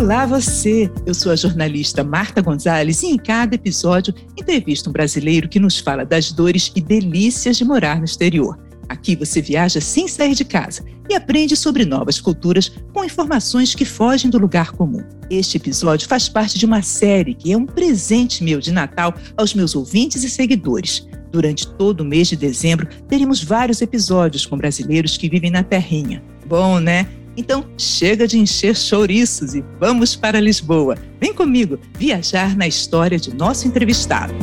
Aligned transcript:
Olá 0.00 0.24
você! 0.24 0.90
Eu 1.04 1.12
sou 1.12 1.30
a 1.30 1.36
jornalista 1.36 2.02
Marta 2.02 2.40
Gonzalez 2.40 3.02
e 3.02 3.08
em 3.08 3.18
cada 3.18 3.54
episódio 3.54 4.14
entrevisto 4.34 4.88
um 4.88 4.92
brasileiro 4.94 5.46
que 5.46 5.60
nos 5.60 5.78
fala 5.78 6.06
das 6.06 6.32
dores 6.32 6.72
e 6.74 6.80
delícias 6.80 7.58
de 7.58 7.66
morar 7.66 7.98
no 7.98 8.06
exterior. 8.06 8.58
Aqui 8.88 9.14
você 9.14 9.42
viaja 9.42 9.78
sem 9.78 10.08
sair 10.08 10.34
de 10.34 10.42
casa 10.42 10.86
e 11.06 11.14
aprende 11.14 11.54
sobre 11.54 11.84
novas 11.84 12.18
culturas 12.18 12.72
com 12.94 13.04
informações 13.04 13.74
que 13.74 13.84
fogem 13.84 14.30
do 14.30 14.38
lugar 14.38 14.72
comum. 14.72 15.04
Este 15.28 15.58
episódio 15.58 16.08
faz 16.08 16.30
parte 16.30 16.58
de 16.58 16.64
uma 16.64 16.80
série 16.80 17.34
que 17.34 17.52
é 17.52 17.56
um 17.56 17.66
presente 17.66 18.42
meu 18.42 18.58
de 18.58 18.72
Natal 18.72 19.14
aos 19.36 19.52
meus 19.52 19.74
ouvintes 19.74 20.24
e 20.24 20.30
seguidores. 20.30 21.06
Durante 21.30 21.68
todo 21.74 22.00
o 22.00 22.06
mês 22.06 22.26
de 22.26 22.36
dezembro, 22.36 22.88
teremos 23.06 23.44
vários 23.44 23.82
episódios 23.82 24.46
com 24.46 24.56
brasileiros 24.56 25.18
que 25.18 25.28
vivem 25.28 25.50
na 25.50 25.62
terrinha. 25.62 26.22
Bom, 26.46 26.80
né? 26.80 27.06
Então, 27.40 27.64
chega 27.78 28.28
de 28.28 28.38
encher 28.38 28.76
chouriços 28.76 29.54
e 29.54 29.64
vamos 29.78 30.14
para 30.14 30.38
Lisboa. 30.38 30.98
Vem 31.18 31.32
comigo 31.32 31.78
viajar 31.98 32.54
na 32.54 32.68
história 32.68 33.18
de 33.18 33.34
nosso 33.34 33.66
entrevistado. 33.66 34.34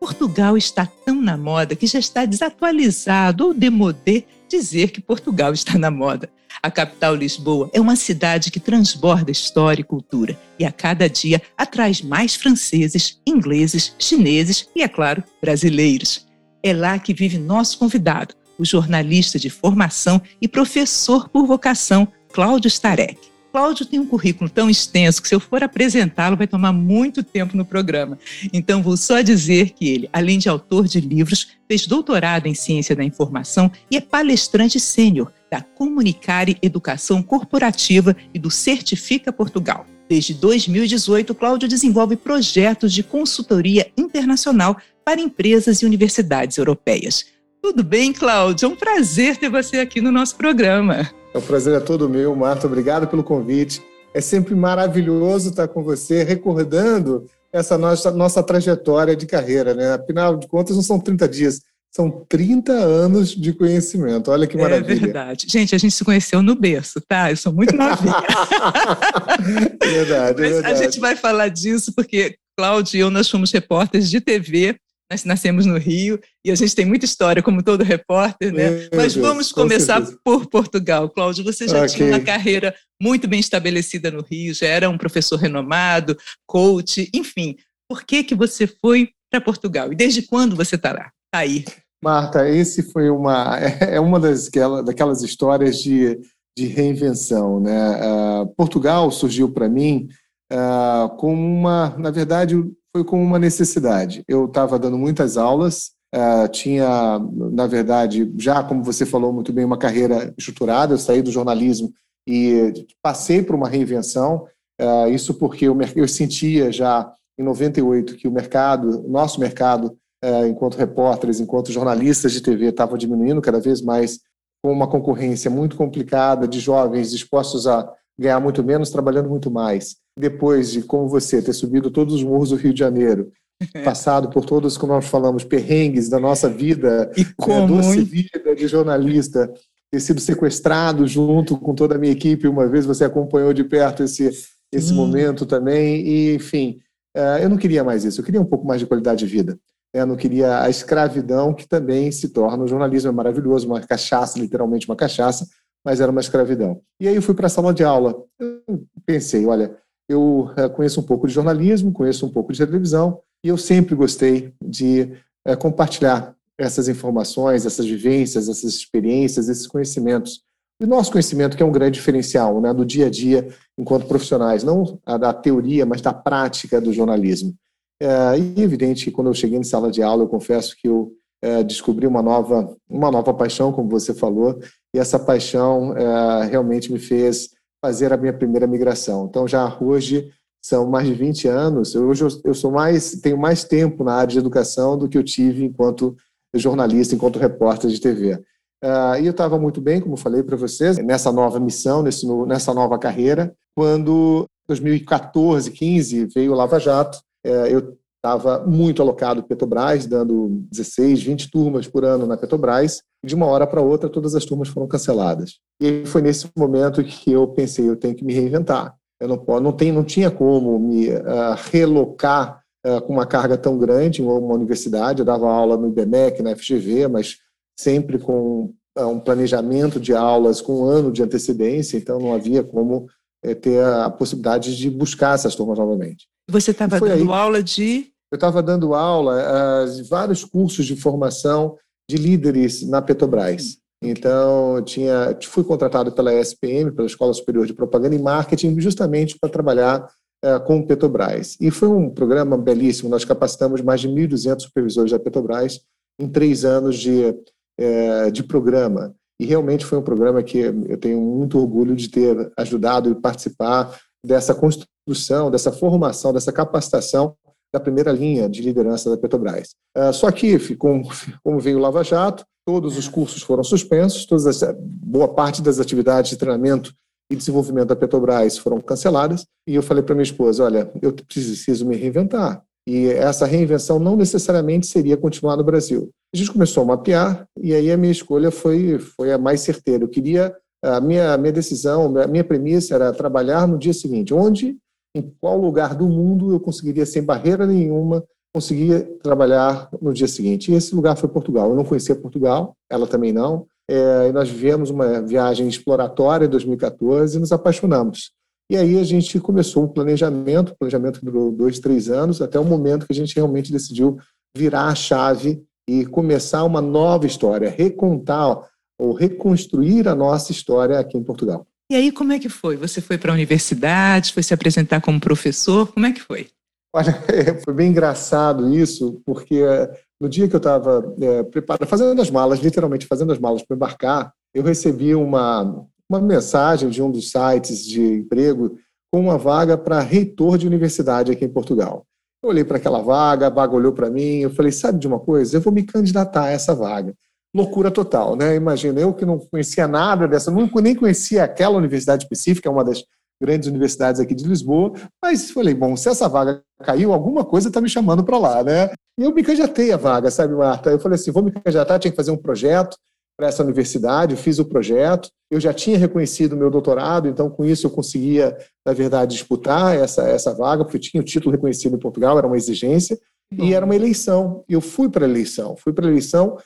Portugal 0.00 0.56
está 0.56 0.84
tão 1.04 1.22
na 1.22 1.36
moda 1.36 1.76
que 1.76 1.86
já 1.86 2.00
está 2.00 2.24
desatualizado 2.24 3.46
ou 3.46 3.54
demodé 3.54 4.24
dizer 4.48 4.90
que 4.90 5.00
Portugal 5.00 5.52
está 5.52 5.78
na 5.78 5.90
moda. 5.90 6.30
A 6.62 6.70
capital 6.70 7.14
Lisboa 7.14 7.70
é 7.72 7.80
uma 7.80 7.96
cidade 7.96 8.50
que 8.50 8.58
transborda 8.58 9.30
história 9.30 9.82
e 9.82 9.84
cultura 9.84 10.38
e 10.58 10.64
a 10.64 10.72
cada 10.72 11.08
dia 11.08 11.40
atrai 11.56 11.92
mais 12.04 12.34
franceses, 12.34 13.20
ingleses, 13.26 13.94
chineses 13.98 14.68
e, 14.74 14.82
é 14.82 14.88
claro, 14.88 15.22
brasileiros. 15.40 16.26
É 16.62 16.72
lá 16.72 16.98
que 16.98 17.14
vive 17.14 17.38
nosso 17.38 17.78
convidado, 17.78 18.34
o 18.58 18.64
jornalista 18.64 19.38
de 19.38 19.50
formação 19.50 20.20
e 20.40 20.48
professor 20.48 21.28
por 21.28 21.46
vocação, 21.46 22.08
Cláudio 22.32 22.68
Starek. 22.68 23.35
Cláudio 23.56 23.86
tem 23.86 23.98
um 23.98 24.04
currículo 24.04 24.50
tão 24.50 24.68
extenso 24.68 25.22
que, 25.22 25.28
se 25.28 25.34
eu 25.34 25.40
for 25.40 25.64
apresentá-lo, 25.64 26.36
vai 26.36 26.46
tomar 26.46 26.74
muito 26.74 27.22
tempo 27.22 27.56
no 27.56 27.64
programa. 27.64 28.18
Então, 28.52 28.82
vou 28.82 28.98
só 28.98 29.22
dizer 29.22 29.70
que 29.70 29.88
ele, 29.88 30.10
além 30.12 30.38
de 30.38 30.46
autor 30.46 30.86
de 30.86 31.00
livros, 31.00 31.52
fez 31.66 31.86
doutorado 31.86 32.44
em 32.44 32.54
ciência 32.54 32.94
da 32.94 33.02
informação 33.02 33.72
e 33.90 33.96
é 33.96 34.00
palestrante 34.02 34.78
sênior 34.78 35.32
da 35.50 35.62
Comunicare 35.62 36.58
Educação 36.60 37.22
Corporativa 37.22 38.14
e 38.34 38.38
do 38.38 38.50
Certifica 38.50 39.32
Portugal. 39.32 39.86
Desde 40.06 40.34
2018, 40.34 41.34
Cláudio 41.34 41.66
desenvolve 41.66 42.14
projetos 42.14 42.92
de 42.92 43.02
consultoria 43.02 43.90
internacional 43.96 44.76
para 45.02 45.18
empresas 45.18 45.80
e 45.80 45.86
universidades 45.86 46.58
europeias. 46.58 47.24
Tudo 47.66 47.82
bem, 47.82 48.12
Cláudio? 48.12 48.66
É 48.66 48.68
um 48.68 48.76
prazer 48.76 49.36
ter 49.36 49.50
você 49.50 49.78
aqui 49.78 50.00
no 50.00 50.12
nosso 50.12 50.36
programa. 50.36 51.10
O 51.34 51.42
prazer 51.42 51.74
é 51.74 51.80
todo 51.80 52.08
meu, 52.08 52.34
Marta. 52.36 52.68
Obrigado 52.68 53.08
pelo 53.08 53.24
convite. 53.24 53.82
É 54.14 54.20
sempre 54.20 54.54
maravilhoso 54.54 55.50
estar 55.50 55.66
com 55.66 55.82
você, 55.82 56.22
recordando 56.22 57.26
essa 57.52 57.76
nossa, 57.76 58.12
nossa 58.12 58.40
trajetória 58.40 59.16
de 59.16 59.26
carreira. 59.26 59.74
Né? 59.74 59.94
Afinal 59.94 60.36
de 60.36 60.46
contas, 60.46 60.76
não 60.76 60.82
são 60.82 61.00
30 61.00 61.28
dias, 61.28 61.60
são 61.90 62.24
30 62.28 62.70
anos 62.70 63.30
de 63.30 63.52
conhecimento. 63.52 64.30
Olha 64.30 64.46
que 64.46 64.56
maravilha. 64.56 64.98
É 64.98 65.00
verdade. 65.00 65.46
Gente, 65.48 65.74
a 65.74 65.78
gente 65.78 65.92
se 65.92 66.04
conheceu 66.04 66.40
no 66.42 66.54
berço, 66.54 67.00
tá? 67.00 67.32
Eu 67.32 67.36
sou 67.36 67.52
muito 67.52 67.74
novinha. 67.74 68.14
verdade, 69.82 70.40
é 70.40 70.50
verdade. 70.50 70.66
A 70.66 70.74
gente 70.74 71.00
vai 71.00 71.16
falar 71.16 71.48
disso 71.48 71.92
porque 71.92 72.36
Cláudio 72.56 72.96
e 72.96 73.00
eu, 73.00 73.10
nós 73.10 73.28
fomos 73.28 73.50
repórteres 73.50 74.08
de 74.08 74.20
TV 74.20 74.76
nós 75.10 75.24
nascemos 75.24 75.66
no 75.66 75.78
Rio 75.78 76.20
e 76.44 76.50
a 76.50 76.54
gente 76.54 76.74
tem 76.74 76.84
muita 76.84 77.04
história, 77.04 77.42
como 77.42 77.62
todo 77.62 77.84
repórter, 77.84 78.52
né? 78.52 78.70
Meu 78.70 78.88
Mas 78.94 79.14
Deus, 79.14 79.26
vamos 79.26 79.52
começar 79.52 80.02
por 80.24 80.46
Portugal. 80.46 81.08
Cláudio, 81.08 81.44
você 81.44 81.68
já 81.68 81.78
okay. 81.78 81.88
tinha 81.88 82.08
uma 82.08 82.20
carreira 82.20 82.74
muito 83.00 83.28
bem 83.28 83.38
estabelecida 83.38 84.10
no 84.10 84.22
Rio, 84.22 84.52
já 84.52 84.66
era 84.66 84.90
um 84.90 84.98
professor 84.98 85.36
renomado, 85.36 86.16
coach, 86.46 87.08
enfim. 87.14 87.56
Por 87.88 88.04
que, 88.04 88.24
que 88.24 88.34
você 88.34 88.66
foi 88.66 89.10
para 89.30 89.40
Portugal? 89.40 89.92
E 89.92 89.96
desde 89.96 90.22
quando 90.22 90.56
você 90.56 90.74
está 90.74 90.92
lá? 90.92 91.10
Tá 91.32 91.40
aí. 91.40 91.64
Marta, 92.02 92.48
esse 92.48 92.82
foi 92.90 93.08
uma 93.08 93.58
é 93.80 94.00
uma 94.00 94.18
das 94.18 94.48
daquelas 94.84 95.22
histórias 95.22 95.80
de, 95.80 96.18
de 96.56 96.66
reinvenção, 96.66 97.60
né? 97.60 98.00
Uh, 98.00 98.46
Portugal 98.56 99.10
surgiu 99.12 99.50
para 99.50 99.68
mim 99.68 100.08
uh, 100.52 101.08
como 101.16 101.40
uma, 101.40 101.96
na 101.96 102.10
verdade, 102.10 102.56
foi 102.96 103.04
com 103.04 103.22
uma 103.22 103.38
necessidade. 103.38 104.24
Eu 104.26 104.46
estava 104.46 104.78
dando 104.78 104.96
muitas 104.96 105.36
aulas, 105.36 105.90
uh, 106.14 106.48
tinha, 106.48 107.18
na 107.52 107.66
verdade, 107.66 108.32
já 108.38 108.64
como 108.64 108.82
você 108.82 109.04
falou 109.04 109.34
muito 109.34 109.52
bem, 109.52 109.66
uma 109.66 109.76
carreira 109.76 110.32
estruturada. 110.38 110.94
Eu 110.94 110.98
saí 110.98 111.20
do 111.20 111.30
jornalismo 111.30 111.92
e 112.26 112.86
passei 113.02 113.42
por 113.42 113.54
uma 113.54 113.68
reinvenção. 113.68 114.46
Uh, 114.80 115.08
isso 115.10 115.34
porque 115.34 115.66
eu, 115.66 115.76
eu 115.94 116.08
sentia 116.08 116.72
já 116.72 117.12
em 117.38 117.42
98 117.42 118.16
que 118.16 118.26
o 118.26 118.32
mercado, 118.32 119.06
nosso 119.06 119.38
mercado, 119.38 119.94
uh, 120.24 120.46
enquanto 120.46 120.78
repórteres, 120.78 121.38
enquanto 121.38 121.72
jornalistas 121.72 122.32
de 122.32 122.40
TV, 122.40 122.68
estava 122.68 122.96
diminuindo 122.96 123.42
cada 123.42 123.60
vez 123.60 123.82
mais, 123.82 124.20
com 124.64 124.72
uma 124.72 124.88
concorrência 124.88 125.50
muito 125.50 125.76
complicada 125.76 126.48
de 126.48 126.60
jovens 126.60 127.10
dispostos 127.10 127.66
a 127.66 127.92
ganhar 128.18 128.40
muito 128.40 128.64
menos, 128.64 128.88
trabalhando 128.88 129.28
muito 129.28 129.50
mais 129.50 129.96
depois 130.16 130.70
de, 130.70 130.82
como 130.82 131.08
você, 131.08 131.42
ter 131.42 131.52
subido 131.52 131.90
todos 131.90 132.14
os 132.14 132.22
morros 132.22 132.50
do 132.50 132.56
Rio 132.56 132.72
de 132.72 132.80
Janeiro, 132.80 133.30
passado 133.84 134.30
por 134.30 134.44
todos, 134.44 134.76
como 134.76 134.92
nós 134.92 135.06
falamos, 135.06 135.44
perrengues 135.44 136.08
da 136.08 136.18
nossa 136.18 136.48
vida, 136.48 137.10
e 137.16 137.24
como, 137.36 137.76
né, 137.76 137.82
doce 137.82 138.02
vida 138.02 138.54
de 138.54 138.66
jornalista, 138.66 139.52
ter 139.90 140.00
sido 140.00 140.20
sequestrado 140.20 141.06
junto 141.06 141.56
com 141.58 141.74
toda 141.74 141.94
a 141.94 141.98
minha 141.98 142.12
equipe, 142.12 142.48
uma 142.48 142.66
vez 142.66 142.86
você 142.86 143.04
acompanhou 143.04 143.52
de 143.52 143.64
perto 143.64 144.02
esse, 144.02 144.30
esse 144.72 144.92
hum. 144.92 144.96
momento 144.96 145.46
também, 145.46 146.06
e 146.06 146.34
enfim, 146.34 146.78
uh, 147.16 147.38
eu 147.40 147.48
não 147.48 147.56
queria 147.56 147.84
mais 147.84 148.04
isso, 148.04 148.20
eu 148.20 148.24
queria 148.24 148.40
um 148.40 148.46
pouco 148.46 148.66
mais 148.66 148.80
de 148.80 148.86
qualidade 148.86 149.20
de 149.20 149.26
vida. 149.26 149.58
Eu 149.94 150.06
não 150.06 150.16
queria 150.16 150.60
a 150.60 150.68
escravidão 150.68 151.54
que 151.54 151.66
também 151.66 152.12
se 152.12 152.28
torna. 152.28 152.64
O 152.64 152.68
jornalismo 152.68 153.08
é 153.08 153.12
maravilhoso, 153.12 153.66
uma 153.66 153.80
cachaça, 153.80 154.38
literalmente 154.38 154.86
uma 154.86 154.96
cachaça, 154.96 155.46
mas 155.82 156.00
era 156.00 156.12
uma 156.12 156.20
escravidão. 156.20 156.82
E 157.00 157.08
aí 157.08 157.16
eu 157.16 157.22
fui 157.22 157.34
para 157.34 157.46
a 157.46 157.48
sala 157.48 157.72
de 157.72 157.82
aula. 157.82 158.14
Eu 158.38 158.84
pensei, 159.06 159.46
olha, 159.46 159.74
eu 160.08 160.50
é, 160.56 160.68
conheço 160.68 161.00
um 161.00 161.02
pouco 161.02 161.26
de 161.26 161.34
jornalismo, 161.34 161.92
conheço 161.92 162.26
um 162.26 162.30
pouco 162.30 162.52
de 162.52 162.58
televisão, 162.58 163.20
e 163.44 163.48
eu 163.48 163.56
sempre 163.56 163.94
gostei 163.94 164.52
de 164.62 165.12
é, 165.44 165.56
compartilhar 165.56 166.34
essas 166.58 166.88
informações, 166.88 167.66
essas 167.66 167.86
vivências, 167.86 168.48
essas 168.48 168.74
experiências, 168.74 169.48
esses 169.48 169.66
conhecimentos. 169.66 170.42
E 170.80 170.86
nosso 170.86 171.10
conhecimento, 171.10 171.56
que 171.56 171.62
é 171.62 171.66
um 171.66 171.72
grande 171.72 171.98
diferencial 171.98 172.60
né, 172.60 172.72
do 172.72 172.84
dia 172.84 173.06
a 173.06 173.10
dia 173.10 173.48
enquanto 173.78 174.06
profissionais, 174.06 174.62
não 174.62 174.98
da 175.04 175.32
teoria, 175.32 175.86
mas 175.86 176.00
da 176.00 176.12
prática 176.12 176.80
do 176.80 176.92
jornalismo. 176.92 177.54
É, 178.00 178.38
e 178.38 178.62
evidente 178.62 179.04
que 179.04 179.10
quando 179.10 179.28
eu 179.28 179.34
cheguei 179.34 179.58
em 179.58 179.64
sala 179.64 179.90
de 179.90 180.02
aula, 180.02 180.22
eu 180.22 180.28
confesso 180.28 180.76
que 180.76 180.88
eu 180.88 181.12
é, 181.42 181.62
descobri 181.62 182.06
uma 182.06 182.22
nova, 182.22 182.76
uma 182.88 183.10
nova 183.10 183.32
paixão, 183.32 183.72
como 183.72 183.88
você 183.88 184.12
falou, 184.12 184.58
e 184.94 184.98
essa 184.98 185.18
paixão 185.18 185.96
é, 185.96 186.46
realmente 186.46 186.92
me 186.92 186.98
fez 186.98 187.50
fazer 187.86 188.12
a 188.12 188.16
minha 188.16 188.32
primeira 188.32 188.66
migração. 188.66 189.26
Então, 189.30 189.46
já 189.46 189.78
hoje 189.80 190.32
são 190.60 190.88
mais 190.88 191.06
de 191.06 191.14
20 191.14 191.46
anos. 191.46 191.94
Hoje 191.94 192.24
eu, 192.44 192.52
sou 192.52 192.72
mais, 192.72 193.12
tenho 193.20 193.38
mais 193.38 193.62
tempo 193.62 194.02
na 194.02 194.14
área 194.14 194.32
de 194.32 194.38
educação 194.38 194.98
do 194.98 195.08
que 195.08 195.16
eu 195.16 195.22
tive 195.22 195.64
enquanto 195.64 196.16
jornalista, 196.52 197.14
enquanto 197.14 197.38
repórter 197.38 197.88
de 197.88 198.00
TV. 198.00 198.34
Uh, 198.34 198.42
ah, 198.82 199.20
e 199.20 199.26
eu 199.26 199.30
estava 199.30 199.56
muito 199.56 199.80
bem, 199.80 200.00
como 200.00 200.16
falei 200.16 200.42
para 200.42 200.56
vocês, 200.56 200.98
nessa 200.98 201.30
nova 201.30 201.60
missão, 201.60 202.02
nesse, 202.02 202.26
nessa 202.46 202.74
nova 202.74 202.98
carreira. 202.98 203.54
Quando 203.76 204.46
2014, 204.66 205.70
15 205.70 206.26
veio 206.34 206.52
o 206.52 206.56
Lava 206.56 206.80
Jato, 206.80 207.18
uh, 207.46 207.66
eu 207.68 207.96
estava 208.26 208.66
muito 208.66 209.00
alocado 209.00 209.42
Petrobras, 209.42 210.06
dando 210.06 210.66
16, 210.70 211.22
20 211.22 211.50
turmas 211.50 211.86
por 211.86 212.04
ano 212.04 212.26
na 212.26 212.36
Petrobras. 212.36 213.02
De 213.24 213.34
uma 213.34 213.46
hora 213.46 213.66
para 213.66 213.80
outra, 213.80 214.08
todas 214.08 214.34
as 214.34 214.44
turmas 214.44 214.68
foram 214.68 214.88
canceladas. 214.88 215.58
E 215.80 216.04
foi 216.06 216.22
nesse 216.22 216.48
momento 216.56 217.02
que 217.04 217.32
eu 217.32 217.46
pensei, 217.48 217.88
eu 217.88 217.96
tenho 217.96 218.14
que 218.14 218.24
me 218.24 218.34
reinventar. 218.34 218.94
Eu 219.20 219.28
não, 219.28 219.60
não, 219.60 219.72
tem, 219.72 219.92
não 219.92 220.04
tinha 220.04 220.30
como 220.30 220.78
me 220.78 221.08
uh, 221.08 221.54
relocar 221.70 222.60
uh, 222.86 223.00
com 223.02 223.12
uma 223.12 223.26
carga 223.26 223.56
tão 223.56 223.78
grande 223.78 224.20
em 224.22 224.26
uma 224.26 224.54
universidade. 224.54 225.20
Eu 225.20 225.24
dava 225.24 225.50
aula 225.50 225.76
no 225.76 225.88
IBMEC, 225.88 226.42
na 226.42 226.54
FGV, 226.54 227.08
mas 227.08 227.38
sempre 227.78 228.18
com 228.18 228.74
uh, 228.98 229.06
um 229.06 229.20
planejamento 229.20 230.00
de 230.00 230.14
aulas 230.14 230.60
com 230.60 230.82
um 230.82 230.84
ano 230.84 231.12
de 231.12 231.22
antecedência, 231.22 231.96
então 231.96 232.18
não 232.18 232.34
havia 232.34 232.62
como 232.62 233.06
eh, 233.44 233.54
ter 233.54 233.82
a 233.82 234.10
possibilidade 234.10 234.76
de 234.76 234.90
buscar 234.90 235.34
essas 235.34 235.54
turmas 235.54 235.78
novamente. 235.78 236.26
Você 236.50 236.70
estava 236.70 237.00
dando 237.00 237.12
aí, 237.32 237.38
aula 237.38 237.62
de 237.62 238.12
eu 238.36 238.38
estava 238.38 238.62
dando 238.62 238.94
aula 238.94 239.84
uh, 239.84 239.90
de 239.90 240.02
vários 240.04 240.44
cursos 240.44 240.84
de 240.84 240.94
formação 240.94 241.76
de 242.08 242.16
líderes 242.16 242.86
na 242.86 243.00
Petrobras. 243.00 243.78
Então, 244.02 244.82
tinha, 244.82 245.36
fui 245.44 245.64
contratado 245.64 246.12
pela 246.12 246.32
ESPM, 246.34 246.92
pela 246.92 247.06
Escola 247.06 247.32
Superior 247.32 247.66
de 247.66 247.72
Propaganda 247.72 248.14
e 248.14 248.18
Marketing, 248.18 248.78
justamente 248.78 249.38
para 249.40 249.50
trabalhar 249.50 250.06
é, 250.44 250.58
com 250.58 250.78
o 250.78 250.86
Petrobras. 250.86 251.56
E 251.60 251.70
foi 251.70 251.88
um 251.88 252.10
programa 252.10 252.58
belíssimo, 252.58 253.08
nós 253.08 253.24
capacitamos 253.24 253.80
mais 253.80 254.02
de 254.02 254.08
1.200 254.08 254.60
supervisores 254.60 255.12
da 255.12 255.18
Petrobras 255.18 255.80
em 256.20 256.28
três 256.28 256.64
anos 256.64 256.98
de, 256.98 257.34
é, 257.80 258.30
de 258.30 258.42
programa. 258.42 259.14
E 259.40 259.46
realmente 259.46 259.84
foi 259.84 259.98
um 259.98 260.02
programa 260.02 260.42
que 260.42 260.58
eu 260.58 260.98
tenho 260.98 261.20
muito 261.20 261.58
orgulho 261.58 261.96
de 261.96 262.08
ter 262.08 262.52
ajudado 262.56 263.10
e 263.10 263.14
participar 263.14 263.98
dessa 264.24 264.54
construção, 264.54 265.50
dessa 265.50 265.72
formação, 265.72 266.32
dessa 266.32 266.52
capacitação 266.52 267.34
da 267.76 267.80
primeira 267.80 268.10
linha 268.10 268.48
de 268.48 268.62
liderança 268.62 269.10
da 269.10 269.16
Petrobras. 269.18 269.74
Uh, 269.96 270.12
só 270.12 270.30
que, 270.30 270.58
como, 270.76 271.60
veio 271.60 271.76
o 271.76 271.80
Lava 271.80 272.02
Jato, 272.02 272.44
todos 272.66 272.96
os 272.96 273.06
cursos 273.06 273.42
foram 273.42 273.62
suspensos, 273.62 274.26
as, 274.46 274.74
boa 274.80 275.28
parte 275.28 275.62
das 275.62 275.78
atividades 275.78 276.30
de 276.30 276.36
treinamento 276.36 276.92
e 277.30 277.36
desenvolvimento 277.36 277.88
da 277.88 277.96
Petrobras 277.96 278.56
foram 278.58 278.80
canceladas, 278.80 279.44
e 279.68 279.74
eu 279.74 279.82
falei 279.82 280.02
para 280.02 280.14
minha 280.14 280.22
esposa, 280.22 280.64
olha, 280.64 280.90
eu 281.02 281.12
preciso 281.12 281.86
me 281.86 281.96
reinventar, 281.96 282.62
e 282.88 283.08
essa 283.08 283.46
reinvenção 283.46 283.98
não 283.98 284.16
necessariamente 284.16 284.86
seria 284.86 285.16
continuar 285.16 285.56
no 285.56 285.64
Brasil. 285.64 286.10
A 286.34 286.36
gente 286.36 286.52
começou 286.52 286.82
a 286.84 286.86
mapear, 286.86 287.46
e 287.60 287.74
aí 287.74 287.90
a 287.90 287.96
minha 287.96 288.12
escolha 288.12 288.50
foi, 288.50 288.98
foi 288.98 289.32
a 289.32 289.38
mais 289.38 289.60
certeira. 289.60 290.04
Eu 290.04 290.08
queria, 290.08 290.54
a 290.84 291.00
minha, 291.00 291.32
a 291.32 291.38
minha 291.38 291.52
decisão, 291.52 292.16
a 292.16 292.26
minha 292.28 292.44
premissa 292.44 292.94
era 292.94 293.12
trabalhar 293.12 293.66
no 293.66 293.76
dia 293.76 293.92
seguinte, 293.92 294.32
onde 294.32 294.76
em 295.18 295.34
qual 295.40 295.58
lugar 295.58 295.94
do 295.94 296.08
mundo 296.08 296.52
eu 296.52 296.60
conseguiria, 296.60 297.06
sem 297.06 297.22
barreira 297.22 297.66
nenhuma, 297.66 298.24
conseguir 298.54 299.18
trabalhar 299.22 299.88
no 300.00 300.12
dia 300.12 300.28
seguinte. 300.28 300.70
E 300.70 300.74
esse 300.74 300.94
lugar 300.94 301.16
foi 301.16 301.28
Portugal. 301.28 301.70
Eu 301.70 301.76
não 301.76 301.84
conhecia 301.84 302.14
Portugal, 302.14 302.74
ela 302.90 303.06
também 303.06 303.32
não. 303.32 303.66
É, 303.88 304.32
nós 304.32 304.48
vivemos 304.48 304.90
uma 304.90 305.22
viagem 305.22 305.68
exploratória 305.68 306.46
em 306.46 306.50
2014 306.50 307.36
e 307.36 307.40
nos 307.40 307.52
apaixonamos. 307.52 308.32
E 308.70 308.76
aí 308.76 308.98
a 308.98 309.04
gente 309.04 309.38
começou 309.38 309.84
o 309.84 309.88
planejamento, 309.88 310.72
o 310.72 310.76
planejamento 310.76 311.24
durou 311.24 311.52
dois, 311.52 311.78
três 311.78 312.10
anos, 312.10 312.42
até 312.42 312.58
o 312.58 312.64
momento 312.64 313.06
que 313.06 313.12
a 313.12 313.16
gente 313.16 313.36
realmente 313.36 313.70
decidiu 313.70 314.18
virar 314.56 314.88
a 314.88 314.94
chave 314.94 315.62
e 315.88 316.04
começar 316.04 316.64
uma 316.64 316.80
nova 316.80 317.26
história, 317.26 317.70
recontar 317.70 318.68
ou 318.98 319.12
reconstruir 319.12 320.08
a 320.08 320.14
nossa 320.14 320.50
história 320.50 320.98
aqui 320.98 321.16
em 321.16 321.22
Portugal. 321.22 321.64
E 321.88 321.94
aí, 321.94 322.10
como 322.10 322.32
é 322.32 322.38
que 322.38 322.48
foi? 322.48 322.76
Você 322.76 323.00
foi 323.00 323.16
para 323.16 323.30
a 323.30 323.34
universidade, 323.34 324.32
foi 324.32 324.42
se 324.42 324.52
apresentar 324.52 325.00
como 325.00 325.20
professor? 325.20 325.92
Como 325.92 326.04
é 326.04 326.12
que 326.12 326.20
foi? 326.20 326.48
Olha, 326.92 327.12
foi 327.64 327.72
bem 327.72 327.90
engraçado 327.90 328.74
isso, 328.74 329.22
porque 329.24 329.62
eh, 329.62 329.92
no 330.20 330.28
dia 330.28 330.48
que 330.48 330.56
eu 330.56 330.58
estava 330.58 331.14
é, 331.20 331.44
preparado, 331.44 331.86
fazendo 331.86 332.20
as 332.20 332.28
malas, 332.28 332.58
literalmente 332.58 333.06
fazendo 333.06 333.32
as 333.32 333.38
malas 333.38 333.62
para 333.62 333.76
embarcar, 333.76 334.32
eu 334.52 334.64
recebi 334.64 335.14
uma, 335.14 335.86
uma 336.10 336.20
mensagem 336.20 336.88
de 336.88 337.00
um 337.00 337.10
dos 337.10 337.30
sites 337.30 337.84
de 337.84 338.02
emprego 338.02 338.76
com 339.12 339.20
uma 339.20 339.38
vaga 339.38 339.78
para 339.78 340.00
reitor 340.00 340.58
de 340.58 340.66
universidade 340.66 341.30
aqui 341.30 341.44
em 341.44 341.52
Portugal. 341.52 342.04
Eu 342.42 342.50
olhei 342.50 342.64
para 342.64 342.78
aquela 342.78 343.00
vaga, 343.00 343.46
a 343.46 343.50
vaga 343.50 343.76
olhou 343.76 343.92
para 343.92 344.10
mim, 344.10 344.38
eu 344.38 344.50
falei, 344.50 344.72
sabe 344.72 344.98
de 344.98 345.06
uma 345.06 345.20
coisa? 345.20 345.56
Eu 345.56 345.60
vou 345.60 345.72
me 345.72 345.84
candidatar 345.84 346.44
a 346.44 346.50
essa 346.50 346.74
vaga 346.74 347.14
loucura 347.56 347.90
total, 347.90 348.36
né? 348.36 348.54
Imagina, 348.54 349.00
eu 349.00 349.14
que 349.14 349.24
não 349.24 349.38
conhecia 349.38 349.88
nada 349.88 350.28
dessa, 350.28 350.50
nunca 350.50 350.80
nem 350.80 350.94
conhecia 350.94 351.42
aquela 351.42 351.78
universidade 351.78 352.24
específica, 352.24 352.68
é 352.68 352.72
uma 352.72 352.84
das 352.84 353.02
grandes 353.40 353.68
universidades 353.68 354.20
aqui 354.20 354.34
de 354.34 354.46
Lisboa, 354.46 354.92
mas 355.22 355.50
falei, 355.50 355.74
bom, 355.74 355.96
se 355.96 356.08
essa 356.08 356.28
vaga 356.28 356.62
caiu, 356.82 357.12
alguma 357.12 357.44
coisa 357.44 357.68
está 357.68 357.80
me 357.80 357.88
chamando 357.88 358.24
para 358.24 358.38
lá, 358.38 358.62
né? 358.62 358.90
E 359.18 359.24
eu 359.24 359.34
me 359.34 359.42
candidatei 359.42 359.92
a 359.92 359.96
vaga, 359.96 360.30
sabe, 360.30 360.54
Marta? 360.54 360.90
Eu 360.90 360.98
falei 360.98 361.16
assim, 361.16 361.30
vou 361.30 361.42
me 361.42 361.50
candidatar, 361.50 361.98
tinha 361.98 362.10
que 362.10 362.16
fazer 362.16 362.30
um 362.30 362.36
projeto 362.36 362.96
para 363.38 363.48
essa 363.48 363.62
universidade, 363.62 364.32
eu 364.32 364.38
fiz 364.38 364.58
o 364.58 364.64
projeto, 364.64 365.28
eu 365.50 365.60
já 365.60 365.72
tinha 365.72 365.98
reconhecido 365.98 366.54
o 366.54 366.56
meu 366.56 366.70
doutorado, 366.70 367.28
então 367.28 367.50
com 367.50 367.64
isso 367.64 367.86
eu 367.86 367.90
conseguia, 367.90 368.56
na 368.84 368.94
verdade, 368.94 369.34
disputar 369.34 369.94
essa, 369.94 370.22
essa 370.22 370.54
vaga, 370.54 370.84
porque 370.84 370.96
eu 370.96 371.00
tinha 371.00 371.20
o 371.20 371.24
título 371.24 371.52
reconhecido 371.52 371.96
em 371.96 372.00
Portugal, 372.00 372.38
era 372.38 372.46
uma 372.46 372.56
exigência, 372.56 373.18
e 373.52 373.74
era 373.74 373.84
uma 373.84 373.94
eleição. 373.94 374.64
Eu 374.68 374.80
fui 374.80 375.08
para 375.08 375.24
a 375.24 375.28
eleição, 375.28 375.76
fui 375.76 375.92
para 375.92 376.06
a 376.06 376.10
eleição 376.10 376.58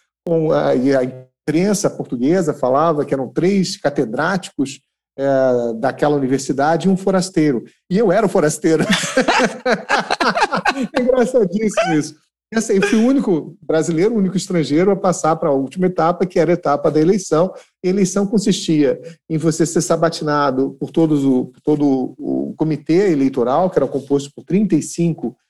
a, 0.53 0.71
a 0.71 1.05
imprensa 1.05 1.91
portuguesa 1.91 2.55
falava 2.55 3.05
que 3.05 3.15
eram 3.15 3.29
três 3.29 3.77
catedráticos 3.77 4.81
é, 5.19 5.75
daquela 5.75 6.17
universidade 6.17 6.87
e 6.89 6.91
um 6.91 6.97
forasteiro. 6.97 7.65
E 7.91 7.99
eu 7.99 8.13
era 8.13 8.25
o 8.25 8.29
forasteiro. 8.29 8.85
é 10.97 11.01
engraçadíssimo 11.03 11.93
isso. 11.95 12.15
E 12.53 12.59
assim, 12.59 12.75
eu 12.75 12.83
fui 12.83 12.99
o 12.99 13.07
único 13.07 13.57
brasileiro, 13.63 14.15
o 14.15 14.19
único 14.19 14.37
estrangeiro 14.37 14.91
a 14.91 14.97
passar 14.97 15.37
para 15.37 15.51
a 15.51 15.55
última 15.55 15.87
etapa, 15.87 16.27
que 16.27 16.39
era 16.39 16.51
a 16.51 16.55
etapa 16.55 16.91
da 16.91 17.01
eleição. 17.01 17.53
E 17.85 17.89
a 17.89 17.91
eleição 17.91 18.27
consistia 18.27 19.01
em 19.29 19.39
você 19.39 19.65
ser 19.65 19.81
sabatinado 19.81 20.77
por, 20.81 20.91
todos 20.91 21.25
o, 21.25 21.47
por 21.47 21.61
todo 21.61 22.15
o 22.19 22.53
comitê 22.57 23.13
eleitoral, 23.13 23.71
que 23.71 23.79
era 23.79 23.87
composto 23.87 24.33
por 24.35 24.45
35 24.45 25.29
pessoas 25.29 25.50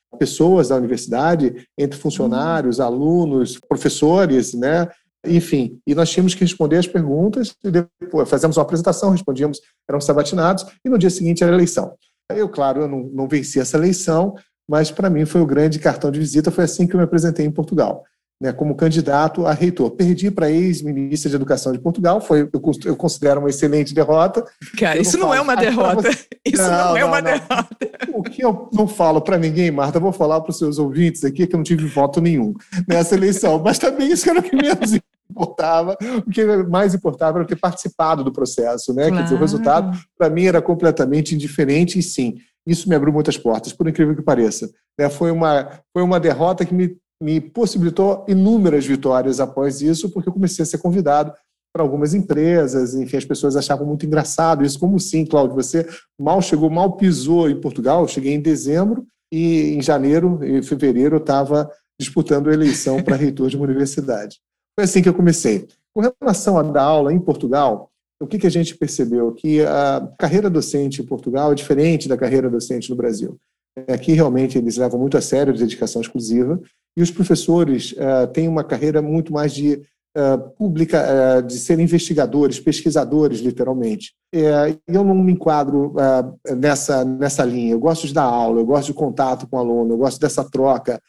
da 0.69 0.77
universidade, 0.77 1.67
entre 1.79 1.99
funcionários, 1.99 2.79
uhum. 2.79 2.85
alunos, 2.85 3.59
professores, 3.69 4.55
né? 4.55 4.89
Enfim, 5.25 5.79
e 5.87 5.95
nós 5.95 6.11
tínhamos 6.11 6.35
que 6.35 6.41
responder 6.41 6.77
as 6.79 6.87
perguntas, 6.87 7.55
e 7.63 7.71
depois 7.71 8.29
fazemos 8.29 8.57
uma 8.57 8.63
apresentação, 8.63 9.11
respondíamos, 9.11 9.61
eram 9.89 10.01
sabatinados, 10.01 10.65
e 10.85 10.89
no 10.89 10.99
dia 10.99 11.11
seguinte 11.11 11.43
era 11.43 11.53
a 11.53 11.55
eleição. 11.55 11.95
Eu, 12.31 12.49
claro, 12.49 12.83
eu 12.83 12.89
não, 12.89 13.11
não 13.13 13.29
venci 13.29 13.61
essa 13.61 13.77
eleição, 13.77 14.35
mas 14.69 14.91
para 14.91 15.11
mim 15.11 15.27
foi 15.27 15.41
o 15.41 15.47
grande 15.47 15.79
cartão 15.79 16.11
de 16.11 16.19
visita, 16.19 16.51
foi 16.51 16.65
assim 16.65 16.87
que 16.87 16.95
eu 16.95 16.99
me 16.99 17.05
apresentei 17.05 17.45
em 17.45 17.51
Portugal 17.51 18.05
né, 18.41 18.53
como 18.53 18.75
candidato 18.75 19.47
a 19.47 19.53
reitor. 19.53 19.91
Perdi 19.91 20.31
para 20.31 20.51
ex-ministra 20.51 21.29
de 21.29 21.37
Educação 21.37 21.73
de 21.73 21.79
Portugal, 21.79 22.21
foi, 22.21 22.43
eu, 22.43 22.51
eu, 22.87 22.97
considero 22.97 23.41
uma 23.41 23.51
excelente 23.51 23.93
derrota. 23.93 24.45
Cara, 24.79 24.99
isso 24.99 25.19
não, 25.19 25.29
não 25.29 25.35
é 25.35 25.41
uma 25.41 25.55
derrota. 25.55 26.09
Isso 26.45 26.63
não, 26.63 26.71
não 26.71 26.97
é 26.97 27.05
uma 27.05 27.21
não. 27.21 27.33
derrota. 27.33 27.77
O 28.21 28.23
que 28.23 28.45
eu 28.45 28.69
não 28.71 28.87
falo 28.87 29.19
para 29.23 29.39
ninguém, 29.39 29.71
Marta, 29.71 29.99
vou 29.99 30.13
falar 30.13 30.43
para 30.43 30.51
os 30.51 30.59
seus 30.59 30.79
ouvintes 30.79 31.25
aqui 31.25 31.47
que 31.47 31.55
eu 31.55 31.57
não 31.57 31.65
tive 31.65 31.87
voto 31.87 32.21
nenhum 32.21 32.53
nessa 32.87 33.15
eleição, 33.15 33.59
mas 33.59 33.79
também 33.79 34.13
isso 34.13 34.29
era 34.29 34.41
o 34.41 34.43
que 34.43 34.55
menos 34.55 35.01
importava. 35.31 35.97
O 36.27 36.31
que 36.31 36.45
mais 36.69 36.95
importava 36.95 37.39
era 37.39 37.49
ter 37.49 37.57
participado 37.57 38.23
do 38.23 38.31
processo, 38.31 38.93
né? 38.93 39.05
Claro. 39.05 39.17
Quer 39.17 39.23
dizer, 39.23 39.35
o 39.37 39.39
resultado, 39.39 39.99
para 40.19 40.29
mim, 40.29 40.45
era 40.45 40.61
completamente 40.61 41.35
indiferente 41.35 41.99
e 41.99 42.03
sim, 42.03 42.37
isso 42.67 42.91
me 42.91 42.95
abriu 42.95 43.11
muitas 43.11 43.39
portas, 43.39 43.73
por 43.73 43.89
incrível 43.89 44.15
que 44.15 44.21
pareça. 44.21 44.71
Né? 44.99 45.09
Foi, 45.09 45.31
uma, 45.31 45.81
foi 45.95 46.03
uma 46.03 46.21
derrota 46.21 46.67
que 46.67 46.75
me 46.75 46.95
me 47.23 47.39
possibilitou 47.39 48.25
inúmeras 48.27 48.87
vitórias 48.87 49.41
após 49.41 49.83
isso, 49.83 50.09
porque 50.09 50.31
eu 50.31 50.33
comecei 50.33 50.63
a 50.63 50.67
ser 50.67 50.79
convidado 50.79 51.33
para 51.73 51.83
algumas 51.83 52.15
empresas, 52.15 52.95
enfim, 52.95 53.17
as 53.17 53.25
pessoas 53.25 53.57
achavam 53.57 53.87
muito 53.87 54.05
engraçado 54.05 54.65
isso, 54.65 54.79
como 54.79 54.99
sim, 54.99 55.25
Cláudio, 55.25 55.55
você 55.55 55.87
mal 56.19 56.43
chegou, 56.43 56.69
mal 56.69 56.97
pisou 56.97 57.49
em 57.49 57.61
Portugal, 57.61 58.03
eu 58.03 58.09
cheguei 58.09 58.35
em 58.35 58.41
dezembro 58.41 59.07
e 59.33 59.75
em 59.75 59.83
janeiro 59.83 60.41
e 60.43 60.63
fevereiro 60.63 61.17
eu 61.17 61.21
estava 61.21 61.71
disputando 61.99 62.51
a 62.51 62.53
eleição 62.53 63.03
para 63.03 63.15
reitor 63.17 63.49
de 63.49 63.57
uma 63.57 63.67
universidade. 63.67 64.41
Foi 64.79 64.85
assim 64.85 65.03
que 65.03 65.09
eu 65.09 65.15
comecei. 65.15 65.69
Com 65.95 66.03
relação 66.21 66.59
à 66.59 66.63
dar 66.63 66.83
aula 66.83 67.13
em 67.13 67.21
Portugal, 67.21 67.91
o 68.21 68.27
que, 68.27 68.39
que 68.39 68.47
a 68.47 68.51
gente 68.51 68.77
percebeu? 68.77 69.33
Que 69.33 69.63
a 69.63 70.09
carreira 70.19 70.51
docente 70.51 71.03
em 71.03 71.07
Portugal 71.07 71.53
é 71.53 71.55
diferente 71.55 72.09
da 72.09 72.17
carreira 72.17 72.51
docente 72.51 72.91
no 72.91 72.97
Brasil. 72.97 73.39
Aqui 73.89 74.13
realmente 74.13 74.59
eles 74.59 74.77
levam 74.77 74.99
muito 74.99 75.17
a 75.17 75.21
sério 75.21 75.55
a 75.55 75.57
dedicação 75.57 76.03
exclusiva 76.03 76.61
e 76.97 77.03
os 77.03 77.11
professores 77.11 77.93
uh, 77.93 78.27
têm 78.33 78.49
uma 78.49 78.65
carreira 78.65 79.01
muito 79.01 79.33
mais 79.33 79.55
de 79.55 79.83
uh, 80.17 80.51
pública, 80.57 81.05
uh, 81.39 81.43
de 81.43 81.59
ser 81.59 81.79
investigadores, 81.79 82.61
pesquisadores, 82.61 83.41
literalmente. 83.41 84.13
eu 84.87 85.05
não 85.05 85.15
me 85.15 85.33
enquadro 85.33 85.95
nessa, 86.57 87.05
nessa 87.05 87.45
linha. 87.45 87.73
Eu 87.73 87.81
gosto 87.81 88.07
de 88.07 88.15
dar 88.15 88.23
aula, 88.23 88.61
eu 88.61 88.67
gosto 88.67 88.87
de 88.89 88.95
contato 88.95 89.47
com 89.47 89.57
o 89.57 89.61
aluno, 89.61 89.95
eu 89.95 89.99
gosto 89.99 90.21
dessa 90.21 90.45
troca 90.45 91.01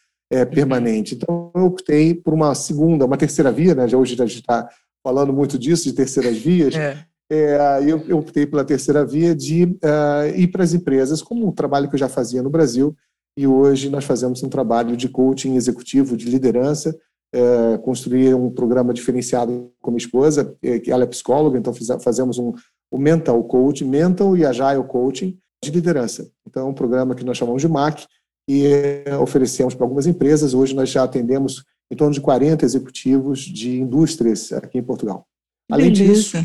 permanente. 0.51 1.15
Então, 1.15 1.51
eu 1.53 1.65
optei 1.65 2.15
por 2.15 2.33
uma 2.33 2.55
segunda, 2.55 3.05
uma 3.05 3.17
terceira 3.17 3.51
via, 3.51 3.75
né? 3.75 3.87
Já 3.87 3.97
hoje 3.97 4.13
a 4.13 4.25
gente 4.25 4.39
está 4.39 4.67
falando 5.03 5.33
muito 5.33 5.59
disso, 5.59 5.83
de 5.83 5.93
terceiras 5.93 6.37
vias. 6.37 6.73
É. 6.73 6.97
É, 7.33 7.79
eu, 7.85 8.03
eu, 8.09 8.17
optei 8.17 8.45
pela 8.45 8.65
terceira 8.65 9.05
via 9.05 9.33
de 9.33 9.63
uh, 9.63 10.35
ir 10.35 10.49
para 10.49 10.65
as 10.65 10.73
empresas, 10.73 11.21
como 11.21 11.47
um 11.47 11.51
trabalho 11.51 11.87
que 11.87 11.95
eu 11.95 11.99
já 11.99 12.09
fazia 12.09 12.43
no 12.43 12.49
Brasil, 12.49 12.93
e 13.37 13.47
hoje 13.47 13.89
nós 13.89 14.03
fazemos 14.03 14.43
um 14.43 14.49
trabalho 14.49 14.97
de 14.97 15.07
coaching 15.07 15.55
executivo, 15.55 16.17
de 16.17 16.29
liderança, 16.29 16.93
é, 17.33 17.77
construir 17.77 18.33
um 18.35 18.49
programa 18.49 18.93
diferenciado 18.93 19.71
com 19.81 19.91
minha 19.91 19.99
esposa, 19.99 20.55
é, 20.61 20.81
ela 20.89 21.03
é 21.03 21.07
psicóloga, 21.07 21.57
então 21.57 21.73
fazemos 21.99 22.37
um, 22.37 22.53
um 22.91 22.97
mental 22.97 23.43
coaching, 23.43 23.85
mental 23.85 24.35
e 24.35 24.45
agile 24.45 24.83
coaching 24.83 25.37
de 25.63 25.71
liderança. 25.71 26.29
Então, 26.47 26.67
é 26.67 26.69
um 26.69 26.73
programa 26.73 27.15
que 27.15 27.23
nós 27.23 27.37
chamamos 27.37 27.61
de 27.61 27.67
MAC 27.67 28.05
e 28.49 28.65
é, 28.67 29.17
oferecemos 29.17 29.73
para 29.73 29.85
algumas 29.85 30.07
empresas. 30.07 30.53
Hoje 30.53 30.75
nós 30.75 30.89
já 30.89 31.03
atendemos 31.03 31.63
em 31.91 31.95
torno 31.95 32.13
de 32.13 32.21
40 32.21 32.65
executivos 32.65 33.39
de 33.39 33.79
indústrias 33.79 34.51
aqui 34.51 34.77
em 34.77 34.83
Portugal. 34.83 35.25
Além 35.71 35.91
disso, 35.91 36.37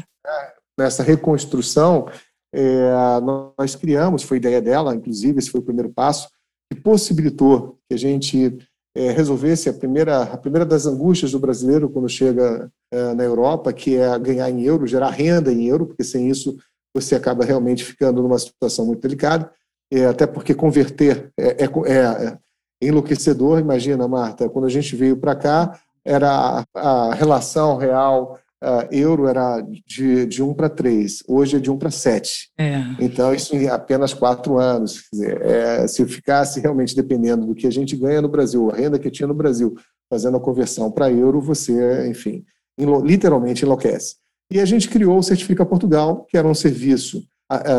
nessa 0.79 1.03
reconstrução, 1.03 2.09
é, 2.55 2.91
nós 3.59 3.75
criamos, 3.75 4.23
foi 4.23 4.37
ideia 4.37 4.61
dela, 4.61 4.95
inclusive, 4.95 5.39
esse 5.39 5.51
foi 5.51 5.61
o 5.61 5.65
primeiro 5.65 5.91
passo, 5.91 6.29
que 6.71 6.81
possibilitou 6.81 7.79
que 7.89 7.95
a 7.95 7.99
gente 7.99 8.59
é, 8.97 9.11
resolvesse 9.11 9.69
a 9.69 9.75
primeira, 9.75 10.23
a 10.23 10.37
primeira 10.39 10.65
das 10.65 10.87
angústias 10.87 11.31
do 11.31 11.39
brasileiro 11.39 11.91
quando 11.91 12.09
chega 12.09 12.71
é, 12.91 13.15
na 13.15 13.23
Europa, 13.23 13.71
que 13.73 13.97
é 13.97 14.19
ganhar 14.19 14.49
em 14.49 14.63
euro, 14.63 14.87
gerar 14.87 15.11
renda 15.11 15.53
em 15.53 15.67
euro, 15.67 15.87
porque 15.87 16.03
sem 16.03 16.31
isso 16.31 16.57
você 16.95 17.15
acaba 17.15 17.45
realmente 17.45 17.85
ficando 17.85 18.23
numa 18.23 18.39
situação 18.39 18.87
muito 18.87 19.03
delicada, 19.03 19.51
é, 19.93 20.07
até 20.07 20.27
porque 20.27 20.55
converter 20.55 21.31
é, 21.39 21.65
é, 21.65 21.65
é, 21.65 21.99
é 22.27 22.39
enlouquecedor. 22.81 23.61
Imagina, 23.61 24.09
Marta, 24.09 24.49
quando 24.49 24.65
a 24.65 24.71
gente 24.71 24.97
veio 24.97 25.19
para 25.19 25.37
cá, 25.37 25.79
era 26.03 26.65
a, 26.75 27.11
a 27.11 27.15
relação 27.15 27.77
real 27.77 28.39
uh, 28.67 28.89
euro 28.91 29.29
era 29.29 29.61
de, 29.87 30.27
de 30.27 30.43
1 30.43 30.53
para 30.55 30.69
3, 30.69 31.23
hoje 31.29 31.57
é 31.57 31.61
de 31.61 31.71
1 31.71 31.79
para 31.79 31.91
7. 31.91 32.51
É. 32.59 32.83
Então, 32.99 33.33
isso 33.33 33.55
em 33.55 33.69
apenas 33.69 34.13
quatro 34.13 34.59
anos. 34.59 35.05
Dizer, 35.13 35.41
é, 35.43 35.87
se 35.87 36.05
ficasse 36.07 36.61
realmente 36.61 36.97
dependendo 36.97 37.47
do 37.47 37.55
que 37.55 37.67
a 37.67 37.71
gente 37.71 37.97
ganha 37.97 38.21
no 38.21 38.29
Brasil, 38.29 38.71
a 38.71 38.77
renda 38.77 38.99
que 38.99 39.11
tinha 39.11 39.27
no 39.27 39.35
Brasil, 39.35 39.75
fazendo 40.11 40.37
a 40.37 40.41
conversão 40.41 40.91
para 40.91 41.11
euro, 41.11 41.41
você, 41.41 42.09
enfim, 42.09 42.45
enlo, 42.77 43.05
literalmente 43.05 43.65
enlouquece. 43.65 44.17
E 44.51 44.61
a 44.61 44.65
gente 44.65 44.89
criou 44.89 45.19
o 45.19 45.23
Certifica 45.23 45.65
Portugal, 45.65 46.25
que 46.29 46.37
era 46.37 46.47
um 46.47 46.55
serviço 46.55 47.23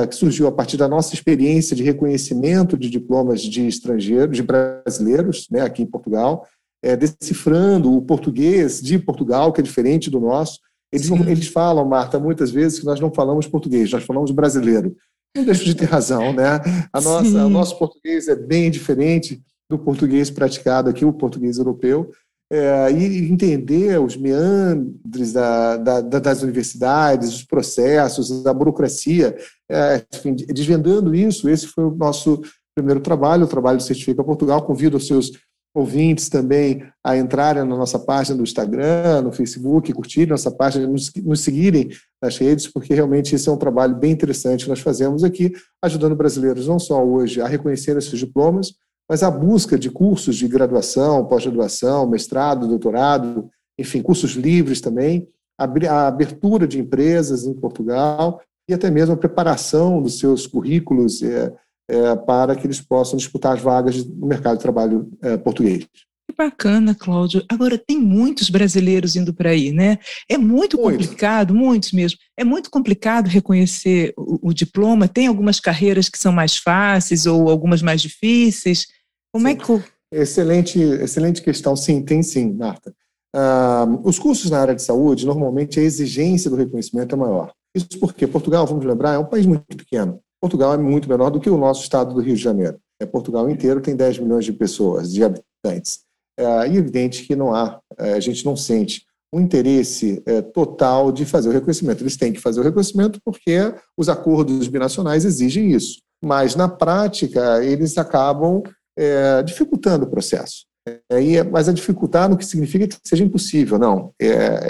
que 0.10 0.15
surgiu 0.15 0.48
a 0.48 0.51
partir 0.51 0.77
da 0.77 0.88
nossa 0.88 1.13
experiência 1.13 1.75
de 1.75 1.84
reconhecimento 1.84 2.77
de 2.77 2.89
diplomas 2.89 3.41
de 3.41 3.67
estrangeiros, 3.67 4.38
de 4.38 4.41
brasileiros, 4.41 5.48
né, 5.51 5.60
aqui 5.62 5.84
em 5.84 5.86
Portugal, 5.86 6.48
é, 6.82 6.96
decifrando 6.96 7.94
o 7.94 8.01
português 8.01 8.82
de 8.82 8.98
Portugal, 8.98 9.51
que 9.51 9.60
é 9.60 9.63
diferente 9.63 10.10
do 10.10 10.20
nosso, 10.20 10.60
eles, 10.91 11.10
eles 11.10 11.48
falam, 11.48 11.86
Marta, 11.86 12.20
muitas 12.20 12.51
vezes 12.51 12.79
que 12.79 12.86
nós 12.86 13.00
não 13.00 13.12
falamos 13.12 13.48
português, 13.48 13.91
nós 13.91 14.03
falamos 14.03 14.32
brasileiro. 14.32 14.96
Não 15.36 15.46
deixo 15.46 15.65
de 15.65 15.75
ter 15.75 15.86
razão, 15.86 16.34
né? 16.34 16.62
A 16.91 17.01
nossa, 17.01 17.46
o 17.46 17.50
nosso 17.50 17.77
português 17.77 18.27
é 18.27 18.36
bem 18.36 18.72
diferente 18.72 19.41
do 19.70 19.77
português 19.77 20.29
praticado 20.29 20.89
aqui, 20.89 21.03
o 21.03 21.13
português 21.13 21.58
europeu. 21.58 22.12
É, 22.50 22.89
e 22.94 23.29
entender 23.29 24.00
os 24.00 24.15
meandres 24.15 25.34
da, 25.34 25.75
da, 25.75 26.01
das 26.01 26.41
universidades, 26.41 27.34
os 27.34 27.44
processos, 27.44 28.48
a 28.48 28.53
burocracia, 28.53 29.36
é, 29.70 30.06
enfim, 30.15 30.34
desvendando 30.34 31.13
isso, 31.13 31.50
esse 31.50 31.67
foi 31.67 31.84
o 31.84 31.94
nosso 31.94 32.41
primeiro 32.74 33.01
trabalho, 33.01 33.44
o 33.44 33.50
trabalho 33.50 33.77
do 33.77 33.84
Certifica 33.84 34.24
Portugal. 34.24 34.62
Convido 34.62 34.96
os 34.96 35.08
seus 35.08 35.32
ouvintes 35.77 36.27
também 36.27 36.84
a 37.03 37.15
entrarem 37.15 37.63
na 37.63 37.77
nossa 37.77 38.00
página 38.00 38.36
do 38.36 38.41
Instagram, 38.41 39.22
no 39.22 39.31
Facebook, 39.31 39.93
curtirem 39.93 40.29
nossa 40.29 40.50
página, 40.50 40.88
nos, 40.88 41.13
nos 41.24 41.41
seguirem 41.41 41.89
nas 42.19 42.36
redes, 42.38 42.67
porque 42.67 42.96
realmente 42.96 43.36
esse 43.36 43.48
é 43.48 43.51
um 43.51 43.57
trabalho 43.57 43.96
bem 43.96 44.12
interessante 44.12 44.63
que 44.63 44.69
nós 44.72 44.79
fazemos 44.79 45.24
aqui, 45.24 45.53
ajudando 45.84 46.15
brasileiros 46.15 46.67
não 46.67 46.79
só 46.79 47.05
hoje 47.05 47.39
a 47.41 47.48
reconhecer 47.48 47.96
esses 47.96 48.17
diplomas, 48.17 48.74
mas 49.07 49.22
a 49.22 49.29
busca 49.29 49.77
de 49.77 49.91
cursos 49.91 50.36
de 50.36 50.48
graduação, 50.48 51.24
pós-graduação, 51.25 52.10
mestrado, 52.10 52.67
doutorado, 52.67 53.48
enfim, 53.79 54.01
cursos 54.01 54.31
livres 54.31 54.81
também, 54.81 55.27
a 55.60 56.07
abertura 56.07 56.67
de 56.67 56.79
empresas 56.79 57.46
em 57.46 57.53
Portugal 57.53 58.41
e 58.67 58.74
até 58.74 58.89
mesmo 58.89 59.13
a 59.13 59.17
preparação 59.17 60.01
dos 60.01 60.17
seus 60.17 60.48
currículos 60.48 61.22
é, 61.22 61.53
é, 61.89 62.15
para 62.15 62.56
que 62.56 62.67
eles 62.67 62.82
possam 62.82 63.17
disputar 63.17 63.56
as 63.56 63.62
vagas 63.62 64.06
no 64.06 64.27
mercado 64.27 64.58
de 64.58 64.63
trabalho 64.63 65.10
é, 65.22 65.38
português. 65.38 65.88
Que 66.29 66.36
bacana, 66.38 66.94
Cláudio. 66.94 67.46
Agora, 67.48 67.77
tem 67.77 67.98
muitos 67.98 68.50
brasileiros 68.50 69.15
indo 69.15 69.34
para 69.34 69.51
aí, 69.51 69.72
né? 69.72 69.98
É 70.29 70.38
muito, 70.38 70.77
muito, 70.77 70.98
complicado, 70.98 71.56
muitos 71.56 71.94
mesmo. 71.94 72.20
É 72.38 72.44
muito 72.44 72.70
complicado 72.70 73.27
reconhecer 73.27 74.13
o, 74.17 74.50
o, 74.50 74.53
diploma. 74.53 75.08
Tem 75.08 75.27
algumas 75.27 75.62
carreiras 75.62 76.10
que 76.10 76.17
são 76.17 76.34
mais 76.34 76.58
fáceis 76.58 77.25
ou 77.25 77.50
algumas 77.50 77.82
mais 77.82 78.01
difíceis. 78.01 78.86
Como 79.34 79.48
é 79.48 79.51
sim. 79.51 79.58
é 79.58 79.65
que. 79.65 79.84
Excelente, 80.12 80.79
excelente 80.79 81.41
questão. 81.41 81.75
Sim, 81.77 82.01
tem 82.03 82.22
sim, 82.22 82.53
Marta. 82.53 82.94
Uh, 83.34 84.01
os 84.03 84.20
cursos 84.20 84.50
na 84.50 84.60
área 84.60 84.75
de 84.75 84.82
saúde, 84.82 85.25
normalmente 85.25 85.79
a 85.79 85.84
exigência 85.84 86.50
do 86.50 86.56
reconhecimento 86.56 87.15
é 87.15 87.17
maior. 87.17 87.53
Isso 87.74 88.00
porque 88.00 88.25
Portugal, 88.25 88.65
vamos 88.65 88.86
lembrar, 88.86 89.13
é 89.13 89.17
um 89.17 89.25
país 89.25 89.46
muito 89.46 89.77
pequeno. 89.77 90.20
Portugal 90.41 90.74
é 90.74 90.77
muito 90.77 91.10
menor 91.10 91.29
do 91.29 91.39
que 91.39 91.50
o 91.50 91.58
nosso 91.58 91.82
estado 91.82 92.13
do 92.13 92.22
Rio 92.22 92.36
de 92.36 92.41
Janeiro. 92.41 92.79
É, 93.00 93.06
Portugal 93.06 93.50
inteiro 93.50 93.82
tem 93.82 93.96
10 93.96 94.20
milhões 94.20 94.46
de 94.46 94.53
pessoas, 94.53 95.12
de 95.12 95.24
habitantes. 95.24 96.00
É, 96.38 96.44
é 96.44 96.75
evidente 96.75 97.24
que 97.24 97.36
não 97.36 97.53
há, 97.53 97.79
é, 97.98 98.13
a 98.13 98.20
gente 98.20 98.46
não 98.46 98.56
sente 98.56 99.06
um 99.34 99.41
interesse 99.41 100.22
é, 100.25 100.41
total 100.41 101.12
de 101.12 101.25
fazer 101.25 101.50
o 101.50 101.51
reconhecimento. 101.51 102.01
Eles 102.01 102.15
têm 102.15 102.32
que 102.32 102.39
fazer 102.39 102.60
o 102.60 102.63
reconhecimento 102.63 103.20
porque 103.24 103.74
os 103.98 104.08
acordos 104.08 104.67
binacionais 104.67 105.25
exigem 105.25 105.72
isso. 105.72 106.00
Mas, 106.24 106.56
na 106.56 106.67
prática, 106.67 107.63
eles 107.63 107.98
acabam 107.98 108.63
é, 108.98 109.44
dificultando 109.44 110.06
o 110.06 110.10
processo. 110.10 110.65
É, 111.12 111.44
mas 111.44 111.67
a 111.67 111.74
dificultar 111.74 112.29
no 112.29 112.38
que 112.38 112.46
significa 112.46 112.88
que 112.88 112.98
seja 113.03 113.24
impossível, 113.24 113.77
não. 113.77 114.13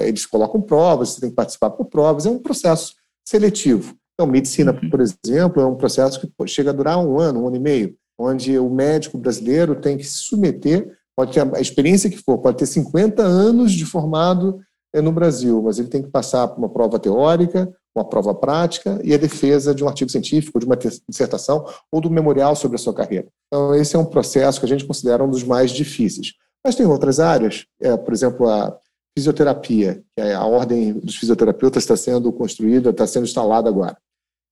eles 0.02 0.26
colocam 0.26 0.60
provas, 0.60 1.10
você 1.10 1.22
tem 1.22 1.30
que 1.30 1.36
participar 1.36 1.70
por 1.70 1.86
provas, 1.86 2.26
é 2.26 2.30
um 2.30 2.40
processo 2.40 2.96
seletivo. 3.24 3.96
Então, 4.20 4.32
medicina, 4.32 4.72
uhum. 4.72 4.90
por 4.90 5.00
exemplo, 5.00 5.62
é 5.62 5.66
um 5.66 5.76
processo 5.76 6.20
que 6.20 6.48
chega 6.48 6.72
a 6.72 6.74
durar 6.74 6.98
um 6.98 7.20
ano, 7.20 7.44
um 7.44 7.48
ano 7.48 7.56
e 7.56 7.60
meio, 7.60 7.96
onde 8.18 8.58
o 8.58 8.68
médico 8.68 9.16
brasileiro 9.16 9.76
tem 9.76 9.96
que 9.96 10.04
se 10.04 10.16
submeter, 10.16 10.92
pode 11.16 11.34
ter 11.34 11.56
a 11.56 11.62
experiência 11.62 12.10
que 12.10 12.18
for, 12.18 12.40
pode 12.40 12.58
ter 12.58 12.66
50 12.66 13.22
anos 13.22 13.72
de 13.72 13.86
formado 13.86 14.60
eh, 14.92 15.02
no 15.02 15.12
Brasil, 15.12 15.62
mas 15.62 15.78
ele 15.78 15.88
tem 15.88 16.02
que 16.02 16.10
passar 16.10 16.48
por 16.48 16.58
uma 16.58 16.70
prova 16.70 16.98
teórica, 16.98 17.72
uma 17.96 18.04
prova 18.04 18.34
prática 18.34 19.00
e 19.04 19.14
a 19.14 19.18
defesa 19.18 19.74
de 19.74 19.84
um 19.84 19.88
artigo 19.88 20.10
científico, 20.10 20.60
de 20.60 20.66
uma 20.66 20.78
dissertação 21.08 21.66
ou 21.92 22.02
do 22.02 22.10
memorial 22.10 22.56
sobre 22.56 22.76
a 22.76 22.80
sua 22.80 22.96
carreira. 22.96 23.28
Então, 23.48 23.76
esse 23.76 23.96
é 23.96 24.00
um 24.00 24.06
processo 24.06 24.60
que 24.60 24.66
a 24.66 24.70
gente 24.70 24.86
considera 24.86 25.24
um 25.24 25.30
dos 25.30 25.44
mais 25.44 25.70
difíceis. 25.70 26.34
Mas 26.66 26.76
tem 26.76 26.88
outras 26.88 27.20
áreas, 27.20 27.66
é, 27.80 27.96
por 27.96 28.14
exemplo, 28.14 28.50
a 28.50 28.76
fisioterapia, 29.18 30.04
que 30.16 30.22
é 30.22 30.34
a 30.34 30.44
ordem 30.44 30.94
dos 30.94 31.16
fisioterapeutas 31.16 31.84
está 31.84 31.96
sendo 31.96 32.32
construída, 32.32 32.90
está 32.90 33.06
sendo 33.06 33.26
instalada 33.26 33.70
agora. 33.70 33.98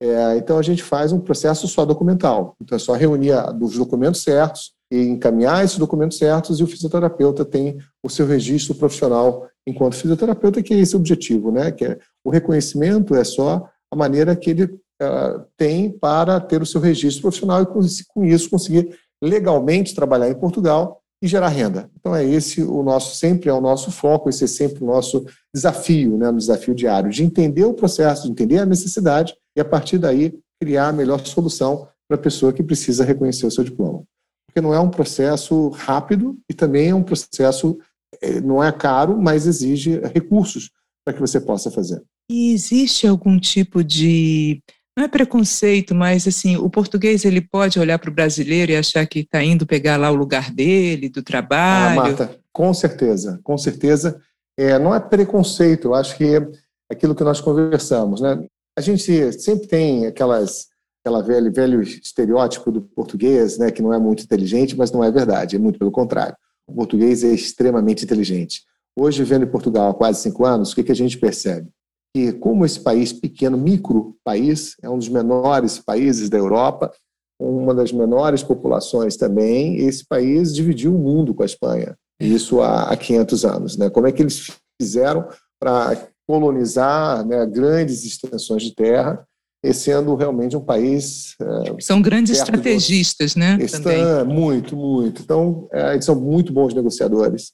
É, 0.01 0.37
então, 0.37 0.57
a 0.57 0.61
gente 0.61 0.83
faz 0.83 1.11
um 1.11 1.19
processo 1.19 1.67
só 1.67 1.85
documental. 1.85 2.55
Então, 2.61 2.75
é 2.75 2.79
só 2.79 2.93
reunir 2.93 3.33
os 3.61 3.77
documentos 3.77 4.23
certos 4.23 4.73
e 4.91 5.01
encaminhar 5.01 5.63
esses 5.63 5.77
documentos 5.77 6.17
certos 6.17 6.59
e 6.59 6.63
o 6.63 6.67
fisioterapeuta 6.67 7.43
tem 7.43 7.77
o 8.03 8.09
seu 8.09 8.27
registro 8.27 8.75
profissional 8.75 9.47
enquanto 9.65 9.95
fisioterapeuta, 9.95 10.61
que 10.61 10.73
é 10.73 10.79
esse 10.79 10.95
o 10.95 10.99
objetivo, 10.99 11.51
né? 11.51 11.71
Que 11.71 11.85
é, 11.85 11.99
o 12.23 12.29
reconhecimento 12.29 13.15
é 13.15 13.23
só 13.23 13.67
a 13.91 13.95
maneira 13.95 14.35
que 14.35 14.49
ele 14.51 14.63
uh, 14.65 15.45
tem 15.57 15.89
para 15.89 16.39
ter 16.39 16.61
o 16.61 16.65
seu 16.65 16.79
registro 16.81 17.23
profissional 17.23 17.61
e, 17.61 17.65
com 17.65 18.23
isso, 18.23 18.49
conseguir 18.49 18.97
legalmente 19.23 19.95
trabalhar 19.95 20.29
em 20.29 20.35
Portugal 20.35 21.01
e 21.25 21.27
gerar 21.27 21.47
renda. 21.47 21.89
Então 21.99 22.15
é 22.15 22.23
esse 22.23 22.61
o 22.61 22.83
nosso 22.83 23.15
sempre 23.15 23.49
é 23.49 23.53
o 23.53 23.59
nosso 23.59 23.91
foco, 23.91 24.29
esse 24.29 24.43
é 24.43 24.47
sempre 24.47 24.83
o 24.83 24.87
nosso 24.87 25.25
desafio, 25.53 26.17
né, 26.17 26.29
no 26.29 26.37
desafio 26.37 26.75
diário 26.75 27.09
de 27.09 27.23
entender 27.23 27.65
o 27.65 27.73
processo, 27.73 28.23
de 28.23 28.29
entender 28.29 28.59
a 28.59 28.65
necessidade 28.65 29.35
e 29.57 29.59
a 29.59 29.65
partir 29.65 29.97
daí 29.97 30.37
criar 30.61 30.89
a 30.89 30.93
melhor 30.93 31.25
solução 31.25 31.87
para 32.07 32.15
a 32.15 32.21
pessoa 32.21 32.53
que 32.53 32.61
precisa 32.61 33.03
reconhecer 33.03 33.47
o 33.47 33.51
seu 33.51 33.63
diploma. 33.63 34.03
Porque 34.47 34.61
não 34.61 34.71
é 34.71 34.79
um 34.79 34.89
processo 34.89 35.69
rápido 35.69 36.37
e 36.47 36.53
também 36.53 36.89
é 36.89 36.95
um 36.95 37.01
processo 37.01 37.75
é, 38.21 38.39
não 38.39 38.63
é 38.63 38.71
caro, 38.71 39.19
mas 39.19 39.47
exige 39.47 39.99
recursos 40.13 40.69
para 41.03 41.13
que 41.13 41.19
você 41.19 41.41
possa 41.41 41.71
fazer. 41.71 42.03
E 42.29 42.53
existe 42.53 43.07
algum 43.07 43.39
tipo 43.39 43.83
de 43.83 44.61
não 44.97 45.03
é 45.03 45.07
preconceito, 45.07 45.93
mas 45.93 46.25
assim, 46.27 46.55
o 46.55 46.69
português 46.69 47.25
ele 47.25 47.41
pode 47.41 47.79
olhar 47.79 47.99
para 47.99 48.09
o 48.09 48.13
brasileiro 48.13 48.71
e 48.71 48.77
achar 48.77 49.05
que 49.05 49.19
está 49.19 49.43
indo 49.43 49.65
pegar 49.65 49.97
lá 49.97 50.09
o 50.09 50.15
lugar 50.15 50.51
dele, 50.51 51.09
do 51.09 51.21
trabalho. 51.21 51.99
Ah, 51.99 52.03
Marta, 52.03 52.39
com 52.53 52.73
certeza, 52.73 53.39
com 53.43 53.57
certeza. 53.57 54.21
É, 54.57 54.79
não 54.79 54.95
é 54.95 54.99
preconceito, 54.99 55.89
eu 55.89 55.95
acho 55.95 56.15
que 56.15 56.23
é 56.23 56.47
aquilo 56.89 57.13
que 57.13 57.25
nós 57.25 57.41
conversamos, 57.41 58.21
né? 58.21 58.45
A 58.77 58.81
gente 58.81 59.33
sempre 59.33 59.67
tem 59.67 60.05
aquelas, 60.05 60.67
aquela 61.03 61.21
velho, 61.21 61.51
velho 61.51 61.81
estereótipo 61.81 62.71
do 62.71 62.81
português, 62.81 63.57
né, 63.57 63.71
que 63.71 63.81
não 63.81 63.93
é 63.93 63.99
muito 63.99 64.23
inteligente, 64.23 64.77
mas 64.77 64.91
não 64.91 65.03
é 65.03 65.11
verdade, 65.11 65.57
é 65.57 65.59
muito 65.59 65.79
pelo 65.79 65.91
contrário. 65.91 66.35
O 66.67 66.73
português 66.73 67.23
é 67.23 67.33
extremamente 67.33 68.05
inteligente. 68.05 68.63
Hoje, 68.97 69.23
vendo 69.23 69.43
em 69.43 69.49
Portugal 69.49 69.89
há 69.89 69.93
quase 69.93 70.21
cinco 70.21 70.45
anos, 70.45 70.71
o 70.71 70.75
que, 70.75 70.83
que 70.83 70.91
a 70.91 70.95
gente 70.95 71.17
percebe? 71.17 71.69
Que, 72.15 72.31
como 72.31 72.65
esse 72.65 72.79
país 72.79 73.11
pequeno, 73.11 73.57
micro 73.57 74.15
país, 74.23 74.77
é 74.81 74.89
um 74.89 74.97
dos 74.97 75.09
menores 75.09 75.79
países 75.79 76.29
da 76.29 76.37
Europa, 76.37 76.89
uma 77.37 77.75
das 77.75 77.91
menores 77.91 78.41
populações 78.41 79.17
também, 79.17 79.79
esse 79.79 80.05
país 80.07 80.55
dividiu 80.55 80.95
o 80.95 80.97
mundo 80.97 81.33
com 81.33 81.43
a 81.43 81.45
Espanha, 81.45 81.93
isso 82.17 82.61
há 82.61 82.95
500 82.95 83.43
anos. 83.43 83.77
Né? 83.77 83.89
Como 83.89 84.07
é 84.07 84.13
que 84.13 84.21
eles 84.21 84.49
fizeram 84.81 85.27
para 85.59 86.07
colonizar 86.25 87.25
né, 87.27 87.45
grandes 87.45 88.05
extensões 88.05 88.63
de 88.63 88.73
terra, 88.73 89.27
sendo 89.73 90.15
realmente 90.15 90.55
um 90.55 90.61
país. 90.61 91.35
É, 91.41 91.81
são 91.81 92.01
grandes 92.01 92.37
estrategistas, 92.37 93.35
né? 93.35 93.57
Estão, 93.59 93.91
muito, 94.25 94.77
muito. 94.77 95.21
Então, 95.21 95.67
é, 95.73 95.93
eles 95.93 96.05
são 96.05 96.15
muito 96.15 96.53
bons 96.53 96.73
negociadores. 96.73 97.51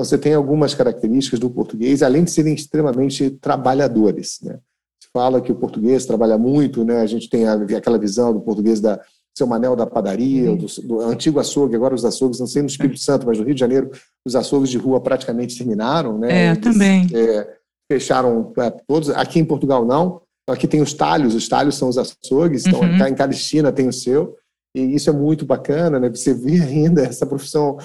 Então, 0.00 0.04
você 0.04 0.16
tem 0.16 0.32
algumas 0.32 0.74
características 0.74 1.38
do 1.38 1.50
português, 1.50 2.02
além 2.02 2.24
de 2.24 2.30
serem 2.30 2.54
extremamente 2.54 3.28
trabalhadores. 3.30 4.38
Né? 4.42 4.58
Se 4.98 5.10
fala 5.12 5.42
que 5.42 5.52
o 5.52 5.54
português 5.54 6.06
trabalha 6.06 6.38
muito, 6.38 6.84
né? 6.84 7.02
a 7.02 7.06
gente 7.06 7.28
tem 7.28 7.46
aquela 7.46 7.98
visão 7.98 8.32
do 8.32 8.40
português 8.40 8.80
da 8.80 8.98
seu 9.36 9.46
Manel 9.46 9.76
da 9.76 9.86
padaria, 9.86 10.50
uhum. 10.50 10.56
do, 10.56 10.66
do, 10.82 11.00
antigo 11.00 11.38
açougue, 11.38 11.76
agora 11.76 11.94
os 11.94 12.04
açougues, 12.04 12.40
não 12.40 12.46
sei 12.46 12.62
no 12.62 12.68
Espírito 12.68 12.96
é. 12.96 12.98
Santo, 12.98 13.26
mas 13.26 13.38
no 13.38 13.44
Rio 13.44 13.54
de 13.54 13.60
Janeiro, 13.60 13.90
os 14.26 14.34
açougues 14.34 14.70
de 14.70 14.76
rua 14.76 15.00
praticamente 15.00 15.56
terminaram, 15.56 16.18
né? 16.18 16.46
É, 16.46 16.50
Eles, 16.50 16.60
também. 16.60 17.06
É, 17.14 17.56
fecharam 17.90 18.52
é, 18.58 18.70
todos, 18.88 19.08
aqui 19.10 19.38
em 19.38 19.44
Portugal 19.44 19.84
não, 19.86 20.20
aqui 20.48 20.66
tem 20.66 20.82
os 20.82 20.92
talhos, 20.92 21.34
os 21.34 21.48
talhos 21.48 21.76
são 21.76 21.88
os 21.88 21.96
açougues, 21.96 22.66
então 22.66 22.80
uhum. 22.80 23.06
em 23.06 23.14
cada 23.14 23.32
esquina 23.32 23.70
tem 23.70 23.86
o 23.86 23.92
seu, 23.92 24.36
e 24.74 24.94
isso 24.94 25.08
é 25.08 25.12
muito 25.12 25.46
bacana, 25.46 26.00
né? 26.00 26.08
Você 26.08 26.34
vê 26.34 26.58
ainda 26.60 27.02
essa 27.02 27.24
profissão 27.24 27.78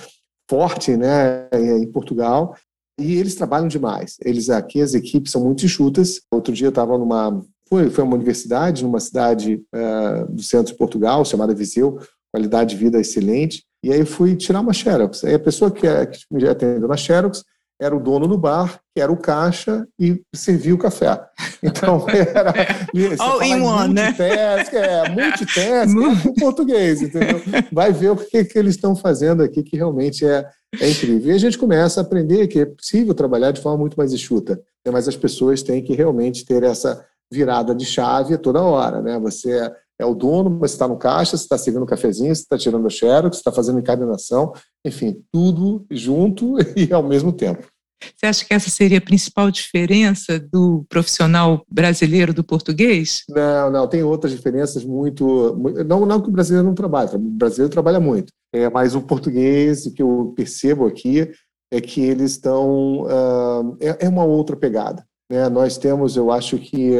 forte, 0.49 0.95
né, 0.95 1.49
em 1.53 1.89
Portugal, 1.91 2.55
e 2.99 3.15
eles 3.17 3.35
trabalham 3.35 3.67
demais. 3.67 4.15
Eles 4.23 4.49
aqui, 4.49 4.81
as 4.81 4.93
equipes 4.93 5.31
são 5.31 5.43
muito 5.43 5.65
enxutas. 5.65 6.21
Outro 6.31 6.53
dia 6.53 6.67
eu 6.67 6.69
estava 6.69 6.97
numa 6.97 7.43
foi, 7.67 7.89
foi 7.89 8.03
uma 8.03 8.15
universidade, 8.15 8.83
numa 8.83 8.99
cidade 8.99 9.61
uh, 9.73 10.31
do 10.31 10.43
centro 10.43 10.71
de 10.71 10.77
Portugal, 10.77 11.25
chamada 11.25 11.53
Viseu, 11.53 11.99
qualidade 12.31 12.71
de 12.71 12.83
vida 12.83 12.99
excelente. 12.99 13.63
E 13.83 13.91
aí 13.91 14.05
fui 14.05 14.35
tirar 14.35 14.61
uma 14.61 14.73
Xerox. 14.73 15.23
Aí 15.23 15.33
a 15.33 15.39
pessoa 15.39 15.71
que, 15.71 15.85
é, 15.87 16.05
que 16.05 16.19
me 16.31 16.47
atendeu 16.47 16.87
na 16.87 16.97
Xerox 16.97 17.43
era 17.79 17.95
o 17.95 17.99
dono 17.99 18.27
do 18.27 18.37
bar, 18.37 18.79
que 18.93 19.01
era 19.01 19.11
o 19.11 19.17
caixa 19.17 19.85
e 19.99 20.21
servia 20.33 20.73
o 20.73 20.77
café. 20.77 21.19
Então, 21.61 22.05
era... 22.09 22.53
All 23.19 23.43
in 23.43 23.61
one, 23.61 23.93
né? 23.93 24.15
É, 24.17 25.09
multitask, 25.09 25.57
é, 25.57 26.29
em 26.29 26.33
português, 26.35 27.01
entendeu? 27.01 27.41
Vai 27.71 27.91
ver 27.91 28.11
o 28.11 28.15
que, 28.15 28.45
que 28.45 28.57
eles 28.57 28.75
estão 28.75 28.95
fazendo 28.95 29.43
aqui, 29.43 29.61
que 29.63 29.75
realmente 29.75 30.25
é, 30.25 30.47
é 30.79 30.89
incrível. 30.89 31.31
E 31.31 31.35
a 31.35 31.39
gente 31.39 31.57
começa 31.57 31.99
a 31.99 32.03
aprender 32.03 32.47
que 32.47 32.59
é 32.59 32.65
possível 32.65 33.13
trabalhar 33.13 33.51
de 33.51 33.61
forma 33.61 33.79
muito 33.79 33.97
mais 33.97 34.13
enxuta, 34.13 34.55
né? 34.85 34.91
mas 34.91 35.07
as 35.07 35.17
pessoas 35.17 35.61
têm 35.61 35.83
que 35.83 35.93
realmente 35.93 36.45
ter 36.45 36.63
essa 36.63 37.05
virada 37.31 37.75
de 37.75 37.85
chave 37.85 38.37
toda 38.37 38.61
hora, 38.61 39.01
né? 39.01 39.19
Você 39.19 39.71
é, 39.99 40.05
o 40.05 40.13
dono, 40.13 40.49
mas 40.49 40.71
está 40.71 40.87
no 40.87 40.97
caixa, 40.97 41.37
você 41.37 41.43
está 41.43 41.57
servindo 41.57 41.83
um 41.83 41.87
cafezinho, 41.87 42.35
você 42.35 42.41
está 42.41 42.57
tirando 42.57 42.85
o 42.85 42.89
xerox, 42.89 43.37
você 43.37 43.41
está 43.41 43.51
fazendo 43.51 43.79
encadenação, 43.79 44.53
enfim, 44.85 45.21
tudo 45.31 45.85
junto 45.89 46.55
e 46.75 46.91
ao 46.91 47.03
mesmo 47.03 47.31
tempo. 47.31 47.67
Você 48.15 48.25
acha 48.25 48.45
que 48.45 48.53
essa 48.53 48.69
seria 48.69 48.97
a 48.97 49.01
principal 49.01 49.49
diferença 49.49 50.37
do 50.39 50.85
profissional 50.89 51.63
brasileiro 51.67 52.33
do 52.33 52.43
português? 52.43 53.23
Não, 53.29 53.71
não, 53.71 53.87
tem 53.87 54.03
outras 54.03 54.33
diferenças 54.33 54.83
muito. 54.83 55.55
Não, 55.87 56.05
não 56.05 56.21
que 56.21 56.29
o 56.29 56.31
brasileiro 56.31 56.67
não 56.67 56.75
trabalhe, 56.75 57.15
o 57.15 57.19
brasileiro 57.19 57.71
trabalha 57.71 57.99
muito, 57.99 58.31
é, 58.53 58.69
mas 58.69 58.95
o 58.95 59.01
português, 59.01 59.85
o 59.85 59.93
que 59.93 60.03
eu 60.03 60.33
percebo 60.35 60.85
aqui, 60.85 61.31
é 61.71 61.81
que 61.81 62.01
eles 62.01 62.31
estão. 62.31 63.03
Uh, 63.03 63.77
é, 63.79 64.05
é 64.05 64.09
uma 64.09 64.25
outra 64.25 64.55
pegada. 64.55 65.03
Né? 65.31 65.49
Nós 65.49 65.77
temos, 65.77 66.15
eu 66.15 66.31
acho 66.31 66.59
que, 66.59 66.91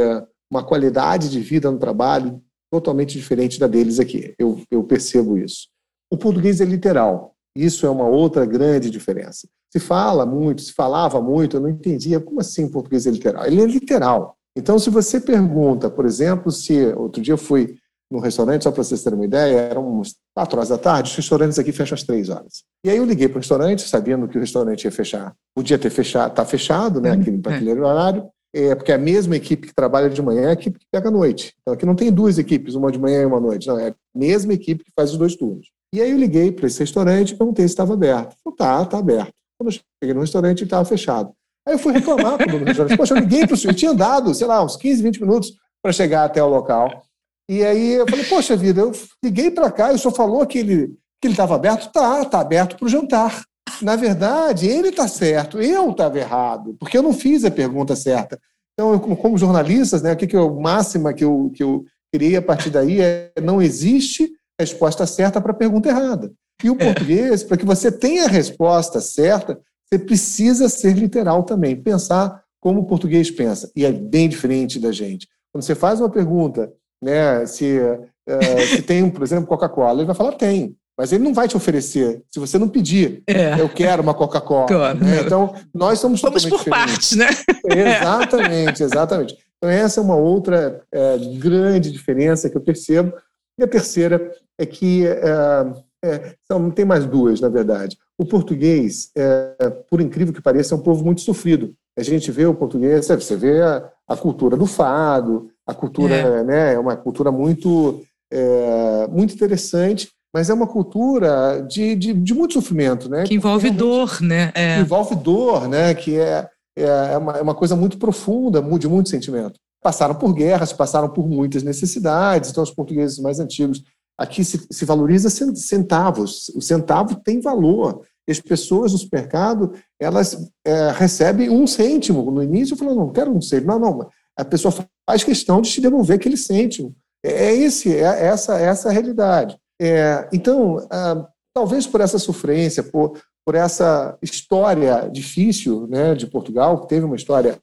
uma 0.50 0.64
qualidade 0.64 1.30
de 1.30 1.40
vida 1.40 1.70
no 1.70 1.78
trabalho 1.78 2.42
totalmente 2.75 3.17
diferente 3.17 3.60
da 3.60 3.67
deles 3.67 4.00
aqui. 4.00 4.34
Eu, 4.38 4.62
eu 4.70 4.84
percebo 4.84 5.38
isso. 5.38 5.67
O 6.12 6.17
português 6.17 6.60
é 6.60 6.65
literal. 6.65 7.34
Isso 7.55 7.86
é 7.86 7.89
uma 7.89 8.08
outra 8.08 8.46
grande 8.46 8.89
diferença. 8.89 9.48
Se 9.72 9.79
fala 9.79 10.25
muito, 10.25 10.62
se 10.62 10.74
falava 10.74 11.22
muito, 11.22 11.58
eu 11.58 11.62
não 11.62 11.70
entendia 11.70 12.20
como 12.20 12.41
assim 12.41 12.70
português 12.70 13.08
é 13.08 13.12
literal. 13.12 13.46
Ele 13.46 13.62
é 13.62 13.65
literal. 13.65 14.36
Então, 14.58 14.77
se 14.77 14.89
você 14.89 15.20
pergunta, 15.20 15.89
por 15.89 16.05
exemplo, 16.05 16.51
se 16.51 16.88
outro 16.94 17.22
dia 17.22 17.34
eu 17.34 17.38
fui 17.38 17.77
no 18.12 18.20
restaurante, 18.20 18.63
só 18.63 18.72
para 18.72 18.84
vocês 18.84 19.03
terem 19.03 19.17
uma 19.17 19.25
ideia, 19.25 19.58
eram 19.58 19.88
umas 19.88 20.15
quatro 20.34 20.58
horas 20.58 20.70
da 20.70 20.77
tarde, 20.77 21.10
os 21.10 21.15
restaurantes 21.15 21.58
aqui 21.58 21.72
fecham 21.72 21.96
às 21.96 22.03
três 22.03 22.29
horas. 22.29 22.63
E 22.86 22.89
aí 22.89 22.98
eu 22.98 23.05
liguei 23.05 23.27
para 23.27 23.38
o 23.38 23.39
restaurante, 23.39 23.82
sabendo 23.82 24.27
que 24.27 24.38
o 24.38 24.41
restaurante 24.41 24.84
ia 24.86 24.91
fechar. 24.91 25.34
Podia 25.55 25.79
ter 25.79 25.89
fechado, 25.89 26.34
tá 26.34 26.46
fechado, 26.46 27.01
né, 27.01 27.12
aquele, 27.12 27.39
para 27.39 27.55
aquele 27.55 27.82
horário, 27.82 28.29
é, 28.55 28.74
porque 28.74 28.93
a 28.93 28.97
mesma 28.97 29.35
equipe 29.35 29.67
que 29.67 29.75
trabalha 29.75 30.09
de 30.09 30.21
manhã 30.21 30.43
é 30.43 30.50
a 30.51 30.53
equipe 30.53 30.79
que 30.79 30.85
pega 30.89 31.09
à 31.09 31.12
noite. 31.12 31.53
Então 31.62 31.74
aqui 31.74 31.85
não 31.85 31.95
tem 31.95 32.09
duas 32.09 32.38
equipes, 32.38 32.74
uma 32.74 32.89
de 32.89 32.97
manhã 32.97 33.24
e 33.24 33.25
uma 33.25 33.38
à 33.38 33.41
noite, 33.41 33.67
não, 33.67 33.77
é 33.77 33.89
a 33.89 33.95
mesma 34.15 34.53
equipe 34.53 34.85
que 34.85 34.91
faz 34.95 35.12
os 35.12 35.17
dois 35.17 35.35
turnos. 35.35 35.67
E 35.93 36.01
aí 36.01 36.09
eu 36.09 36.17
liguei 36.17 36.53
para 36.53 36.67
esse 36.67 36.79
restaurante 36.79 37.31
e 37.31 37.35
perguntei 37.35 37.67
se 37.67 37.74
estava 37.74 37.93
aberto. 37.93 38.35
Falei, 38.41 38.57
tá, 38.57 38.85
tá 38.85 38.97
aberto. 38.97 39.33
Quando 39.57 39.74
eu 39.74 39.79
cheguei 40.01 40.13
no 40.13 40.21
restaurante, 40.21 40.59
ele 40.59 40.67
estava 40.67 40.85
fechado. 40.85 41.33
Aí 41.67 41.74
eu 41.74 41.79
fui 41.79 41.91
reclamar 41.91 42.38
para 42.38 42.55
o 42.55 42.63
restaurante. 42.63 42.97
Poxa, 42.97 43.13
eu 43.13 43.19
liguei 43.19 43.45
para 43.45 43.55
o 43.55 43.57
senhor, 43.57 43.74
tinha 43.74 43.91
andado, 43.91 44.33
sei 44.33 44.47
lá, 44.47 44.63
uns 44.63 44.77
15, 44.77 45.03
20 45.03 45.21
minutos 45.21 45.53
para 45.81 45.91
chegar 45.91 46.24
até 46.24 46.41
o 46.41 46.48
local. 46.48 47.03
E 47.50 47.63
aí 47.63 47.94
eu 47.94 48.07
falei, 48.07 48.25
poxa 48.25 48.55
vida, 48.55 48.81
eu 48.81 48.91
liguei 49.24 49.51
para 49.51 49.70
cá 49.70 49.91
e 49.91 49.96
o 49.96 50.00
senhor 50.00 50.13
falou 50.13 50.46
que 50.48 50.59
ele 50.59 50.98
que 51.22 51.27
ele 51.27 51.33
estava 51.33 51.55
aberto? 51.55 51.91
Tá, 51.91 52.22
está 52.22 52.39
aberto 52.39 52.77
para 52.77 52.85
o 52.85 52.89
jantar. 52.89 53.44
Na 53.82 53.96
verdade, 53.96 54.68
ele 54.68 54.90
está 54.90 55.08
certo, 55.08 55.60
eu 55.60 55.92
estava 55.92 56.18
errado, 56.18 56.75
porque 56.80 56.98
eu 56.98 57.04
não 57.04 57.14
fiz 57.14 57.44
a 57.44 57.51
pergunta 57.51 57.96
certa. 57.96 58.40
Então, 58.74 58.94
eu, 58.94 59.00
como 59.00 59.38
jornalistas, 59.38 60.01
né, 60.01 60.14
o 60.14 60.16
que, 60.16 60.28
que 60.28 60.36
eu, 60.36 60.54
máxima 60.60 61.14
que 61.14 61.24
eu, 61.24 61.51
que 61.54 61.64
eu 61.64 61.84
criei 62.14 62.36
a 62.36 62.42
partir 62.42 62.70
daí 62.70 63.01
é 63.01 63.32
não 63.42 63.62
existe 63.62 64.32
resposta 64.60 65.06
certa 65.06 65.42
para 65.42 65.51
a 65.51 65.56
pergunta 65.56 65.90
errada. 65.90 66.32
E 66.64 66.70
o 66.70 66.75
é. 66.80 66.86
português, 66.86 67.44
para 67.44 67.58
que 67.58 67.66
você 67.66 67.92
tenha 67.92 68.25
a 68.25 68.30
resposta 68.30 69.01
certa, 69.01 69.60
você 69.86 70.00
precisa 70.00 70.70
ser 70.70 70.94
literal 70.94 71.44
também, 71.44 71.75
pensar 71.75 72.44
como 72.62 72.82
o 72.82 72.86
português 72.86 73.30
pensa. 73.30 73.72
E 73.75 73.86
é 73.86 73.92
bem 73.92 74.30
diferente 74.30 74.80
da 74.80 74.92
gente. 74.92 75.28
Quando 75.51 75.64
você 75.64 75.75
faz 75.75 76.00
uma 76.00 76.10
pergunta 76.10 76.72
né? 77.01 77.46
Se, 77.46 77.80
uh, 77.80 78.62
se 78.75 78.82
tem, 78.82 79.10
por 79.10 79.24
exemplo, 79.24 79.48
Coca-Cola, 79.48 80.00
ele 80.00 80.08
vai 80.08 80.16
falar 80.16 80.34
tem. 80.34 80.75
Mas 80.98 81.12
ele 81.12 81.24
não 81.24 81.34
vai 81.34 81.48
te 81.48 81.58
oferecer 81.58 82.22
se 82.31 82.40
você 82.40 82.58
não 82.58 82.70
pedir. 82.70 83.22
É. 83.27 83.60
Eu 83.60 83.68
quero 83.68 84.01
uma 84.01 84.14
Coca-Cola. 84.14 84.68
Claro. 84.68 85.00
Né? 85.00 85.22
Então, 85.22 85.53
nós 85.74 86.00
somos 86.00 86.22
Vamos 86.22 86.46
por 86.46 86.64
partes, 86.66 87.18
né? 87.18 87.27
Exatamente, 87.68 88.84
exatamente. 88.84 89.38
Então, 89.58 89.70
essa 89.70 90.00
é 90.00 90.03
uma 90.03 90.16
outra 90.16 90.81
é, 90.92 91.18
grande 91.38 91.92
diferença 91.92 92.50
que 92.50 92.55
eu 92.55 92.62
percebo. 92.62 93.14
E 93.60 93.64
a 93.64 93.68
terceira 93.68 94.31
é 94.58 94.66
que 94.66 95.05
é, 95.05 95.74
é, 96.03 96.36
não 96.50 96.72
tem 96.72 96.86
mais 96.86 97.05
duas, 97.05 97.42
na 97.42 97.50
verdade. 97.50 97.98
O 98.18 98.25
português, 98.25 99.10
é, 99.18 99.70
por 99.90 100.00
incrível 100.00 100.34
que 100.34 100.42
pareça, 100.42 100.75
é 100.75 100.77
um 100.77 100.81
povo 100.81 101.03
muito 101.03 101.22
sofrido. 101.22 101.74
A 101.98 102.03
gente 102.03 102.31
vê 102.31 102.46
o 102.46 102.53
português, 102.53 103.08
você 103.08 103.36
vê 103.36 103.62
a, 103.62 103.90
a 104.08 104.16
cultura 104.16 104.55
do 104.55 104.66
fado, 104.66 105.50
a 105.66 105.74
cultura 105.74 106.14
é, 106.14 106.44
né, 106.44 106.74
é 106.74 106.79
uma 106.79 106.96
cultura 106.96 107.31
muito, 107.31 108.03
é, 108.31 109.08
muito 109.08 109.34
interessante, 109.34 110.12
mas 110.35 110.50
é 110.50 110.53
uma 110.53 110.67
cultura 110.67 111.65
de, 111.65 111.95
de, 111.95 112.11
de 112.11 112.33
muito 112.33 112.55
sofrimento, 112.55 113.07
né? 113.07 113.24
Que 113.24 113.35
envolve 113.35 113.69
dor, 113.71 114.21
né? 114.21 114.51
É. 114.53 114.81
envolve 114.81 115.15
dor, 115.15 115.65
né? 115.69 115.93
Que 115.93 116.19
é, 116.19 116.50
é, 116.77 116.83
é, 117.13 117.17
uma, 117.17 117.37
é 117.37 117.41
uma 117.41 117.55
coisa 117.55 117.74
muito 117.74 117.98
profunda, 117.98 118.61
de 118.61 118.85
muito 118.85 119.07
sentimento. 119.07 119.57
Passaram 119.81 120.13
por 120.13 120.33
guerras, 120.33 120.74
passaram 120.74 121.07
por 121.07 121.25
muitas 121.25 121.63
necessidades, 121.63 122.50
então 122.50 122.61
os 122.61 122.69
portugueses 122.69 123.17
mais 123.17 123.39
antigos 123.39 123.81
aqui 124.17 124.43
se, 124.43 124.67
se 124.69 124.83
valoriza 124.83 125.29
centavos. 125.29 126.50
O 126.53 126.59
centavo 126.59 127.15
tem 127.15 127.39
valor. 127.39 128.01
As 128.29 128.41
pessoas 128.41 128.91
no 128.91 128.98
supermercado, 128.98 129.71
elas 129.98 130.37
é, 130.65 130.91
recebem 130.91 131.50
um 131.50 131.65
cêntimo. 131.65 132.29
No 132.29 132.43
início 132.43 132.75
falei, 132.75 132.93
não, 132.93 133.09
quero 133.09 133.33
um 133.33 133.39
cêntimo. 133.39 133.71
Não, 133.71 133.79
não, 133.79 134.09
a 134.37 134.43
pessoa 134.43 134.74
faz 135.09 135.24
questão 135.24 135.61
de 135.61 135.71
te 135.71 135.79
devolver 135.79 136.17
aquele 136.17 136.35
cêntimo. 136.35 136.93
É, 137.24 137.45
é 137.45 137.55
esse, 137.55 137.95
é 137.95 138.25
essa, 138.25 138.59
essa 138.59 138.89
a 138.89 138.91
realidade. 138.91 139.57
É, 139.81 140.27
então, 140.31 140.88
ah, 140.92 141.27
talvez 141.53 141.85
por 141.85 142.01
essa 142.01 142.20
sofrência, 142.20 142.83
por, 142.83 143.20
por 143.46 143.55
essa 143.55 144.18
história 144.22 145.09
difícil 145.09 145.88
né, 145.88 146.16
de 146.16 146.27
Portugal, 146.27 146.81
que 146.81 146.88
teve 146.88 147.05
uma 147.05 147.16
história 147.16 147.59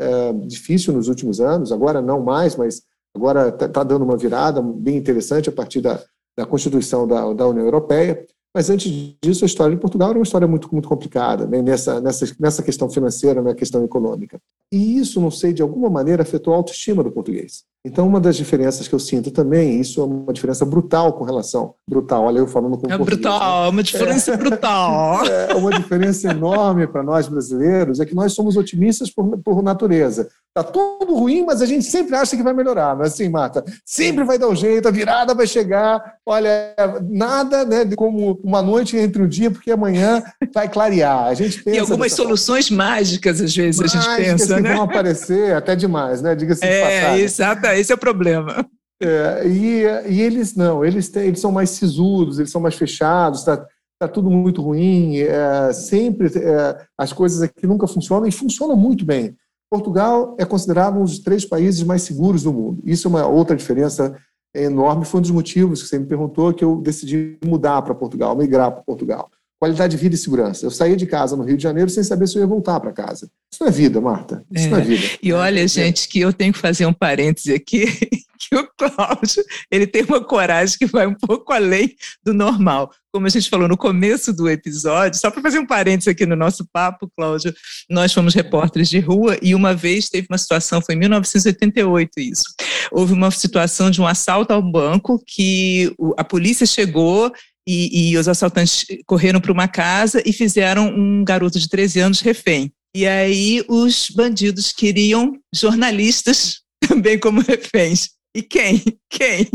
é, 0.00 0.32
difícil 0.32 0.92
nos 0.92 1.08
últimos 1.08 1.40
anos, 1.40 1.72
agora 1.72 2.02
não 2.02 2.22
mais, 2.22 2.56
mas 2.56 2.82
agora 3.14 3.48
está 3.48 3.68
tá 3.68 3.82
dando 3.82 4.04
uma 4.04 4.16
virada 4.16 4.60
bem 4.60 4.96
interessante 4.96 5.48
a 5.48 5.52
partir 5.52 5.80
da, 5.80 6.02
da 6.36 6.44
Constituição 6.44 7.06
da, 7.06 7.32
da 7.32 7.46
União 7.46 7.64
Europeia. 7.64 8.26
Mas 8.56 8.70
antes 8.70 8.90
disso, 9.22 9.44
a 9.44 9.46
história 9.46 9.74
de 9.74 9.80
Portugal 9.82 10.08
era 10.08 10.18
uma 10.18 10.22
história 10.22 10.48
muito, 10.48 10.66
muito 10.72 10.88
complicada, 10.88 11.46
né? 11.46 11.60
nessa, 11.60 12.00
nessa, 12.00 12.26
nessa 12.40 12.62
questão 12.62 12.88
financeira, 12.88 13.42
na 13.42 13.54
questão 13.54 13.84
econômica. 13.84 14.40
E 14.72 14.98
isso, 14.98 15.20
não 15.20 15.30
sei, 15.30 15.52
de 15.52 15.60
alguma 15.60 15.90
maneira 15.90 16.22
afetou 16.22 16.54
a 16.54 16.56
autoestima 16.56 17.04
do 17.04 17.12
português. 17.12 17.64
Então, 17.84 18.08
uma 18.08 18.18
das 18.18 18.34
diferenças 18.34 18.88
que 18.88 18.94
eu 18.94 18.98
sinto 18.98 19.30
também, 19.30 19.78
isso 19.78 20.00
é 20.00 20.04
uma 20.04 20.32
diferença 20.32 20.64
brutal 20.64 21.12
com 21.12 21.22
relação. 21.22 21.74
Brutal, 21.88 22.24
olha 22.24 22.38
eu 22.38 22.46
falando 22.46 22.78
com 22.78 22.90
É 22.90 22.96
brutal, 22.96 23.64
né? 23.64 23.68
uma 23.68 23.82
diferença 23.82 24.32
é, 24.32 24.36
brutal. 24.38 25.20
É 25.50 25.54
uma 25.54 25.70
diferença 25.70 26.30
enorme 26.30 26.86
para 26.86 27.02
nós 27.02 27.28
brasileiros, 27.28 28.00
é 28.00 28.06
que 28.06 28.14
nós 28.14 28.32
somos 28.32 28.56
otimistas 28.56 29.10
por, 29.10 29.38
por 29.38 29.62
natureza. 29.62 30.28
Está 30.48 30.64
tudo 30.64 31.14
ruim, 31.14 31.44
mas 31.44 31.60
a 31.60 31.66
gente 31.66 31.84
sempre 31.84 32.16
acha 32.16 32.36
que 32.36 32.42
vai 32.42 32.54
melhorar. 32.54 32.96
Mas 32.96 33.12
assim, 33.12 33.28
Marta, 33.28 33.62
sempre 33.84 34.24
vai 34.24 34.38
dar 34.38 34.48
um 34.48 34.56
jeito, 34.56 34.88
a 34.88 34.90
virada 34.90 35.34
vai 35.34 35.46
chegar. 35.46 36.15
Olha, 36.28 36.74
nada 37.08 37.64
né, 37.64 37.84
como 37.94 38.40
uma 38.42 38.60
noite 38.60 38.96
entre 38.96 39.22
o 39.22 39.28
dia, 39.28 39.48
porque 39.48 39.70
amanhã 39.70 40.24
vai 40.52 40.68
clarear. 40.68 41.26
A 41.26 41.34
gente 41.34 41.62
pensa. 41.62 41.76
E 41.76 41.78
algumas 41.78 42.12
soluções 42.12 42.66
forma. 42.66 42.84
mágicas, 42.84 43.40
às 43.40 43.54
vezes, 43.54 43.80
mágicas 43.80 44.06
a 44.06 44.16
gente 44.16 44.24
pensa. 44.24 44.56
Que 44.56 44.60
né? 44.60 44.74
vão 44.74 44.82
aparecer 44.82 45.54
até 45.54 45.76
demais, 45.76 46.20
né? 46.20 46.34
Diga-se 46.34 46.64
é, 46.64 47.16
exato, 47.20 47.66
esse 47.68 47.92
é 47.92 47.94
o 47.94 47.98
problema. 47.98 48.66
É, 49.00 49.46
e, 49.46 49.82
e 50.08 50.20
eles 50.20 50.56
não, 50.56 50.84
eles, 50.84 51.08
têm, 51.08 51.28
eles 51.28 51.40
são 51.40 51.52
mais 51.52 51.70
sisudos, 51.70 52.38
eles 52.38 52.50
são 52.50 52.60
mais 52.60 52.74
fechados, 52.74 53.40
está 53.40 53.64
tá 53.98 54.08
tudo 54.08 54.28
muito 54.28 54.62
ruim, 54.62 55.18
é, 55.18 55.72
sempre 55.72 56.26
é, 56.26 56.76
as 56.98 57.12
coisas 57.12 57.40
aqui 57.40 57.66
nunca 57.66 57.86
funcionam 57.86 58.26
e 58.26 58.32
funcionam 58.32 58.74
muito 58.74 59.04
bem. 59.04 59.36
Portugal 59.70 60.36
é 60.38 60.44
considerado 60.44 60.98
um 60.98 61.04
dos 61.04 61.18
três 61.18 61.44
países 61.44 61.82
mais 61.82 62.02
seguros 62.02 62.42
do 62.42 62.52
mundo. 62.52 62.82
Isso 62.84 63.06
é 63.06 63.10
uma 63.10 63.26
outra 63.26 63.54
diferença 63.54 64.16
enorme. 64.64 65.04
Foi 65.04 65.18
um 65.18 65.22
dos 65.22 65.30
motivos 65.30 65.82
que 65.82 65.88
você 65.88 65.98
me 65.98 66.06
perguntou 66.06 66.52
que 66.52 66.64
eu 66.64 66.76
decidi 66.76 67.38
mudar 67.44 67.82
para 67.82 67.94
Portugal, 67.94 68.36
migrar 68.36 68.72
para 68.72 68.82
Portugal. 68.82 69.30
Qualidade 69.58 69.96
de 69.96 70.02
vida 70.02 70.14
e 70.14 70.18
segurança. 70.18 70.66
Eu 70.66 70.70
saí 70.70 70.96
de 70.96 71.06
casa 71.06 71.34
no 71.34 71.42
Rio 71.42 71.56
de 71.56 71.62
Janeiro 71.62 71.88
sem 71.88 72.04
saber 72.04 72.26
se 72.28 72.36
eu 72.36 72.40
ia 72.40 72.46
voltar 72.46 72.78
para 72.78 72.92
casa. 72.92 73.30
Isso 73.50 73.62
não 73.62 73.68
é 73.68 73.70
vida, 73.70 74.00
Marta. 74.02 74.44
Isso 74.52 74.66
é. 74.66 74.70
não 74.70 74.78
é 74.78 74.82
vida. 74.82 75.06
E 75.22 75.32
olha, 75.32 75.60
é. 75.60 75.68
gente, 75.68 76.08
que 76.08 76.20
eu 76.20 76.30
tenho 76.30 76.52
que 76.52 76.58
fazer 76.58 76.84
um 76.84 76.92
parêntese 76.92 77.54
aqui, 77.54 77.86
que 78.38 78.54
o 78.54 78.68
Cláudio, 78.76 79.42
ele 79.70 79.86
tem 79.86 80.02
uma 80.02 80.22
coragem 80.22 80.76
que 80.78 80.84
vai 80.84 81.06
um 81.06 81.14
pouco 81.14 81.54
além 81.54 81.94
do 82.22 82.34
normal. 82.34 82.90
Como 83.10 83.26
a 83.26 83.30
gente 83.30 83.48
falou 83.48 83.66
no 83.66 83.78
começo 83.78 84.30
do 84.30 84.46
episódio, 84.46 85.18
só 85.18 85.30
para 85.30 85.40
fazer 85.40 85.58
um 85.58 85.66
parêntese 85.66 86.10
aqui 86.10 86.26
no 86.26 86.36
nosso 86.36 86.68
papo, 86.70 87.10
Cláudio, 87.16 87.54
nós 87.88 88.12
fomos 88.12 88.34
repórteres 88.34 88.90
de 88.90 88.98
rua 88.98 89.38
e 89.40 89.54
uma 89.54 89.74
vez 89.74 90.10
teve 90.10 90.26
uma 90.28 90.36
situação, 90.36 90.82
foi 90.82 90.94
em 90.94 90.98
1988 90.98 92.10
isso, 92.18 92.44
houve 92.92 93.14
uma 93.14 93.30
situação 93.30 93.90
de 93.90 94.02
um 94.02 94.06
assalto 94.06 94.52
ao 94.52 94.60
banco 94.60 95.18
que 95.26 95.94
a 96.18 96.24
polícia 96.24 96.66
chegou 96.66 97.32
e, 97.66 98.10
e 98.10 98.16
os 98.16 98.28
assaltantes 98.28 98.86
correram 99.06 99.40
para 99.40 99.52
uma 99.52 99.66
casa 99.66 100.22
e 100.24 100.32
fizeram 100.32 100.88
um 100.88 101.24
garoto 101.24 101.58
de 101.58 101.68
13 101.68 102.00
anos 102.00 102.20
refém. 102.20 102.72
E 102.94 103.06
aí 103.06 103.64
os 103.68 104.08
bandidos 104.10 104.72
queriam 104.72 105.38
jornalistas 105.54 106.60
também 106.86 107.18
como 107.18 107.40
reféns. 107.40 108.10
E 108.34 108.42
quem? 108.42 108.82
Quem? 109.10 109.48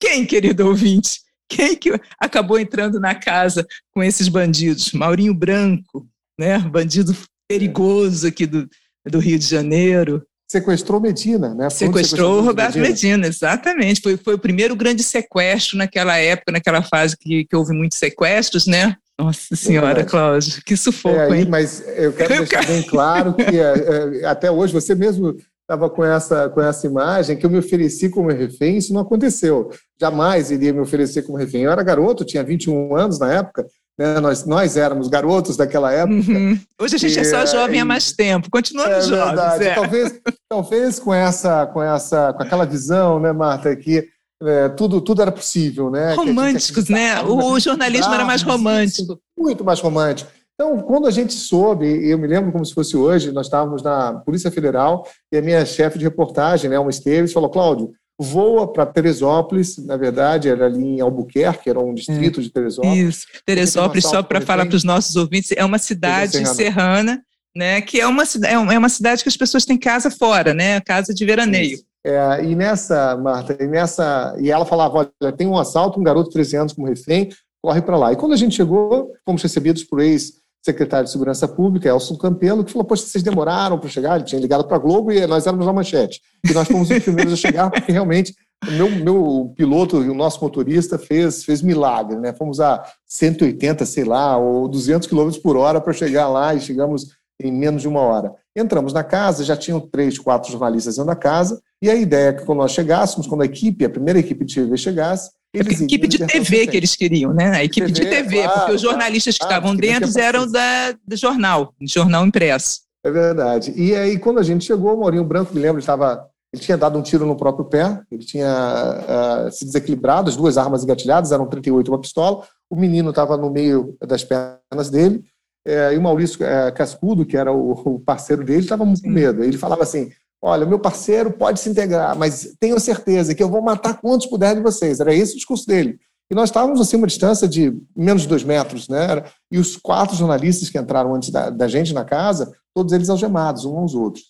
Quem, 0.00 0.24
querido 0.24 0.66
ouvinte? 0.66 1.20
Quem 1.48 1.76
que 1.76 1.90
acabou 2.20 2.58
entrando 2.58 3.00
na 3.00 3.14
casa 3.14 3.66
com 3.92 4.02
esses 4.02 4.28
bandidos? 4.28 4.92
Maurinho 4.92 5.34
Branco, 5.34 6.08
né? 6.38 6.58
Bandido 6.58 7.16
perigoso 7.48 8.26
aqui 8.26 8.46
do, 8.46 8.68
do 9.06 9.18
Rio 9.18 9.38
de 9.38 9.46
Janeiro 9.46 10.24
sequestrou 10.48 11.00
Medina, 11.00 11.54
né? 11.54 11.68
Sequestrou 11.68 12.38
o 12.38 12.42
Roberto 12.42 12.78
Medina. 12.78 13.18
Medina. 13.18 13.26
exatamente. 13.26 14.00
Foi, 14.00 14.16
foi 14.16 14.34
o 14.34 14.38
primeiro 14.38 14.74
grande 14.74 15.02
sequestro 15.02 15.76
naquela 15.76 16.16
época, 16.16 16.52
naquela 16.52 16.82
fase 16.82 17.16
que, 17.16 17.44
que 17.44 17.54
houve 17.54 17.74
muitos 17.74 17.98
sequestros, 17.98 18.66
né? 18.66 18.96
Nossa 19.18 19.56
Senhora, 19.56 20.04
Cláudio, 20.04 20.62
que 20.64 20.76
sufoco, 20.76 21.18
é, 21.18 21.40
hein? 21.40 21.46
Mas 21.48 21.82
eu 21.96 22.12
quero 22.12 22.34
eu 22.34 22.38
deixar 22.46 22.64
bem 22.64 22.82
claro 22.84 23.34
que 23.34 23.58
é, 23.58 24.22
é, 24.22 24.24
até 24.24 24.48
hoje 24.48 24.72
você 24.72 24.94
mesmo 24.94 25.36
estava 25.60 25.90
com 25.90 26.04
essa, 26.04 26.48
com 26.48 26.62
essa 26.62 26.86
imagem 26.86 27.36
que 27.36 27.44
eu 27.44 27.50
me 27.50 27.58
ofereci 27.58 28.08
como 28.08 28.30
refém, 28.30 28.78
isso 28.78 28.94
não 28.94 29.02
aconteceu. 29.02 29.70
Jamais 30.00 30.50
iria 30.50 30.72
me 30.72 30.80
oferecer 30.80 31.22
como 31.22 31.36
refém. 31.36 31.62
Eu 31.62 31.72
era 31.72 31.82
garoto, 31.82 32.24
tinha 32.24 32.44
21 32.44 32.96
anos 32.96 33.18
na 33.18 33.34
época, 33.34 33.66
né? 33.98 34.20
Nós, 34.20 34.46
nós 34.46 34.76
éramos 34.76 35.08
garotos 35.08 35.56
daquela 35.56 35.92
época. 35.92 36.30
Uhum. 36.30 36.58
Hoje 36.80 36.94
a 36.94 36.98
gente 36.98 37.16
e, 37.16 37.20
é 37.20 37.24
só 37.24 37.44
jovem 37.44 37.78
e, 37.78 37.80
há 37.80 37.84
mais 37.84 38.12
tempo, 38.12 38.48
continuando 38.50 38.92
é 38.92 39.00
jovens. 39.02 39.60
É. 39.60 39.74
Talvez, 39.74 40.20
talvez 40.48 40.98
com 41.00 41.12
essa, 41.12 41.66
com 41.66 41.82
essa, 41.82 42.32
com 42.32 42.42
aquela 42.42 42.64
visão, 42.64 43.18
né, 43.18 43.32
Marta, 43.32 43.74
que 43.74 44.06
é, 44.40 44.68
tudo, 44.68 45.00
tudo 45.00 45.20
era 45.20 45.32
possível, 45.32 45.90
né? 45.90 46.14
Românticos, 46.14 46.88
né? 46.88 47.20
O 47.22 47.58
jornalismo 47.58 48.14
era 48.14 48.24
mais 48.24 48.42
romântico. 48.42 49.18
Muito 49.36 49.64
mais 49.64 49.80
romântico. 49.80 50.30
Então, 50.54 50.78
quando 50.80 51.06
a 51.06 51.10
gente 51.10 51.32
soube, 51.34 51.86
eu 52.08 52.18
me 52.18 52.26
lembro 52.26 52.50
como 52.50 52.64
se 52.64 52.74
fosse 52.74 52.96
hoje, 52.96 53.30
nós 53.30 53.46
estávamos 53.46 53.82
na 53.82 54.14
Polícia 54.14 54.50
Federal 54.50 55.06
e 55.32 55.38
a 55.38 55.42
minha 55.42 55.64
chefe 55.64 55.98
de 55.98 56.04
reportagem, 56.04 56.68
né, 56.68 56.78
uma 56.78 56.90
Esteves, 56.90 57.32
falou: 57.32 57.50
Cláudio, 57.50 57.92
voa 58.18 58.72
para 58.72 58.84
Teresópolis, 58.84 59.78
na 59.78 59.96
verdade, 59.96 60.48
era 60.48 60.66
ali 60.66 60.96
em 60.96 61.00
Albuquerque, 61.00 61.70
era 61.70 61.78
um 61.78 61.94
distrito 61.94 62.40
é. 62.40 62.42
de 62.42 62.50
Teresópolis. 62.50 62.98
Isso, 62.98 63.26
Teresópolis, 63.46 64.04
só 64.04 64.22
para 64.22 64.40
falar 64.40 64.66
para 64.66 64.76
os 64.76 64.84
nossos 64.84 65.14
ouvintes, 65.14 65.52
é 65.56 65.64
uma 65.64 65.78
cidade 65.78 66.32
serrana. 66.32 66.54
serrana, 66.54 67.22
né, 67.56 67.80
que 67.80 68.00
é 68.00 68.06
uma, 68.06 68.24
é, 68.24 68.52
é 68.52 68.78
uma 68.78 68.88
cidade 68.88 69.22
que 69.22 69.28
as 69.28 69.36
pessoas 69.36 69.64
têm 69.64 69.78
casa 69.78 70.10
fora, 70.10 70.52
né, 70.52 70.80
casa 70.80 71.14
de 71.14 71.24
veraneio. 71.24 71.78
É, 72.04 72.44
e 72.44 72.56
nessa, 72.56 73.16
Marta, 73.16 73.56
e 73.62 73.66
nessa, 73.66 74.34
e 74.40 74.50
ela 74.50 74.64
falava, 74.64 75.10
olha, 75.20 75.32
tem 75.32 75.46
um 75.46 75.58
assalto, 75.58 76.00
um 76.00 76.02
garoto 76.02 76.28
de 76.28 76.34
13 76.34 76.56
anos 76.56 76.72
como 76.72 76.88
refém, 76.88 77.30
corre 77.62 77.82
para 77.82 77.96
lá. 77.96 78.12
E 78.12 78.16
quando 78.16 78.32
a 78.32 78.36
gente 78.36 78.56
chegou, 78.56 79.12
fomos 79.24 79.42
recebidos 79.42 79.84
por 79.84 80.00
ex 80.00 80.34
secretário 80.68 81.06
de 81.06 81.12
Segurança 81.12 81.48
Pública, 81.48 81.88
Elson 81.88 82.16
Campelo, 82.16 82.64
que 82.64 82.72
falou: 82.72 82.86
Poxa, 82.86 83.04
vocês 83.04 83.24
demoraram 83.24 83.78
para 83.78 83.88
chegar. 83.88 84.16
Ele 84.16 84.24
tinha 84.24 84.40
ligado 84.40 84.64
para 84.64 84.76
a 84.76 84.80
Globo 84.80 85.10
e 85.10 85.26
nós 85.26 85.46
éramos 85.46 85.66
na 85.66 85.72
manchete. 85.72 86.20
E 86.48 86.52
nós 86.52 86.68
fomos 86.68 86.90
os 86.90 86.98
primeiros 87.02 87.32
a 87.32 87.36
chegar, 87.36 87.70
porque 87.70 87.90
realmente 87.90 88.34
o 88.66 88.72
meu, 88.72 88.90
meu 88.90 89.54
piloto 89.56 90.02
e 90.02 90.10
o 90.10 90.14
nosso 90.14 90.42
motorista 90.42 90.98
fez, 90.98 91.44
fez 91.44 91.62
milagre, 91.62 92.16
né? 92.16 92.32
Fomos 92.32 92.60
a 92.60 92.84
180, 93.06 93.86
sei 93.86 94.04
lá, 94.04 94.36
ou 94.36 94.68
200 94.68 95.08
km 95.08 95.30
por 95.42 95.56
hora 95.56 95.80
para 95.80 95.92
chegar 95.92 96.28
lá 96.28 96.54
e 96.54 96.60
chegamos 96.60 97.06
em 97.40 97.52
menos 97.52 97.82
de 97.82 97.88
uma 97.88 98.00
hora. 98.00 98.34
Entramos 98.56 98.92
na 98.92 99.04
casa, 99.04 99.44
já 99.44 99.56
tinham 99.56 99.80
três, 99.80 100.18
quatro 100.18 100.50
jornalistas 100.50 100.96
dentro 100.96 101.08
da 101.08 101.16
casa, 101.16 101.60
e 101.80 101.88
a 101.88 101.94
ideia 101.94 102.30
é 102.30 102.32
que 102.32 102.44
quando 102.44 102.58
nós 102.58 102.72
chegássemos, 102.72 103.26
quando 103.26 103.42
a 103.42 103.46
equipe, 103.46 103.84
a 103.84 103.90
primeira 103.90 104.18
equipe 104.18 104.44
de 104.44 104.56
TV 104.56 104.76
chegasse, 104.76 105.30
é 105.54 105.60
a 105.60 105.62
equipe 105.62 106.06
de 106.06 106.26
TV 106.26 106.66
que 106.66 106.76
eles 106.76 106.94
queriam, 106.94 107.32
né? 107.32 107.50
A 107.56 107.64
equipe 107.64 107.92
TV, 107.92 108.04
de 108.04 108.10
TV, 108.10 108.42
claro, 108.42 108.58
porque 108.58 108.72
os 108.72 108.80
jornalistas 108.80 109.38
que 109.38 109.44
estavam 109.44 109.74
dentro 109.74 110.10
eram 110.18 110.50
da, 110.50 110.92
do 111.06 111.16
jornal, 111.16 111.74
jornal 111.80 112.26
impresso. 112.26 112.80
É 113.04 113.10
verdade. 113.10 113.72
E 113.76 113.94
aí, 113.94 114.18
quando 114.18 114.38
a 114.38 114.42
gente 114.42 114.64
chegou, 114.64 114.94
o 114.94 115.00
Maurinho 115.00 115.24
Branco, 115.24 115.54
me 115.54 115.60
lembro, 115.60 115.76
ele, 115.76 115.82
estava, 115.82 116.28
ele 116.52 116.62
tinha 116.62 116.76
dado 116.76 116.98
um 116.98 117.02
tiro 117.02 117.24
no 117.24 117.36
próprio 117.36 117.64
pé, 117.64 118.00
ele 118.10 118.24
tinha 118.24 119.46
uh, 119.46 119.50
se 119.50 119.64
desequilibrado, 119.64 120.28
as 120.28 120.36
duas 120.36 120.58
armas 120.58 120.84
engatilhadas, 120.84 121.32
eram 121.32 121.46
38 121.46 121.86
e 121.86 121.90
uma 121.90 122.00
pistola, 122.00 122.44
o 122.68 122.76
menino 122.76 123.10
estava 123.10 123.36
no 123.36 123.50
meio 123.50 123.96
das 124.06 124.24
pernas 124.24 124.90
dele, 124.90 125.24
é, 125.66 125.94
e 125.94 125.98
o 125.98 126.02
Maurício 126.02 126.44
é, 126.44 126.70
Cascudo, 126.70 127.26
que 127.26 127.36
era 127.36 127.52
o, 127.52 127.72
o 127.72 128.00
parceiro 128.00 128.44
dele, 128.44 128.60
estava 128.60 128.84
com 128.84 129.08
medo. 129.08 129.44
Ele 129.44 129.58
falava 129.58 129.82
assim: 129.82 130.10
Olha, 130.40 130.64
meu 130.64 130.78
parceiro 130.78 131.32
pode 131.32 131.58
se 131.60 131.68
integrar, 131.68 132.16
mas 132.16 132.54
tenho 132.60 132.78
certeza 132.78 133.34
que 133.34 133.42
eu 133.42 133.48
vou 133.48 133.60
matar 133.60 134.00
quantos 134.00 134.26
puder 134.26 134.54
de 134.54 134.60
vocês. 134.60 135.00
Era 135.00 135.12
esse 135.12 135.32
o 135.32 135.36
discurso 135.36 135.66
dele. 135.66 135.98
E 136.30 136.34
nós 136.34 136.50
estávamos 136.50 136.80
assim, 136.80 136.96
uma 136.96 137.06
distância 137.06 137.48
de 137.48 137.74
menos 137.96 138.22
de 138.22 138.28
dois 138.28 138.44
metros, 138.44 138.88
né? 138.88 139.24
E 139.50 139.58
os 139.58 139.76
quatro 139.76 140.14
jornalistas 140.14 140.68
que 140.68 140.78
entraram 140.78 141.14
antes 141.14 141.30
da, 141.30 141.50
da 141.50 141.66
gente 141.66 141.94
na 141.94 142.04
casa, 142.04 142.52
todos 142.74 142.92
eles 142.92 143.08
algemados, 143.08 143.64
uns 143.64 143.76
aos 143.76 143.94
outros. 143.94 144.24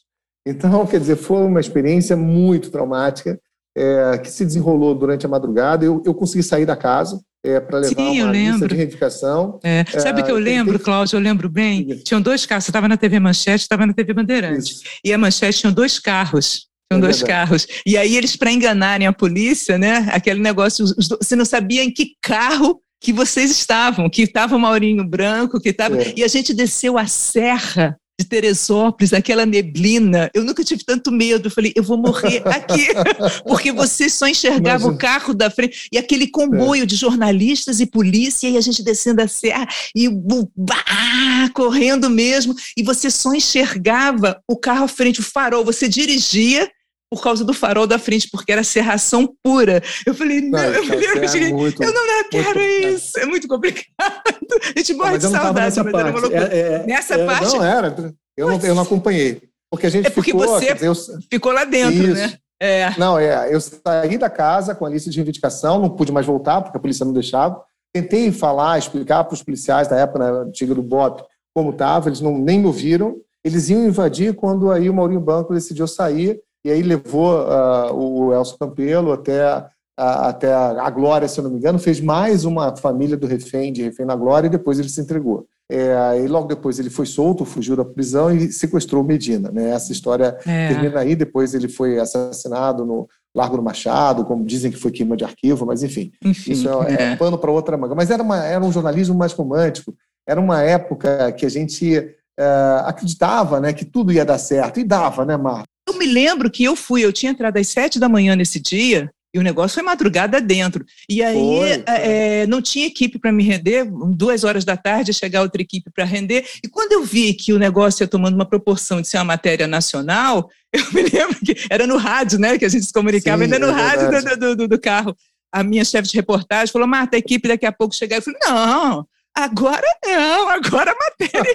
Então, 0.47 0.87
quer 0.87 1.01
dizer, 1.01 1.17
foi 1.17 1.45
uma 1.45 1.61
experiência 1.61 2.17
muito 2.17 2.71
traumática 2.71 3.39
é, 3.79 4.19
que 4.19 4.31
se 4.31 4.45
desenrolou 4.45 4.95
durante 4.95 5.25
a 5.25 5.29
madrugada. 5.29 5.85
Eu, 5.85 6.03
eu 6.05 6.13
consegui 6.13 6.43
sair 6.43 6.67
da 6.67 6.75
casa, 6.75 7.21
é, 7.45 7.61
para 7.61 7.79
levar 7.79 7.95
Sim, 7.95 8.23
uma 8.23 8.33
lista 8.33 8.67
de 8.67 8.75
reivindicação. 8.75 9.61
É. 9.63 9.85
Sabe 9.85 10.21
o 10.21 10.23
é, 10.23 10.27
que 10.27 10.33
eu 10.33 10.39
lembro, 10.39 10.79
Cláudio? 10.79 11.17
Eu 11.17 11.21
lembro 11.21 11.49
bem. 11.49 11.87
Tinham 12.05 12.21
dois 12.21 12.45
carros. 12.45 12.65
Você 12.65 12.71
estava 12.71 12.89
na 12.89 12.97
TV 12.97 13.21
Manchete, 13.21 13.63
estava 13.63 13.87
na 13.87 13.95
TV 13.95 14.13
Bandeirantes. 14.13 14.69
Isso. 14.69 14.83
E 15.05 15.13
a 15.13 15.19
Manchete 15.19 15.61
tinha 15.61 15.73
dois 15.73 15.99
carros. 16.01 16.67
Tinham 16.91 16.99
é 16.99 17.07
dois 17.07 17.23
carros. 17.23 17.67
E 17.87 17.97
aí 17.97 18.17
eles, 18.17 18.35
para 18.35 18.51
enganarem 18.51 19.07
a 19.07 19.13
polícia, 19.13 19.79
né? 19.79 20.09
Aquele 20.11 20.41
negócio, 20.41 20.85
você 20.97 21.37
não 21.37 21.45
sabia 21.45 21.85
em 21.85 21.93
que 21.93 22.17
carro 22.21 22.81
que 23.01 23.13
vocês 23.13 23.51
estavam, 23.53 24.11
que 24.11 24.23
estava 24.23 24.57
o 24.57 24.59
Maurinho 24.59 25.05
Branco, 25.07 25.61
que 25.61 25.69
estava. 25.69 26.03
É. 26.03 26.15
E 26.17 26.25
a 26.25 26.29
gente 26.29 26.53
desceu 26.53 26.99
a 26.99 27.07
serra 27.07 27.97
de 28.19 28.27
Teresópolis, 28.27 29.13
aquela 29.13 29.47
neblina, 29.47 30.29
eu 30.35 30.43
nunca 30.43 30.65
tive 30.65 30.85
tanto 30.85 31.13
medo. 31.13 31.47
Eu 31.47 31.51
falei, 31.53 31.73
eu 31.77 31.85
vou 31.85 31.97
morrer 31.97 32.43
aqui, 32.47 32.89
porque 33.47 33.71
você 33.71 34.11
só 34.11 34.27
enxergava 34.27 34.85
Imagina. 34.85 34.93
o 34.93 34.99
carro 34.99 35.35
da 35.35 35.49
frente 35.49 35.89
e 35.93 35.97
aquele 35.97 36.27
comboio 36.27 36.83
é. 36.83 36.87
de 36.87 36.97
jornalistas 36.97 37.79
e 37.79 37.87
polícia, 37.87 38.49
e 38.49 38.57
a 38.57 38.61
gente 38.61 38.83
descendo 38.83 39.23
a 39.23 39.29
serra 39.29 39.69
e 39.95 40.09
bah, 40.57 41.49
correndo 41.55 42.11
mesmo, 42.11 42.57
e 42.77 42.83
você 42.83 43.09
só 43.09 43.33
enxergava 43.33 44.43
o 44.49 44.57
carro 44.57 44.85
à 44.85 44.89
frente, 44.89 45.21
o 45.21 45.25
farol. 45.25 45.65
Você 45.65 45.89
dirigia 45.89 46.69
por 47.11 47.23
causa 47.23 47.45
do 47.45 47.55
farol 47.55 47.87
da 47.87 47.99
frente, 47.99 48.29
porque 48.31 48.53
era 48.53 48.63
serração 48.63 49.35
pura. 49.43 49.83
Eu 50.07 50.15
falei, 50.15 50.41
não, 50.41 50.51
não 50.51 50.65
eu, 50.75 50.85
falei, 50.85 51.07
eu, 51.07 51.13
é 51.13 51.53
muito, 51.53 51.83
eu 51.83 51.93
não, 51.93 52.07
não 52.07 52.29
quero 52.29 52.59
muito, 52.59 52.89
isso, 52.89 53.19
é 53.19 53.27
muito 53.27 53.49
complicado. 53.49 53.89
A 54.77 54.79
gente 54.79 54.95
morre 54.95 55.19
de 55.19 55.29
saudade, 55.29 55.55
nessa 55.55 55.85
mas 55.85 55.93
parte. 55.93 56.35
era 56.35 56.55
É, 56.55 56.59
é, 56.59 56.87
nessa 56.87 57.15
é, 57.15 57.27
parte. 57.27 57.57
Não 57.57 57.65
era, 57.65 58.15
eu 58.37 58.49
não, 58.49 58.61
eu 58.61 58.75
não 58.75 58.83
acompanhei. 58.83 59.43
Porque 59.71 59.87
a 59.87 59.91
gente 59.91 60.07
é 60.07 60.11
porque 60.11 60.31
ficou, 60.31 60.47
você 60.47 60.73
dizer, 60.73 60.87
eu, 60.87 60.95
ficou 61.31 61.53
lá 61.53 61.65
dentro, 61.65 62.03
né? 62.03 62.25
isso. 62.25 62.33
né? 62.33 62.39
É. 62.61 62.99
Não, 62.99 63.19
é, 63.19 63.55
eu 63.55 63.61
saí 63.61 64.17
da 64.19 64.31
casa 64.31 64.75
com 64.75 64.85
a 64.85 64.89
lista 64.89 65.11
de 65.11 65.17
reivindicação, 65.17 65.79
não 65.79 65.91
pude 65.91 66.11
mais 66.11 66.27
voltar, 66.27 66.63
porque 66.63 66.77
a 66.77 66.81
polícia 66.81 67.05
não 67.05 67.13
deixava. 67.13 67.63
Tentei 67.93 68.33
falar, 68.33 68.79
explicar 68.79 69.25
para 69.25 69.35
os 69.35 69.43
policiais 69.43 69.89
da 69.89 69.97
época, 69.97 70.19
na 70.19 70.31
antiga 70.41 70.75
do 70.75 70.83
BOP, 70.83 71.23
como 71.55 71.71
estava, 71.71 72.09
eles 72.09 72.21
não, 72.21 72.37
nem 72.37 72.59
me 72.59 72.67
ouviram. 72.67 73.17
Eles 73.45 73.69
iam 73.69 73.87
invadir 73.87 74.35
quando 74.35 74.71
aí 74.71 74.91
o 74.91 74.95
Maurinho 74.95 75.21
Banco 75.21 75.55
decidiu 75.55 75.87
sair 75.87 76.41
e 76.65 76.71
aí 76.71 76.83
levou 76.83 77.41
uh, 77.41 77.93
o 77.95 78.33
Elcio 78.33 78.59
Campelo 78.59 79.13
até, 79.13 79.59
uh, 79.59 79.65
até 79.97 80.53
a 80.53 80.91
Glória, 80.91 81.29
se 81.29 81.39
eu 81.39 81.45
não 81.45 81.51
me 81.51 81.59
engano, 81.59 81.79
fez 81.79 82.01
mais 82.01 82.45
uma 82.45 82.77
família 82.77 83.17
do 83.17 83.27
refém, 83.27 83.73
de 83.73 83.83
refém 83.83 84.07
na 84.07 84.17
Glória, 84.17 84.49
e 84.49 84.51
depois 84.51 84.79
ele 84.79 84.89
se 84.89 85.01
entregou. 85.01 85.47
É, 85.71 86.19
e 86.25 86.27
logo 86.27 86.49
depois 86.49 86.79
ele 86.79 86.89
foi 86.89 87.05
solto, 87.05 87.45
fugiu 87.45 87.77
da 87.77 87.85
prisão 87.85 88.35
e 88.35 88.51
sequestrou 88.51 89.05
Medina. 89.05 89.51
Né? 89.51 89.71
Essa 89.71 89.93
história 89.93 90.39
é. 90.47 90.69
termina 90.69 91.01
aí, 91.01 91.15
depois 91.15 91.53
ele 91.53 91.69
foi 91.69 91.99
assassinado 91.99 92.87
no 92.87 93.07
Largo 93.35 93.59
do 93.59 93.63
Machado, 93.63 94.25
como 94.25 94.47
dizem 94.47 94.73
que 94.73 94.79
foi 94.79 94.91
queima 94.91 95.15
de 95.15 95.25
arquivo, 95.25 95.67
mas 95.67 95.83
enfim, 95.83 96.11
enfim 96.25 96.53
isso 96.53 96.69
é, 96.85 96.95
é. 96.95 97.03
é 97.13 97.17
pano 97.17 97.37
para 97.37 97.51
outra 97.51 97.77
manga. 97.77 97.95
Mas 97.95 98.11
era, 98.11 98.23
uma, 98.23 98.43
era 98.43 98.65
um 98.65 98.73
jornalismo 98.73 99.15
mais 99.15 99.33
romântico, 99.33 99.95
era 100.27 100.41
uma 100.41 100.63
época 100.63 101.33
que 101.33 101.45
a 101.45 101.51
gente 101.51 102.15
uh, 102.39 102.87
acreditava 102.87 103.61
né, 103.61 103.73
que 103.73 103.85
tudo 103.85 104.13
ia 104.13 104.25
dar 104.25 104.39
certo, 104.39 104.79
e 104.81 104.85
dava, 104.85 105.25
né, 105.25 105.37
Marco? 105.37 105.67
Eu 105.89 105.95
me 105.99 106.07
lembro 106.07 106.51
que 106.51 106.65
eu 106.65 106.77
fui, 106.77 107.05
eu 107.05 107.13
tinha 107.13 107.33
entrado 107.33 107.57
às 107.57 107.69
sete 107.69 107.99
da 107.99 108.09
manhã 108.09 108.37
nesse 108.37 108.61
dia, 108.61 109.11
E 109.35 109.39
o 109.39 109.43
negócio 109.43 109.75
foi 109.75 109.83
madrugada 109.83 110.41
dentro. 110.41 110.85
E 111.09 111.23
aí 111.23 111.35
foi, 111.35 111.69
foi. 111.69 111.85
É, 111.87 112.47
não 112.47 112.63
tinha 112.63 112.87
equipe 112.87 113.19
para 113.19 113.33
me 113.33 113.43
render, 113.43 113.87
duas 114.15 114.45
horas 114.45 114.65
da 114.65 114.77
tarde 114.77 115.13
chegar 115.13 115.43
outra 115.43 115.61
equipe 115.61 115.91
para 115.91 116.05
render. 116.05 116.47
E 116.65 116.69
quando 116.69 116.93
eu 116.93 117.05
vi 117.05 117.35
que 117.35 117.53
o 117.53 117.59
negócio 117.59 118.03
ia 118.03 118.09
tomando 118.09 118.35
uma 118.35 118.47
proporção 118.47 119.03
de 119.03 119.09
ser 119.09 119.19
uma 119.19 119.25
matéria 119.25 119.67
nacional, 119.67 120.49
eu 120.73 120.93
me 120.93 121.03
lembro 121.03 121.39
que 121.45 121.55
era 121.71 121.87
no 121.87 121.97
rádio, 121.97 122.39
né? 122.39 122.59
Que 122.59 122.65
a 122.65 122.69
gente 122.69 122.87
se 122.87 122.93
comunicava 122.93 123.39
Sim, 123.39 123.45
ainda 123.45 123.59
no 123.59 123.69
é 123.69 123.73
rádio 123.73 124.39
do, 124.39 124.57
do, 124.57 124.69
do, 124.69 124.81
carro. 124.81 125.15
A 125.53 125.63
minha 125.63 125.85
chefe 125.85 126.09
de 126.09 126.17
reportagem 126.17 126.73
falou: 126.73 126.89
Marta, 126.89 127.17
a 127.17 127.19
equipe 127.19 127.49
daqui 127.49 127.67
a 127.67 127.73
pouco 127.73 127.95
chegar. 127.95 128.17
Eu 128.17 128.23
falei: 128.23 128.39
não, 128.43 129.07
agora 129.45 129.87
não, 130.05 130.49
agora 130.49 130.93
a 130.93 130.95
matéria. 130.95 131.55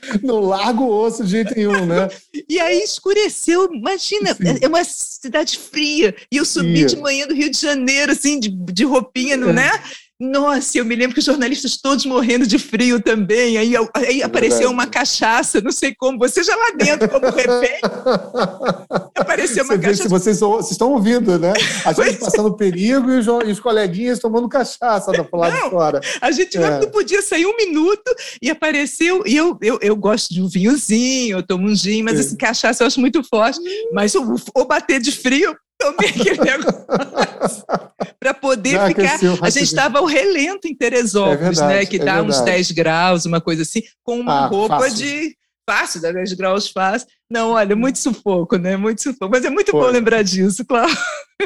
Não 0.22 0.40
largo 0.40 0.84
o 0.84 1.02
osso 1.02 1.24
de 1.24 1.30
jeito 1.30 1.54
nenhum, 1.56 1.86
né? 1.86 2.08
E 2.46 2.60
aí 2.60 2.82
escureceu, 2.82 3.72
imagina, 3.72 4.34
Sim. 4.34 4.58
é 4.60 4.68
uma 4.68 4.84
cidade 4.84 5.58
fria. 5.58 6.14
E 6.30 6.36
eu 6.36 6.44
subi 6.44 6.84
de 6.84 6.96
manhã 6.96 7.26
do 7.26 7.34
Rio 7.34 7.50
de 7.50 7.58
Janeiro, 7.58 8.12
assim, 8.12 8.38
de, 8.38 8.50
de 8.50 8.84
roupinha, 8.84 9.34
é. 9.34 9.38
né? 9.38 9.70
Nossa, 10.20 10.78
eu 10.78 10.84
me 10.84 10.94
lembro 10.94 11.12
que 11.12 11.18
os 11.18 11.24
jornalistas 11.24 11.76
todos 11.76 12.06
morrendo 12.06 12.46
de 12.46 12.56
frio 12.56 13.00
também. 13.00 13.58
Aí, 13.58 13.74
aí 13.94 14.20
é 14.20 14.24
apareceu 14.24 14.70
uma 14.70 14.86
cachaça, 14.86 15.60
não 15.60 15.72
sei 15.72 15.92
como, 15.92 16.18
você 16.18 16.44
já 16.44 16.54
lá 16.54 16.70
dentro, 16.76 17.08
como 17.08 17.26
refém. 17.26 17.80
apareceu 19.12 19.64
uma 19.64 19.74
você 19.74 19.80
cachaça. 19.80 20.08
Vocês, 20.08 20.38
vocês, 20.38 20.70
estão 20.70 20.92
ouvindo, 20.92 21.36
né? 21.36 21.52
A 21.84 21.92
gente 21.92 22.18
passando 22.18 22.56
perigo 22.56 23.10
e 23.10 23.18
os, 23.18 23.26
e 23.26 23.50
os, 23.50 23.58
coleguinhas 23.58 24.20
tomando 24.20 24.48
cachaça 24.48 25.10
da 25.10 25.26
lado 25.32 25.52
de 25.52 25.70
fora. 25.70 26.00
A 26.20 26.30
gente 26.30 26.56
é. 26.58 26.80
não 26.80 26.90
podia 26.90 27.20
sair 27.20 27.46
um 27.46 27.56
minuto 27.56 28.14
e 28.40 28.50
apareceu. 28.50 29.24
E 29.26 29.36
eu, 29.36 29.58
eu, 29.60 29.78
eu 29.82 29.96
gosto 29.96 30.32
de 30.32 30.40
um 30.40 30.46
vinhozinho, 30.48 31.38
eu 31.38 31.42
tomo 31.42 31.68
um 31.68 31.74
gin, 31.74 32.04
mas 32.04 32.20
assim, 32.20 32.36
cachaça 32.36 32.84
eu 32.84 32.86
acho 32.86 33.00
muito 33.00 33.22
forte. 33.24 33.58
Mas 33.92 34.14
o, 34.14 34.36
o 34.54 34.64
bater 34.64 35.00
de 35.00 35.10
frio, 35.10 35.56
tomei 35.84 36.08
aquele 36.08 36.40
negócio 36.44 36.84
para 38.18 38.32
poder 38.32 38.70
Já 38.70 38.86
ficar. 38.86 39.18
A 39.42 39.50
gente 39.50 39.64
estava 39.64 39.98
ao 39.98 40.06
relento 40.06 40.66
em 40.66 40.74
Teresópolis, 40.74 41.40
é 41.40 41.44
verdade, 41.44 41.74
né? 41.74 41.86
Que 41.86 41.96
é 41.96 42.04
dá 42.04 42.22
uns 42.22 42.40
10 42.40 42.70
graus, 42.70 43.26
uma 43.26 43.40
coisa 43.40 43.62
assim, 43.62 43.82
com 44.02 44.18
uma 44.18 44.44
ah, 44.44 44.46
roupa 44.46 44.80
fácil. 44.80 44.96
de. 44.96 45.36
Fácil, 45.68 46.02
dá 46.02 46.12
10 46.12 46.34
graus 46.34 46.68
fácil. 46.68 47.08
Não, 47.30 47.52
olha, 47.52 47.74
muito 47.74 47.98
sufoco, 47.98 48.56
né? 48.56 48.76
Muito 48.76 49.02
sufoco. 49.02 49.30
Mas 49.30 49.44
é 49.44 49.50
muito 49.50 49.72
bom 49.72 49.86
lembrar 49.86 50.22
disso, 50.22 50.62
claro. 50.64 50.92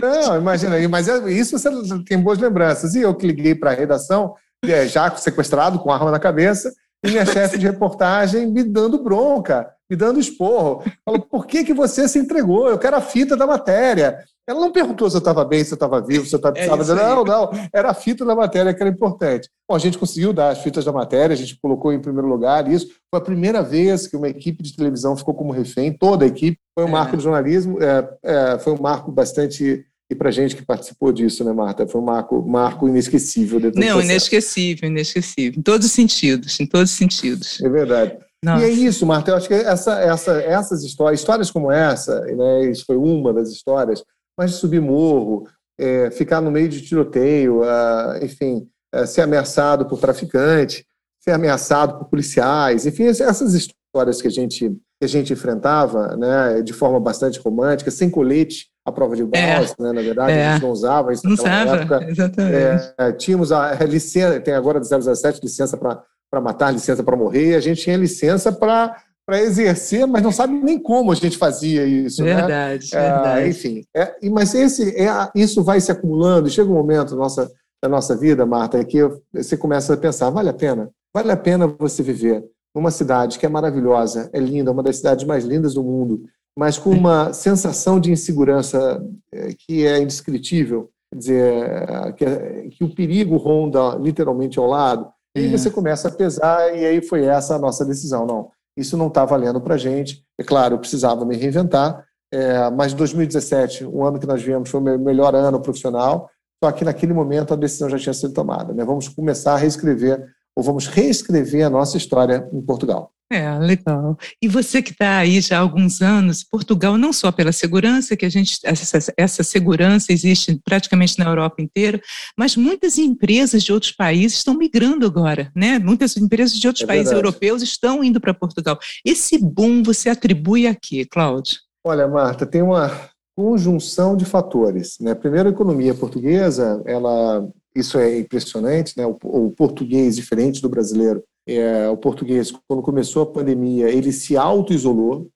Não, 0.03 0.37
imagina 0.37 0.75
aí, 0.75 0.89
mas 0.89 1.09
é, 1.09 1.31
isso 1.31 1.57
você 1.57 1.71
tem 2.05 2.21
boas 2.21 2.39
lembranças. 2.39 2.95
E 2.95 3.03
eu 3.03 3.15
que 3.15 3.27
liguei 3.27 3.55
para 3.55 3.71
a 3.71 3.75
redação, 3.75 4.35
é, 4.65 4.89
já 4.89 5.15
sequestrado, 5.17 5.79
com 5.79 5.93
arma 5.93 6.11
na 6.11 6.19
cabeça, 6.19 6.73
e 7.05 7.11
minha 7.11 7.25
chefe 7.27 7.59
de 7.59 7.67
reportagem 7.67 8.47
me 8.51 8.65
dando 8.65 9.03
bronca 9.03 9.69
me 9.89 9.97
dando 9.97 10.21
esporro. 10.21 10.83
Falou, 11.05 11.21
por 11.21 11.47
que, 11.47 11.65
que 11.65 11.73
você 11.73 12.09
se 12.09 12.19
entregou? 12.19 12.69
Eu 12.69 12.79
quero 12.79 12.97
a 12.97 13.01
fita 13.01 13.37
da 13.37 13.47
matéria. 13.47 14.19
Ela 14.47 14.61
não 14.61 14.73
perguntou 14.73 15.11
se 15.11 15.17
eu 15.17 15.21
estava 15.21 15.45
bem, 15.45 15.63
se 15.63 15.73
eu 15.73 15.77
estava 15.77 16.01
vivo, 16.01 16.25
se 16.25 16.35
eu 16.35 16.39
estava... 16.39 16.59
É 16.59 16.67
não, 16.67 17.23
não, 17.23 17.51
era 17.73 17.91
a 17.91 17.95
fita 17.95 18.25
da 18.25 18.35
matéria 18.35 18.73
que 18.73 18.83
era 18.83 18.91
importante. 18.91 19.49
Bom, 19.69 19.77
a 19.77 19.79
gente 19.79 19.99
conseguiu 19.99 20.33
dar 20.33 20.51
as 20.51 20.63
fitas 20.63 20.85
da 20.87 20.93
matéria, 20.93 21.35
a 21.35 21.37
gente 21.37 21.59
colocou 21.61 21.93
em 21.93 22.01
primeiro 22.01 22.27
lugar 22.27 22.67
isso. 22.67 22.89
Foi 23.11 23.21
a 23.21 23.25
primeira 23.25 23.63
vez 23.63 24.07
que 24.07 24.17
uma 24.17 24.29
equipe 24.29 24.63
de 24.63 24.75
televisão 24.75 25.17
ficou 25.17 25.35
como 25.35 25.53
refém, 25.53 25.93
toda 25.93 26.25
a 26.25 26.29
equipe. 26.29 26.59
Foi 26.75 26.87
um 26.87 26.89
é. 26.89 26.93
marco 26.93 27.17
do 27.17 27.23
jornalismo, 27.23 27.79
é, 27.83 28.09
é, 28.23 28.59
foi 28.59 28.73
um 28.73 28.81
marco 28.81 29.13
bastante 29.13 29.85
e 30.11 30.15
para 30.15 30.31
gente 30.31 30.57
que 30.57 30.65
participou 30.65 31.13
disso, 31.13 31.45
né, 31.45 31.53
Marta? 31.53 31.87
Foi 31.87 32.01
um 32.01 32.05
marco, 32.05 32.43
marco 32.43 32.89
inesquecível. 32.89 33.61
Não, 33.75 34.01
inesquecível, 34.01 34.89
inesquecível, 34.89 35.59
em 35.59 35.63
todos 35.63 35.87
os 35.87 35.93
sentidos, 35.93 36.59
em 36.59 36.67
todos 36.67 36.91
os 36.91 36.97
sentidos. 36.97 37.61
É 37.61 37.69
verdade. 37.69 38.17
Nossa. 38.45 38.65
E 38.65 38.71
é 38.71 38.71
isso, 38.71 39.05
Marta. 39.05 39.31
Eu 39.31 39.37
acho 39.37 39.49
que 39.49 39.55
essa, 39.55 40.01
essa, 40.01 40.41
essas 40.43 40.85
histórias, 40.85 41.21
histórias 41.21 41.51
como 41.51 41.73
essa, 41.73 42.21
né, 42.21 42.71
isso 42.71 42.85
foi 42.87 42.97
uma 42.97 43.33
das 43.33 43.51
histórias, 43.51 44.03
mas 44.37 44.53
de 44.53 44.57
subir 44.59 44.81
morro, 44.81 45.49
é, 45.79 46.11
ficar 46.11 46.41
no 46.41 46.51
meio 46.51 46.69
de 46.69 46.81
tiroteio, 46.83 47.63
uh, 47.63 48.23
enfim, 48.23 48.69
uh, 48.95 49.07
ser 49.07 49.23
ameaçado 49.23 49.87
por 49.87 49.99
traficante, 49.99 50.85
ser 51.21 51.33
ameaçado 51.33 51.99
por 51.99 52.09
policiais, 52.09 52.87
enfim, 52.87 53.05
essas 53.05 53.55
histórias 53.55 54.23
que 54.23 54.29
a 54.29 54.31
gente, 54.31 54.71
que 54.71 55.05
a 55.05 55.09
gente 55.09 55.33
enfrentava 55.33 56.17
né, 56.17 56.63
de 56.63 56.73
forma 56.73 57.01
bastante 57.01 57.41
romântica, 57.41 57.91
sem 57.91 58.09
colete 58.09 58.67
à 58.85 58.93
prova 58.93 59.17
de 59.17 59.25
balas, 59.25 59.75
é. 59.79 59.83
né, 59.83 59.93
na 59.93 60.01
verdade, 60.01 60.33
é. 60.33 60.47
a 60.47 60.53
gente 60.53 60.63
não 60.63 60.71
usava 60.71 61.13
isso 61.13 61.27
não 61.27 61.35
usava, 61.35 61.77
época. 61.77 62.05
Exatamente. 62.11 62.95
É, 62.99 63.13
tínhamos 63.13 63.51
a, 63.51 63.73
a 63.73 63.85
licença, 63.85 64.41
tem 64.41 64.55
agora 64.55 64.81
do 64.81 64.89
017 64.89 65.41
licença 65.43 65.77
para 65.77 66.03
para 66.31 66.41
matar, 66.41 66.73
licença 66.73 67.03
para 67.03 67.17
morrer, 67.17 67.55
a 67.55 67.61
gente 67.61 67.83
tinha 67.83 67.97
licença 67.97 68.53
para 68.53 68.97
para 69.29 69.43
exercer, 69.43 70.07
mas 70.07 70.23
não 70.23 70.33
sabe 70.33 70.55
nem 70.55 70.79
como 70.79 71.13
a 71.13 71.15
gente 71.15 71.37
fazia 71.37 71.85
isso. 71.85 72.25
Verdade, 72.25 72.89
né? 72.95 73.01
verdade. 73.03 73.43
É, 73.43 73.49
enfim, 73.49 73.85
é, 73.95 74.31
mas 74.31 74.55
esse, 74.55 74.89
é, 74.99 75.11
isso 75.35 75.63
vai 75.63 75.79
se 75.83 75.93
acumulando, 75.93 76.49
chega 76.49 76.71
um 76.71 76.75
momento 76.75 77.11
da 77.11 77.17
nossa, 77.17 77.53
da 77.83 77.91
nossa 77.91 78.17
vida, 78.17 78.47
Marta, 78.47 78.83
que 78.83 78.99
você 79.31 79.55
começa 79.55 79.93
a 79.93 79.99
pensar, 79.99 80.31
vale 80.31 80.49
a 80.49 80.55
pena? 80.55 80.91
Vale 81.15 81.31
a 81.31 81.37
pena 81.37 81.67
você 81.67 82.03
viver 82.03 82.43
numa 82.75 82.91
cidade 82.91 83.39
que 83.39 83.45
é 83.45 83.51
maravilhosa, 83.51 84.31
é 84.33 84.41
linda, 84.41 84.73
uma 84.73 84.83
das 84.83 84.97
cidades 84.97 85.27
mais 85.27 85.45
lindas 85.45 85.75
do 85.75 85.83
mundo, 85.83 86.23
mas 86.59 86.79
com 86.79 86.89
uma 86.89 87.35
sensação 87.35 88.01
de 88.01 88.11
insegurança 88.11 88.99
é, 89.31 89.51
que 89.59 89.87
é 89.87 90.01
indescritível, 90.01 90.89
quer 91.13 91.19
dizer, 91.19 92.15
que, 92.17 92.25
é, 92.25 92.69
que 92.71 92.83
o 92.83 92.95
perigo 92.95 93.37
ronda 93.37 93.95
literalmente 93.97 94.59
ao 94.59 94.67
lado, 94.67 95.07
e 95.41 95.47
é. 95.47 95.57
você 95.57 95.71
começa 95.71 96.09
a 96.09 96.11
pesar, 96.11 96.77
e 96.77 96.85
aí 96.85 97.01
foi 97.01 97.25
essa 97.25 97.57
a 97.57 97.59
nossa 97.59 97.85
decisão. 97.85 98.27
Não, 98.27 98.51
isso 98.77 98.97
não 98.97 99.09
está 99.09 99.25
valendo 99.25 99.61
para 99.61 99.75
a 99.75 99.79
gente. 99.79 100.25
É 100.39 100.45
claro, 100.45 100.75
eu 100.75 100.79
precisava 100.79 101.25
me 101.25 101.37
reinventar, 101.37 102.05
é, 102.33 102.71
mas 102.71 102.95
2017, 102.95 103.85
o 103.85 104.05
ano 104.05 104.19
que 104.19 104.27
nós 104.27 104.43
vimos, 104.43 104.71
foi 104.71 104.81
o 104.81 104.99
melhor 104.99 105.35
ano 105.35 105.61
profissional, 105.61 106.31
só 106.63 106.73
que 106.73 106.85
naquele 106.85 107.13
momento 107.13 107.55
a 107.55 107.57
decisão 107.57 107.89
já 107.89 107.99
tinha 107.99 108.15
sido 108.15 108.33
tomada. 108.33 108.73
Né? 108.73 108.85
Vamos 108.85 109.09
começar 109.09 109.55
a 109.55 109.57
reescrever, 109.57 110.27
ou 110.57 110.63
vamos 110.63 110.87
reescrever 110.87 111.65
a 111.65 111.71
nossa 111.71 111.97
história 111.97 112.49
em 112.53 112.61
Portugal. 112.61 113.13
É, 113.31 113.59
legal. 113.59 114.17
E 114.41 114.49
você 114.49 114.81
que 114.81 114.93
está 114.93 115.19
aí 115.19 115.41
já 115.43 115.59
há 115.59 115.61
alguns 115.61 116.01
anos, 116.01 116.43
Portugal, 116.43 116.97
não 116.97 117.13
só 117.13 117.31
pela 117.31 117.53
segurança, 117.53 118.17
que 118.17 118.25
a 118.25 118.29
gente, 118.29 118.59
essa, 118.65 119.13
essa, 119.19 119.43
segurança 119.43 120.13
existe 120.13 120.59
praticamente 120.65 121.19
na 121.19 121.27
Europa 121.27 121.61
inteira, 121.61 122.01
mas 122.39 122.57
muitas 122.57 122.97
empresas 122.97 123.63
de 123.63 123.71
outros 123.71 123.93
países 123.93 124.39
estão 124.39 124.57
migrando 124.57 125.05
agora, 125.05 125.53
né? 125.55 125.79
Muitas 125.79 126.17
empresas 126.17 126.59
de 126.59 126.67
outros 126.67 126.85
é 126.85 126.87
países 126.87 127.11
verdade. 127.11 127.27
europeus 127.27 127.63
estão 127.63 128.03
indo 128.03 128.19
para 128.19 128.33
Portugal. 128.33 128.79
Esse 129.05 129.37
boom 129.39 129.83
você 129.83 130.09
atribui 130.09 130.67
a 130.67 130.75
quê, 130.75 131.05
Cláudio? 131.05 131.59
Olha, 131.85 132.09
Marta, 132.09 132.47
tem 132.47 132.63
uma 132.63 133.11
conjunção 133.37 134.17
de 134.17 134.25
fatores. 134.25 134.97
Né? 135.01 135.15
Primeiro, 135.15 135.51
a 135.51 135.53
economia 135.53 135.95
portuguesa, 135.95 136.83
ela, 136.87 137.47
isso 137.77 137.99
é 137.99 138.19
impressionante, 138.19 138.95
né? 138.97 139.07
o, 139.07 139.17
o 139.23 139.51
português, 139.51 140.17
diferente 140.17 140.63
do 140.63 140.69
brasileiro, 140.69 141.23
é, 141.57 141.89
o 141.89 141.97
português, 141.97 142.53
quando 142.69 142.83
começou 142.83 143.23
a 143.23 143.27
pandemia, 143.27 143.89
ele 143.89 144.13
se 144.13 144.37
auto-isolou. 144.37 145.29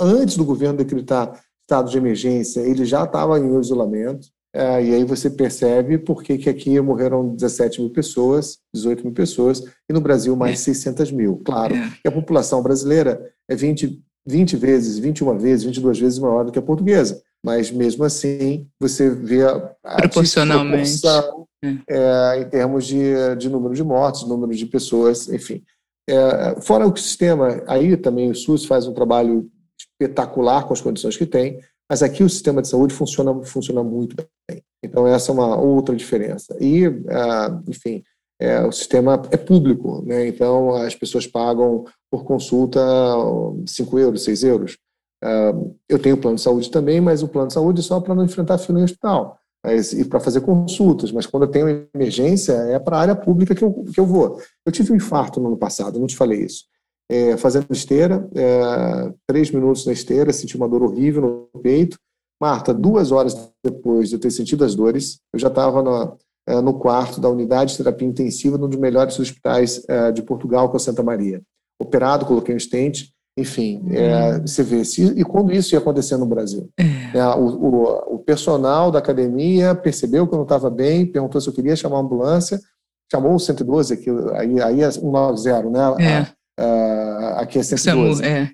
Antes 0.00 0.36
do 0.36 0.44
governo 0.44 0.78
decretar 0.78 1.40
estado 1.62 1.90
de 1.90 1.96
emergência, 1.96 2.60
ele 2.60 2.84
já 2.84 3.04
estava 3.04 3.38
em 3.38 3.58
isolamento. 3.58 4.28
É, 4.54 4.82
e 4.82 4.94
aí 4.94 5.04
você 5.04 5.28
percebe 5.28 5.98
por 5.98 6.22
que, 6.22 6.48
aqui 6.48 6.80
morreram 6.80 7.34
17 7.34 7.80
mil 7.80 7.90
pessoas, 7.90 8.58
18 8.74 9.04
mil 9.04 9.12
pessoas, 9.12 9.62
e 9.88 9.92
no 9.92 10.00
Brasil 10.00 10.34
mais 10.34 10.60
é. 10.60 10.64
600 10.64 11.12
mil. 11.12 11.42
Claro 11.44 11.74
é. 11.74 11.90
que 12.02 12.08
a 12.08 12.12
população 12.12 12.62
brasileira 12.62 13.20
é 13.48 13.54
20, 13.54 14.02
20 14.26 14.56
vezes, 14.56 14.98
21 14.98 15.38
vezes, 15.38 15.64
22 15.64 15.98
vezes 15.98 16.18
maior 16.18 16.44
do 16.44 16.52
que 16.52 16.58
a 16.58 16.62
portuguesa. 16.62 17.20
Mas 17.44 17.70
mesmo 17.70 18.02
assim, 18.04 18.66
você 18.80 19.10
vê 19.10 19.42
a, 19.44 19.74
a 19.84 19.96
proporcionalmente 19.96 21.00
é, 21.64 22.40
em 22.40 22.48
termos 22.48 22.86
de, 22.86 23.36
de 23.36 23.48
número 23.48 23.74
de 23.74 23.82
mortes, 23.82 24.26
número 24.26 24.54
de 24.54 24.66
pessoas, 24.66 25.28
enfim. 25.28 25.64
É, 26.08 26.60
fora 26.60 26.86
o 26.86 26.96
sistema, 26.96 27.62
aí 27.66 27.96
também 27.96 28.30
o 28.30 28.34
SUS 28.34 28.64
faz 28.64 28.86
um 28.86 28.94
trabalho 28.94 29.50
espetacular 29.78 30.66
com 30.66 30.72
as 30.72 30.80
condições 30.80 31.16
que 31.16 31.26
tem, 31.26 31.60
mas 31.90 32.02
aqui 32.02 32.22
o 32.22 32.28
sistema 32.28 32.62
de 32.62 32.68
saúde 32.68 32.94
funciona, 32.94 33.42
funciona 33.44 33.82
muito 33.82 34.16
bem. 34.48 34.62
Então, 34.84 35.06
essa 35.06 35.32
é 35.32 35.34
uma 35.34 35.56
outra 35.56 35.96
diferença. 35.96 36.56
E, 36.60 36.84
é, 36.84 36.90
enfim, 37.68 38.02
é, 38.40 38.60
o 38.64 38.70
sistema 38.70 39.20
é 39.30 39.36
público, 39.36 40.02
né? 40.04 40.28
então 40.28 40.74
as 40.74 40.94
pessoas 40.94 41.26
pagam 41.26 41.84
por 42.10 42.24
consulta 42.24 42.80
5 43.66 43.98
euros, 43.98 44.24
6 44.24 44.44
euros. 44.44 44.78
É, 45.24 45.54
eu 45.88 45.98
tenho 45.98 46.18
plano 46.18 46.36
de 46.36 46.42
saúde 46.42 46.70
também, 46.70 47.00
mas 47.00 47.22
o 47.22 47.28
plano 47.28 47.48
de 47.48 47.54
saúde 47.54 47.80
é 47.80 47.82
só 47.82 48.00
para 48.00 48.14
não 48.14 48.24
enfrentar 48.24 48.58
fila 48.58 48.78
em 48.78 48.84
hospital 48.84 49.40
e 49.74 50.04
para 50.04 50.20
fazer 50.20 50.40
consultas, 50.42 51.10
mas 51.10 51.26
quando 51.26 51.44
eu 51.44 51.50
tenho 51.50 51.88
emergência 51.94 52.52
é 52.52 52.78
para 52.78 52.96
a 52.96 53.00
área 53.00 53.16
pública 53.16 53.54
que 53.54 53.64
eu, 53.64 53.84
que 53.84 53.98
eu 53.98 54.06
vou. 54.06 54.40
Eu 54.64 54.72
tive 54.72 54.92
um 54.92 54.96
infarto 54.96 55.40
no 55.40 55.48
ano 55.48 55.56
passado, 55.56 55.98
não 55.98 56.06
te 56.06 56.16
falei 56.16 56.44
isso. 56.44 56.64
É, 57.10 57.36
fazendo 57.36 57.66
esteira, 57.70 58.28
é, 58.34 59.12
três 59.26 59.50
minutos 59.50 59.86
na 59.86 59.92
esteira, 59.92 60.32
senti 60.32 60.56
uma 60.56 60.68
dor 60.68 60.82
horrível 60.82 61.48
no 61.54 61.60
peito. 61.60 61.98
Marta, 62.40 62.74
duas 62.74 63.12
horas 63.12 63.50
depois 63.64 64.08
de 64.08 64.16
eu 64.16 64.20
ter 64.20 64.30
sentido 64.30 64.64
as 64.64 64.74
dores, 64.74 65.18
eu 65.32 65.38
já 65.38 65.48
estava 65.48 65.82
no, 65.82 66.18
é, 66.46 66.60
no 66.60 66.74
quarto 66.74 67.20
da 67.20 67.28
unidade 67.28 67.72
de 67.72 67.78
terapia 67.78 68.06
intensiva, 68.06 68.58
num 68.58 68.68
dos 68.68 68.78
melhores 68.78 69.18
hospitais 69.18 69.82
é, 69.88 70.12
de 70.12 70.22
Portugal, 70.22 70.68
que 70.68 70.76
é 70.76 70.78
o 70.78 70.80
Santa 70.80 71.02
Maria. 71.02 71.42
Operado, 71.80 72.26
coloquei 72.26 72.54
um 72.54 72.58
estente, 72.58 73.12
enfim, 73.38 73.84
é, 73.90 74.36
hum. 74.36 74.46
você 74.46 74.62
vê. 74.62 74.84
Se, 74.84 75.02
e 75.02 75.22
quando 75.22 75.52
isso 75.52 75.74
ia 75.74 75.78
acontecer 75.78 76.16
no 76.16 76.24
Brasil? 76.24 76.70
É. 76.78 77.18
É, 77.18 77.26
o, 77.34 77.46
o, 77.46 78.14
o, 78.14 78.18
personal 78.18 78.90
da 78.90 78.98
academia 78.98 79.74
percebeu 79.74 80.26
que 80.26 80.34
eu 80.34 80.38
não 80.38 80.44
estava 80.44 80.70
bem, 80.70 81.06
perguntou 81.06 81.40
se 81.40 81.48
eu 81.48 81.52
queria 81.52 81.76
chamar 81.76 81.96
uma 81.96 82.04
ambulância, 82.04 82.58
chamou 83.12 83.34
o 83.34 83.38
112, 83.38 83.92
aqui, 83.92 84.10
aí, 84.34 84.60
aí 84.60 84.82
é 84.82 84.90
190, 84.90 85.70
né? 85.70 85.80
É. 86.00 86.62
A, 86.62 86.64
a, 86.64 87.40
aqui 87.42 87.58
é 87.58 87.62
112. 87.62 88.22
SAMU, 88.22 88.26
é. 88.26 88.52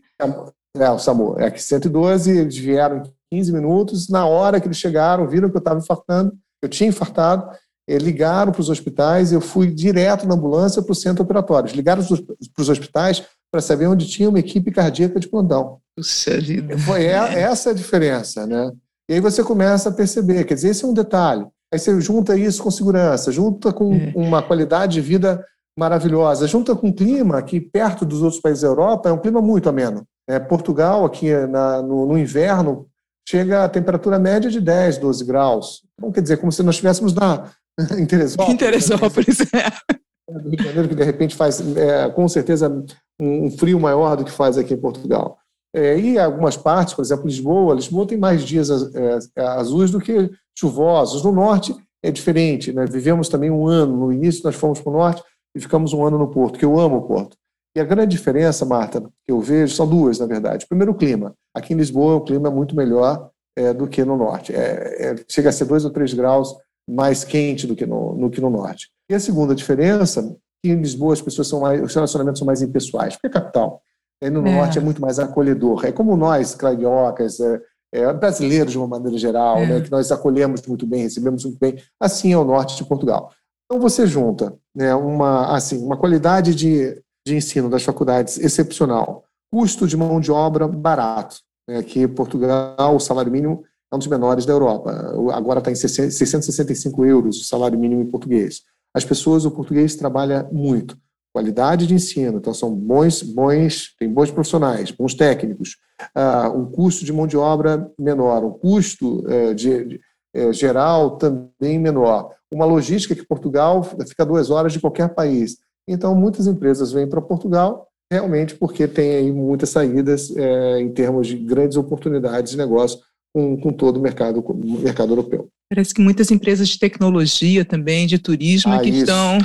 É, 0.77 0.91
o 0.91 0.99
SAMU. 0.99 1.37
É 1.39 1.47
aqui 1.47 1.63
112, 1.63 2.39
eles 2.39 2.57
vieram 2.57 2.99
em 2.99 3.39
15 3.39 3.53
minutos, 3.53 4.09
na 4.09 4.27
hora 4.27 4.61
que 4.61 4.67
eles 4.67 4.79
chegaram, 4.79 5.29
viram 5.29 5.49
que 5.49 5.57
eu 5.57 5.61
estava 5.61 5.79
infartando, 5.79 6.33
eu 6.61 6.69
tinha 6.69 6.89
infartado, 6.89 7.49
ligaram 7.89 8.53
para 8.53 8.61
os 8.61 8.69
hospitais, 8.69 9.33
eu 9.33 9.41
fui 9.41 9.71
direto 9.71 10.27
na 10.27 10.35
ambulância 10.35 10.83
para 10.83 10.93
o 10.93 10.95
centro 10.95 11.23
operatório. 11.23 11.75
Ligaram 11.75 12.03
para 12.05 12.63
os 12.63 12.69
hospitais 12.69 13.23
para 13.53 13.61
saber 13.61 13.87
onde 13.87 14.09
tinha 14.09 14.31
uma 14.31 14.39
equipe 14.39 14.73
cardíaca 14.73 15.21
de 15.21 15.29
plantão. 15.29 15.79
Puxa 15.95 16.41
vida. 16.41 16.79
Foi 16.79 17.05
essa 17.05 17.71
a 17.71 17.75
diferença, 17.75 18.47
né? 18.47 18.73
E 19.09 19.15
aí 19.15 19.21
você 19.21 19.45
começa 19.45 19.91
a 19.91 19.93
perceber, 19.93 20.45
quer 20.45 20.55
dizer, 20.55 20.71
esse 20.71 20.85
é 20.85 20.89
um 20.89 20.95
detalhe. 20.95 21.47
Aí 21.73 21.79
você 21.79 22.01
junta 22.01 22.37
isso 22.37 22.63
com 22.63 22.71
segurança, 22.71 23.31
junta 23.31 23.73
com 23.73 23.95
é. 23.95 24.13
uma 24.17 24.43
qualidade 24.43 24.95
de 24.95 25.01
vida 25.03 25.45
maravilhosa, 25.79 26.47
junta 26.47 26.75
com 26.75 26.89
um 26.89 26.93
clima 26.93 27.43
que 27.43 27.61
perto 27.61 28.05
dos 28.07 28.23
outros 28.23 28.41
países 28.41 28.63
da 28.63 28.69
Europa 28.69 29.09
é 29.09 29.13
um 29.13 29.19
clima 29.19 29.43
muito 29.43 29.69
ameno. 29.69 30.07
É, 30.29 30.39
Portugal, 30.39 31.05
aqui 31.05 31.35
na, 31.47 31.83
no, 31.83 32.07
no, 32.07 32.19
inverno, 32.19 32.87
chega 33.29 33.65
a 33.65 33.69
temperatura 33.69 34.19
média 34.19 34.51
de 34.51 34.61
10, 34.61 34.99
12 34.99 35.25
graus. 35.25 35.83
Então, 35.99 36.13
quer 36.13 36.23
dizer, 36.23 36.37
como 36.39 36.53
se 36.53 36.63
nós 36.63 36.77
estivéssemos 36.77 37.13
na, 37.13 37.51
em 37.99 38.07
Teresópolis. 38.07 38.55
Em 38.55 38.57
Teresópolis, 38.57 39.41
é. 39.53 39.93
Do 40.31 40.49
Rio 40.49 40.57
de 40.57 40.65
Janeiro, 40.65 40.89
que 40.89 40.95
de 40.95 41.05
repente 41.05 41.35
faz, 41.35 41.61
é, 41.77 42.09
com 42.11 42.29
certeza, 42.29 42.85
um, 43.23 43.51
frio 43.51 43.79
maior 43.79 44.17
do 44.17 44.25
que 44.25 44.31
faz 44.31 44.59
aqui 44.59 44.75
em 44.75 44.81
Portugal. 44.81 45.39
É, 45.75 45.99
e 45.99 46.19
algumas 46.19 46.57
partes, 46.57 46.95
por 46.95 47.03
exemplo, 47.03 47.27
Lisboa, 47.27 47.75
Lisboa 47.75 48.07
tem 48.07 48.19
mais 48.19 48.45
dias 48.45 48.69
é, 48.95 49.41
azuis 49.41 49.91
do 49.91 50.01
que 50.01 50.31
chuvosos. 50.59 51.25
No 51.25 51.33
norte 51.33 51.75
é 52.03 52.11
diferente, 52.11 52.73
né? 52.73 52.85
Vivemos 52.85 53.29
também 53.29 53.51
um 53.51 53.67
ano, 53.67 53.97
no 53.97 54.13
início 54.13 54.43
nós 54.45 54.55
fomos 54.55 54.81
para 54.81 54.91
o 54.91 54.93
norte 54.93 55.23
e 55.55 55.61
ficamos 55.61 55.93
um 55.93 56.05
ano 56.05 56.19
no 56.19 56.29
Porto, 56.29 56.59
que 56.59 56.65
eu 56.65 56.79
amo 56.79 56.97
o 56.97 57.03
Porto. 57.03 57.37
E 57.75 57.81
a 57.81 57.85
grande 57.85 58.15
diferença, 58.17 58.67
Marta, 58.67 59.01
que 59.01 59.33
eu 59.33 59.41
vejo, 59.41 59.75
são 59.75 59.89
duas, 59.89 60.19
na 60.19 60.27
verdade. 60.27 60.67
Primeiro, 60.67 60.93
o 60.93 60.95
clima. 60.95 61.35
Aqui 61.55 61.73
em 61.73 61.77
Lisboa, 61.77 62.17
o 62.17 62.21
clima 62.21 62.49
é 62.49 62.51
muito 62.51 62.77
melhor 62.77 63.31
é, 63.57 63.73
do 63.73 63.87
que 63.87 64.05
no 64.05 64.17
norte. 64.17 64.55
É, 64.55 65.13
é, 65.13 65.17
chega 65.29 65.49
a 65.49 65.53
ser 65.53 65.65
dois 65.65 65.85
ou 65.85 65.91
três 65.91 66.13
graus 66.13 66.55
mais 66.89 67.25
quente 67.25 67.67
do 67.67 67.75
que 67.75 67.87
no, 67.87 68.15
no, 68.15 68.31
que 68.31 68.41
no 68.41 68.51
norte. 68.51 68.91
E 69.09 69.15
a 69.15 69.21
segunda 69.21 69.55
diferença, 69.55 70.37
que 70.63 70.71
em 70.71 70.81
Lisboa 70.81 71.13
as 71.13 71.21
pessoas 71.21 71.49
são 71.49 71.61
mais, 71.61 71.83
os 71.83 71.95
relacionamentos 71.95 72.39
são 72.39 72.47
mais 72.47 72.63
impessoais, 72.63 73.15
porque 73.15 73.27
é 73.27 73.31
capital. 73.31 73.83
E 74.21 74.31
no 74.31 74.47
é. 74.47 74.55
norte 74.55 74.79
é 74.79 74.81
muito 74.81 75.01
mais 75.01 75.19
acolhedor. 75.19 75.85
É 75.85 75.93
como 75.93 76.17
nós, 76.17 76.55
cariocas, 76.55 77.41
é, 77.41 77.61
é, 77.93 78.13
brasileiros 78.13 78.73
de 78.73 78.79
uma 78.79 78.87
maneira 78.87 79.19
geral, 79.19 79.59
é. 79.59 79.67
né, 79.67 79.81
que 79.81 79.91
nós 79.91 80.13
acolhemos 80.13 80.63
muito 80.67 80.87
bem, 80.87 81.03
recebemos 81.03 81.45
muito 81.45 81.59
bem. 81.59 81.77
Assim 82.01 82.33
é 82.33 82.39
o 82.39 82.45
norte 82.45 82.77
de 82.77 82.85
Portugal. 82.85 83.33
Então 83.65 83.81
você 83.81 84.07
junta 84.07 84.55
né, 84.75 84.95
uma, 84.95 85.57
assim, 85.57 85.85
uma 85.85 85.97
qualidade 85.97 86.55
de 86.55 87.03
de 87.27 87.37
ensino 87.37 87.69
das 87.69 87.83
faculdades 87.83 88.39
excepcional, 88.39 89.25
custo 89.51 89.87
de 89.87 89.97
mão 89.97 90.21
de 90.21 90.31
obra 90.31 90.67
barato. 90.67 91.37
Né? 91.69 91.79
Aqui 91.79 92.01
em 92.01 92.09
Portugal, 92.09 92.95
o 92.95 93.01
salário 93.01 93.31
mínimo 93.31 93.65
é 93.91 93.95
um 93.95 93.99
dos 93.99 94.09
menores 94.09 94.45
da 94.45 94.53
Europa. 94.53 94.91
Agora 95.33 95.61
está 95.61 95.71
em 95.71 95.75
665 95.75 97.05
euros 97.05 97.41
o 97.41 97.45
salário 97.45 97.79
mínimo 97.79 98.03
em 98.03 98.07
português. 98.07 98.63
As 98.95 99.05
pessoas, 99.05 99.45
o 99.45 99.51
português 99.51 99.97
trabalha 99.97 100.49
muito. 100.53 100.97
Qualidade 101.33 101.87
de 101.87 101.95
ensino, 101.95 102.39
então 102.39 102.53
são 102.53 102.75
bons, 102.75 103.23
bons, 103.23 103.95
tem 103.99 104.09
bons 104.09 104.31
profissionais, 104.31 104.91
bons 104.91 105.15
técnicos. 105.15 105.77
Uh, 106.15 106.59
um 106.59 106.71
custo 106.71 107.05
de 107.05 107.13
mão 107.13 107.27
de 107.27 107.37
obra 107.37 107.91
menor, 107.99 108.45
um 108.45 108.51
custo 108.51 109.21
uh, 109.21 109.55
de, 109.55 109.85
de 109.85 110.01
uh, 110.37 110.53
geral 110.53 111.17
também 111.17 111.79
menor. 111.79 112.31
Uma 112.53 112.67
logística 112.67 113.15
que 113.15 113.27
Portugal 113.27 113.83
fica 113.83 114.27
duas 114.27 114.51
horas 114.51 114.75
de 114.75 114.81
qualquer 114.81 115.15
país. 115.15 115.57
Então, 115.89 116.15
muitas 116.15 116.47
empresas 116.47 116.93
vêm 116.93 117.09
para 117.09 117.23
Portugal 117.23 117.89
realmente 118.13 118.55
porque 118.55 118.87
tem 118.87 119.15
aí 119.17 119.33
muitas 119.33 119.71
saídas 119.71 120.37
é, 120.37 120.79
em 120.81 120.93
termos 120.93 121.27
de 121.27 121.37
grandes 121.39 121.79
oportunidades 121.79 122.53
de 122.53 122.59
negócio 122.59 123.01
com, 123.35 123.57
com 123.59 123.73
todo 123.73 123.97
o 123.97 124.01
mercado, 124.03 124.41
o 124.41 124.79
mercado 124.81 125.13
europeu. 125.13 125.49
Parece 125.71 125.95
que 125.95 126.01
muitas 126.01 126.31
empresas 126.31 126.69
de 126.69 126.79
tecnologia 126.79 127.65
também, 127.65 128.07
de 128.07 128.19
turismo, 128.19 128.73
ah, 128.73 128.81
que 128.81 128.91
isso. 128.91 129.01
estão. 129.01 129.39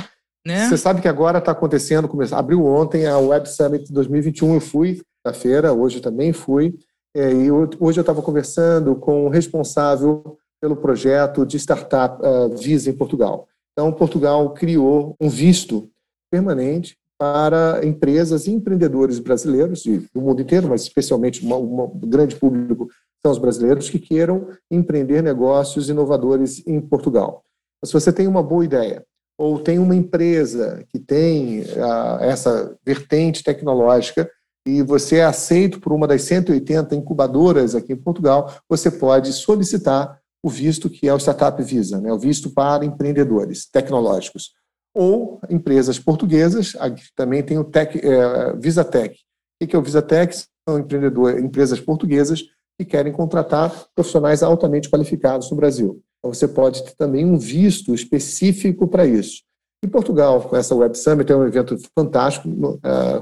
Né? 0.46 0.68
Você 0.68 0.76
sabe 0.76 1.00
que 1.00 1.08
agora 1.08 1.38
está 1.38 1.52
acontecendo, 1.52 2.08
começou, 2.08 2.38
abriu 2.38 2.64
ontem 2.64 3.06
a 3.06 3.18
Web 3.18 3.48
Summit 3.48 3.92
2021, 3.92 4.54
eu 4.54 4.60
fui 4.60 5.02
na 5.24 5.32
feira, 5.32 5.72
hoje 5.72 6.00
também 6.00 6.32
fui, 6.32 6.74
é, 7.14 7.32
e 7.32 7.50
hoje 7.50 7.98
eu 7.98 8.02
estava 8.02 8.22
conversando 8.22 8.94
com 8.96 9.26
o 9.26 9.28
responsável 9.28 10.38
pelo 10.60 10.76
projeto 10.76 11.46
de 11.46 11.56
startup 11.58 12.20
uh, 12.20 12.56
Visa 12.56 12.90
em 12.90 12.92
Portugal. 12.92 13.46
Então, 13.72 13.92
Portugal 13.92 14.52
criou 14.54 15.16
um 15.20 15.28
visto 15.28 15.88
permanente 16.30 16.96
para 17.18 17.80
empresas 17.84 18.46
e 18.46 18.52
empreendedores 18.52 19.18
brasileiros 19.18 19.84
e 19.86 19.98
do 20.14 20.20
mundo 20.20 20.42
inteiro, 20.42 20.68
mas 20.68 20.82
especialmente 20.82 21.44
um 21.44 21.90
grande 22.00 22.36
público 22.36 22.88
são 23.22 23.32
os 23.32 23.38
brasileiros 23.38 23.90
que 23.90 23.98
queiram 23.98 24.48
empreender 24.70 25.22
negócios 25.22 25.88
inovadores 25.88 26.64
em 26.66 26.80
Portugal. 26.80 27.44
Se 27.84 27.92
você 27.92 28.12
tem 28.12 28.26
uma 28.26 28.42
boa 28.42 28.64
ideia 28.64 29.04
ou 29.38 29.58
tem 29.58 29.78
uma 29.78 29.94
empresa 29.94 30.84
que 30.88 30.98
tem 30.98 31.60
uh, 31.60 32.18
essa 32.20 32.76
vertente 32.84 33.42
tecnológica 33.42 34.28
e 34.66 34.82
você 34.82 35.16
é 35.16 35.24
aceito 35.24 35.80
por 35.80 35.92
uma 35.92 36.06
das 36.06 36.22
180 36.22 36.94
incubadoras 36.94 37.74
aqui 37.74 37.92
em 37.92 37.96
Portugal, 37.96 38.52
você 38.68 38.90
pode 38.90 39.32
solicitar 39.32 40.18
o 40.42 40.50
visto 40.50 40.90
que 40.90 41.08
é 41.08 41.14
o 41.14 41.18
Startup 41.18 41.60
Visa, 41.62 42.00
né, 42.00 42.12
o 42.12 42.18
visto 42.18 42.50
para 42.50 42.84
empreendedores 42.84 43.66
tecnológicos 43.66 44.52
ou 44.94 45.40
empresas 45.48 45.98
portuguesas, 45.98 46.72
também 47.14 47.42
tem 47.42 47.58
o 47.58 47.64
Tech, 47.64 47.98
é, 47.98 48.56
VisaTech. 48.56 49.16
O 49.62 49.66
que 49.66 49.76
é 49.76 49.78
o 49.78 49.82
VisaTech? 49.82 50.44
São 50.68 50.78
empreendedores, 50.78 51.42
empresas 51.42 51.80
portuguesas 51.80 52.44
que 52.78 52.84
querem 52.84 53.12
contratar 53.12 53.86
profissionais 53.94 54.42
altamente 54.42 54.88
qualificados 54.88 55.50
no 55.50 55.56
Brasil. 55.56 56.00
Então, 56.18 56.32
você 56.32 56.46
pode 56.46 56.84
ter 56.84 56.94
também 56.96 57.24
um 57.24 57.36
visto 57.36 57.94
específico 57.94 58.86
para 58.86 59.06
isso. 59.06 59.42
E 59.84 59.86
Portugal, 59.86 60.40
com 60.42 60.56
essa 60.56 60.74
Web 60.74 60.98
Summit, 60.98 61.30
é 61.30 61.36
um 61.36 61.46
evento 61.46 61.76
fantástico, 61.96 62.48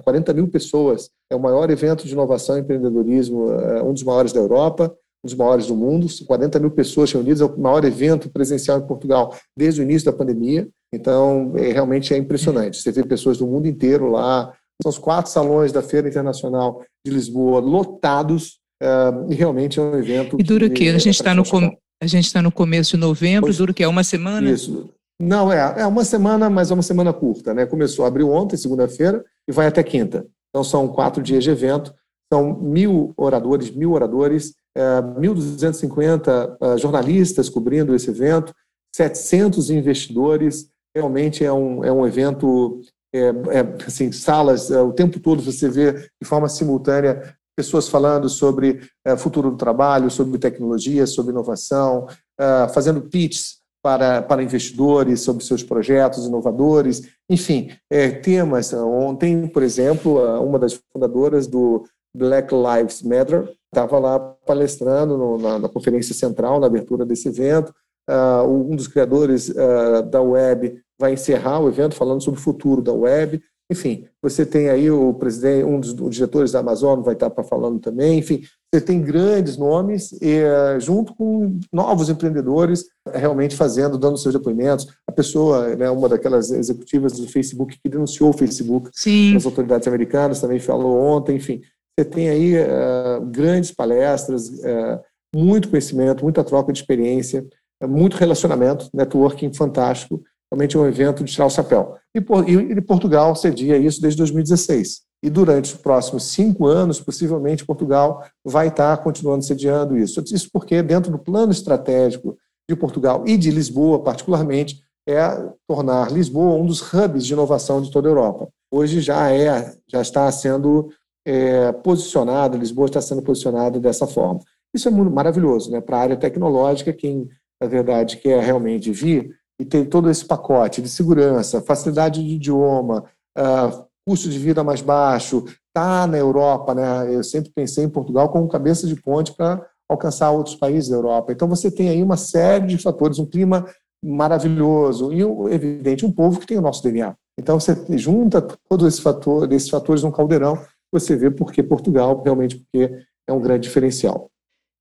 40 0.05 0.33
mil 0.33 0.49
pessoas, 0.49 1.11
é 1.31 1.37
o 1.37 1.41
maior 1.41 1.71
evento 1.71 2.07
de 2.07 2.13
inovação 2.13 2.57
e 2.57 2.61
empreendedorismo, 2.61 3.53
é 3.53 3.83
um 3.83 3.93
dos 3.93 4.03
maiores 4.03 4.33
da 4.33 4.41
Europa, 4.41 4.95
um 5.23 5.27
dos 5.27 5.35
maiores 5.35 5.67
do 5.67 5.75
mundo, 5.75 6.07
40 6.27 6.59
mil 6.59 6.71
pessoas 6.71 7.13
reunidas, 7.13 7.43
é 7.43 7.45
o 7.45 7.59
maior 7.59 7.85
evento 7.85 8.31
presencial 8.31 8.79
em 8.79 8.87
Portugal 8.87 9.37
desde 9.57 9.81
o 9.81 9.85
início 9.85 10.11
da 10.11 10.17
pandemia. 10.17 10.67
Então, 10.95 11.53
é, 11.57 11.73
realmente 11.73 12.15
é 12.15 12.17
impressionante. 12.17 12.81
Você 12.81 12.91
vê 12.91 13.05
pessoas 13.05 13.37
do 13.37 13.47
mundo 13.47 13.67
inteiro 13.67 14.11
lá. 14.11 14.53
São 14.83 14.91
os 14.91 14.99
quatro 14.99 15.31
salões 15.31 15.73
da 15.73 15.83
Feira 15.83 16.09
Internacional 16.09 16.83
de 17.05 17.13
Lisboa 17.13 17.61
lotados. 17.61 18.61
Uh, 18.83 19.33
e 19.33 19.35
realmente 19.35 19.79
é 19.79 19.83
um 19.83 19.99
evento. 19.99 20.37
E 20.39 20.43
dura 20.43 20.67
o 20.67 20.71
quê? 20.71 20.89
A 20.89 20.99
gente 20.99 21.15
está 21.15 21.35
no, 21.35 21.45
com... 21.45 21.77
a 22.03 22.07
gente 22.07 22.33
tá 22.33 22.43
no 22.43 22.53
começo 22.53 22.93
de 22.93 22.97
novembro, 22.99 23.47
pois, 23.47 23.59
dura 23.59 23.71
o 23.71 23.75
quê? 23.75 23.85
É 23.85 23.89
uma 23.89 24.05
semana? 24.05 24.51
Isso. 24.51 24.91
Não, 25.21 25.51
é, 25.51 25.81
é 25.81 25.87
uma 25.87 26.05
semana, 26.05 26.51
mas 26.51 26.71
é 26.71 26.75
uma 26.75 26.83
semana 26.83 27.13
curta. 27.13 27.55
Né? 27.55 27.65
Começou, 27.65 28.05
abriu 28.05 28.31
ontem, 28.31 28.57
segunda-feira, 28.57 29.25
e 29.49 29.53
vai 29.53 29.67
até 29.67 29.83
quinta. 29.83 30.27
Então, 30.51 30.63
são 30.63 30.89
quatro 30.89 31.23
dias 31.23 31.43
de 31.43 31.51
evento. 31.51 31.95
São 32.33 32.59
mil 32.61 33.15
oradores, 33.17 33.71
mil 33.71 33.93
oradores, 33.93 34.55
é, 34.77 35.01
1.250 35.01 36.57
uh, 36.61 36.79
jornalistas 36.79 37.49
cobrindo 37.49 37.95
esse 37.95 38.11
evento, 38.11 38.53
700 38.95 39.71
investidores, 39.71 40.69
realmente 40.95 41.45
é 41.45 41.53
um, 41.53 41.85
é 41.85 41.93
um 41.93 42.07
evento, 42.07 42.81
é, 43.15 43.29
é, 43.29 43.85
assim, 43.87 44.11
salas, 44.11 44.71
é, 44.71 44.81
o 44.81 44.93
tempo 44.93 45.21
todo 45.21 45.43
você 45.43 45.69
vê 45.69 45.93
de 45.93 46.27
forma 46.27 46.49
simultânea 46.49 47.35
pessoas 47.57 47.89
falando 47.89 48.29
sobre 48.29 48.81
é, 49.05 49.17
futuro 49.17 49.51
do 49.51 49.57
trabalho, 49.57 50.11
sobre 50.11 50.39
tecnologia, 50.39 51.07
sobre 51.07 51.33
inovação, 51.33 52.07
é, 52.39 52.69
fazendo 52.69 53.01
pitches 53.03 53.57
para, 53.83 54.21
para 54.21 54.43
investidores 54.43 55.21
sobre 55.21 55.45
seus 55.45 55.63
projetos 55.63 56.27
inovadores, 56.27 57.03
enfim, 57.31 57.71
é, 57.91 58.11
temas. 58.11 58.73
Ontem, 58.73 59.47
por 59.47 59.63
exemplo, 59.63 60.19
uma 60.43 60.59
das 60.59 60.81
fundadoras 60.93 61.47
do 61.47 61.85
Black 62.17 62.53
Lives 62.55 63.03
Matter 63.03 63.49
estava 63.73 63.99
lá 63.99 64.19
palestrando 64.19 65.17
no, 65.17 65.39
na, 65.39 65.59
na, 65.59 65.69
conferência 65.69 66.15
central, 66.15 66.59
na 66.59 66.67
abertura 66.67 67.05
desse 67.05 67.29
evento. 67.29 67.73
Uh, 68.09 68.49
um 68.49 68.77
dos 68.77 68.89
criadores 68.89 69.49
uh, 69.49 70.03
da 70.09 70.23
web 70.23 70.81
vai 70.99 71.13
encerrar 71.13 71.61
o 71.61 71.69
evento 71.69 71.95
falando 71.95 72.23
sobre 72.23 72.41
o 72.41 72.43
futuro 72.43 72.81
da 72.81 72.93
web. 72.93 73.43
Enfim, 73.71 74.07
você 74.23 74.47
tem 74.47 74.69
aí 74.69 74.89
o 74.91 75.13
presidente, 75.15 75.65
um 75.65 75.81
dos, 75.81 75.95
diretores 76.11 76.53
da 76.53 76.61
Amazon 76.61 77.01
vai 77.01 77.15
estar 77.15 77.31
falando 77.43 77.81
também. 77.81 78.19
Enfim, 78.19 78.43
você 78.73 78.81
tem 78.81 79.03
grandes 79.03 79.57
nomes 79.57 80.13
e, 80.23 80.41
uh, 80.43 80.79
junto 80.79 81.15
com 81.17 81.59
novos 81.73 82.09
empreendedores 82.09 82.85
realmente 83.13 83.57
fazendo, 83.57 83.99
dando 83.99 84.19
seus 84.19 84.35
depoimentos. 84.35 84.87
A 85.07 85.11
pessoa, 85.11 85.75
né, 85.75 85.91
uma 85.91 86.09
daquelas 86.09 86.53
executivas 86.53 87.13
do 87.15 87.27
Facebook 87.27 87.77
que 87.83 87.89
denunciou 87.89 88.31
o 88.31 88.37
Facebook 88.37 88.91
Sim. 88.93 89.35
as 89.37 89.45
autoridades 89.45 89.89
americanas 89.89 90.41
também 90.41 90.61
falou 90.61 90.97
ontem. 90.99 91.37
Enfim, 91.37 91.61
você 91.99 92.05
tem 92.05 92.29
aí 92.29 92.55
uh, 92.57 93.27
grandes 93.27 93.73
palestras, 93.73 94.49
uh, 94.49 95.01
muito 95.35 95.69
conhecimento, 95.69 96.23
muita 96.23 96.45
troca 96.45 96.73
de 96.73 96.79
experiência, 96.79 97.45
muito 97.85 98.17
relacionamento, 98.17 98.89
networking 98.95 99.53
fantástico, 99.53 100.23
realmente 100.53 100.77
um 100.77 100.87
evento 100.87 101.25
de 101.25 101.33
tirar 101.33 101.47
o 101.47 101.51
chapéu. 101.51 101.97
E, 102.15 102.19
e 102.53 102.81
Portugal 102.81 103.35
cedia 103.35 103.77
isso 103.77 104.01
desde 104.01 104.19
2016. 104.19 105.03
E 105.23 105.31
durante 105.31 105.75
os 105.75 105.81
próximos 105.81 106.25
cinco 106.25 106.67
anos, 106.67 107.01
possivelmente, 107.01 107.65
Portugal 107.65 108.25
vai 108.45 108.69
estar 108.69 108.97
continuando 108.99 109.45
sediando 109.45 109.97
isso. 109.97 110.23
Isso 110.33 110.49
porque, 110.53 110.83
dentro 110.83 111.11
do 111.11 111.19
plano 111.19 111.53
estratégico 111.53 112.37
de 112.69 112.77
Portugal 112.77 113.25
e 113.27 113.37
de 113.37 113.51
Lisboa, 113.51 114.03
particularmente, 114.03 114.81
é 115.09 115.29
tornar 115.67 116.11
Lisboa 116.11 116.61
um 116.61 116.67
dos 116.67 116.81
hubs 116.93 117.25
de 117.25 117.33
inovação 117.33 117.81
de 117.81 117.91
toda 117.91 118.09
a 118.09 118.11
Europa. 118.11 118.49
Hoje 118.71 119.01
já 119.01 119.31
é, 119.33 119.75
já 119.89 120.01
está 120.01 120.31
sendo 120.33 120.91
é, 121.25 121.73
posicionado, 121.73 122.59
Lisboa 122.59 122.87
está 122.87 123.01
sendo 123.01 123.23
posicionada 123.23 123.79
dessa 123.79 124.07
forma. 124.07 124.41
Isso 124.75 124.89
é 124.89 124.91
muito 124.91 125.13
maravilhoso, 125.13 125.71
né? 125.71 125.81
Para 125.81 125.97
a 125.97 126.01
área 126.01 126.17
tecnológica, 126.17 126.93
quem 126.93 127.29
na 127.61 127.67
verdade 127.69 128.19
quer 128.19 128.43
realmente 128.43 128.91
vir 128.91 129.35
e 129.61 129.65
ter 129.65 129.87
todo 129.87 130.11
esse 130.11 130.25
pacote 130.25 130.83
de 130.83 130.89
segurança, 130.89 131.63
facilidade 131.63 132.23
de 132.23 132.35
idioma, 132.35 133.05
uh, 133.39 133.87
custo 134.07 134.29
de 134.29 134.39
vida 134.39 134.63
mais 134.63 134.81
baixo, 134.81 135.45
está 135.69 136.07
na 136.07 136.17
Europa, 136.17 136.75
né? 136.75 137.15
Eu 137.15 137.25
sempre 137.25 137.51
pensei 137.55 137.85
em 137.85 137.89
Portugal 137.89 138.29
como 138.29 138.49
cabeça 138.49 138.87
de 138.87 138.95
ponte 138.95 139.35
para 139.35 139.67
alcançar 139.89 140.31
outros 140.31 140.55
países 140.55 140.89
da 140.91 140.97
Europa. 140.97 141.33
Então 141.33 141.49
você 141.49 141.71
tem 141.71 141.89
aí 141.89 142.03
uma 142.03 142.17
série 142.17 142.67
de 142.67 142.79
fatores, 142.79 143.19
um 143.19 143.27
clima 143.27 143.67
maravilhoso 144.05 145.13
e, 145.13 145.21
evidente, 145.53 146.07
um 146.07 146.13
povo 146.13 146.39
que 146.39 146.47
tem 146.47 146.59
o 146.59 146.63
nosso 146.63 146.83
DNA. 146.83 147.15
Então 147.39 147.59
você 147.59 147.77
junta 147.99 148.41
todos 148.69 148.87
esses 148.87 149.01
fatores, 149.01 149.55
esses 149.55 149.69
fatores 149.69 150.03
num 150.03 150.11
caldeirão, 150.11 150.59
você 150.93 151.17
vê 151.17 151.31
porque 151.31 151.63
Portugal 151.63 152.23
realmente 152.23 152.57
porque 152.57 152.91
é 153.29 153.33
um 153.33 153.41
grande 153.41 153.67
diferencial. 153.67 154.31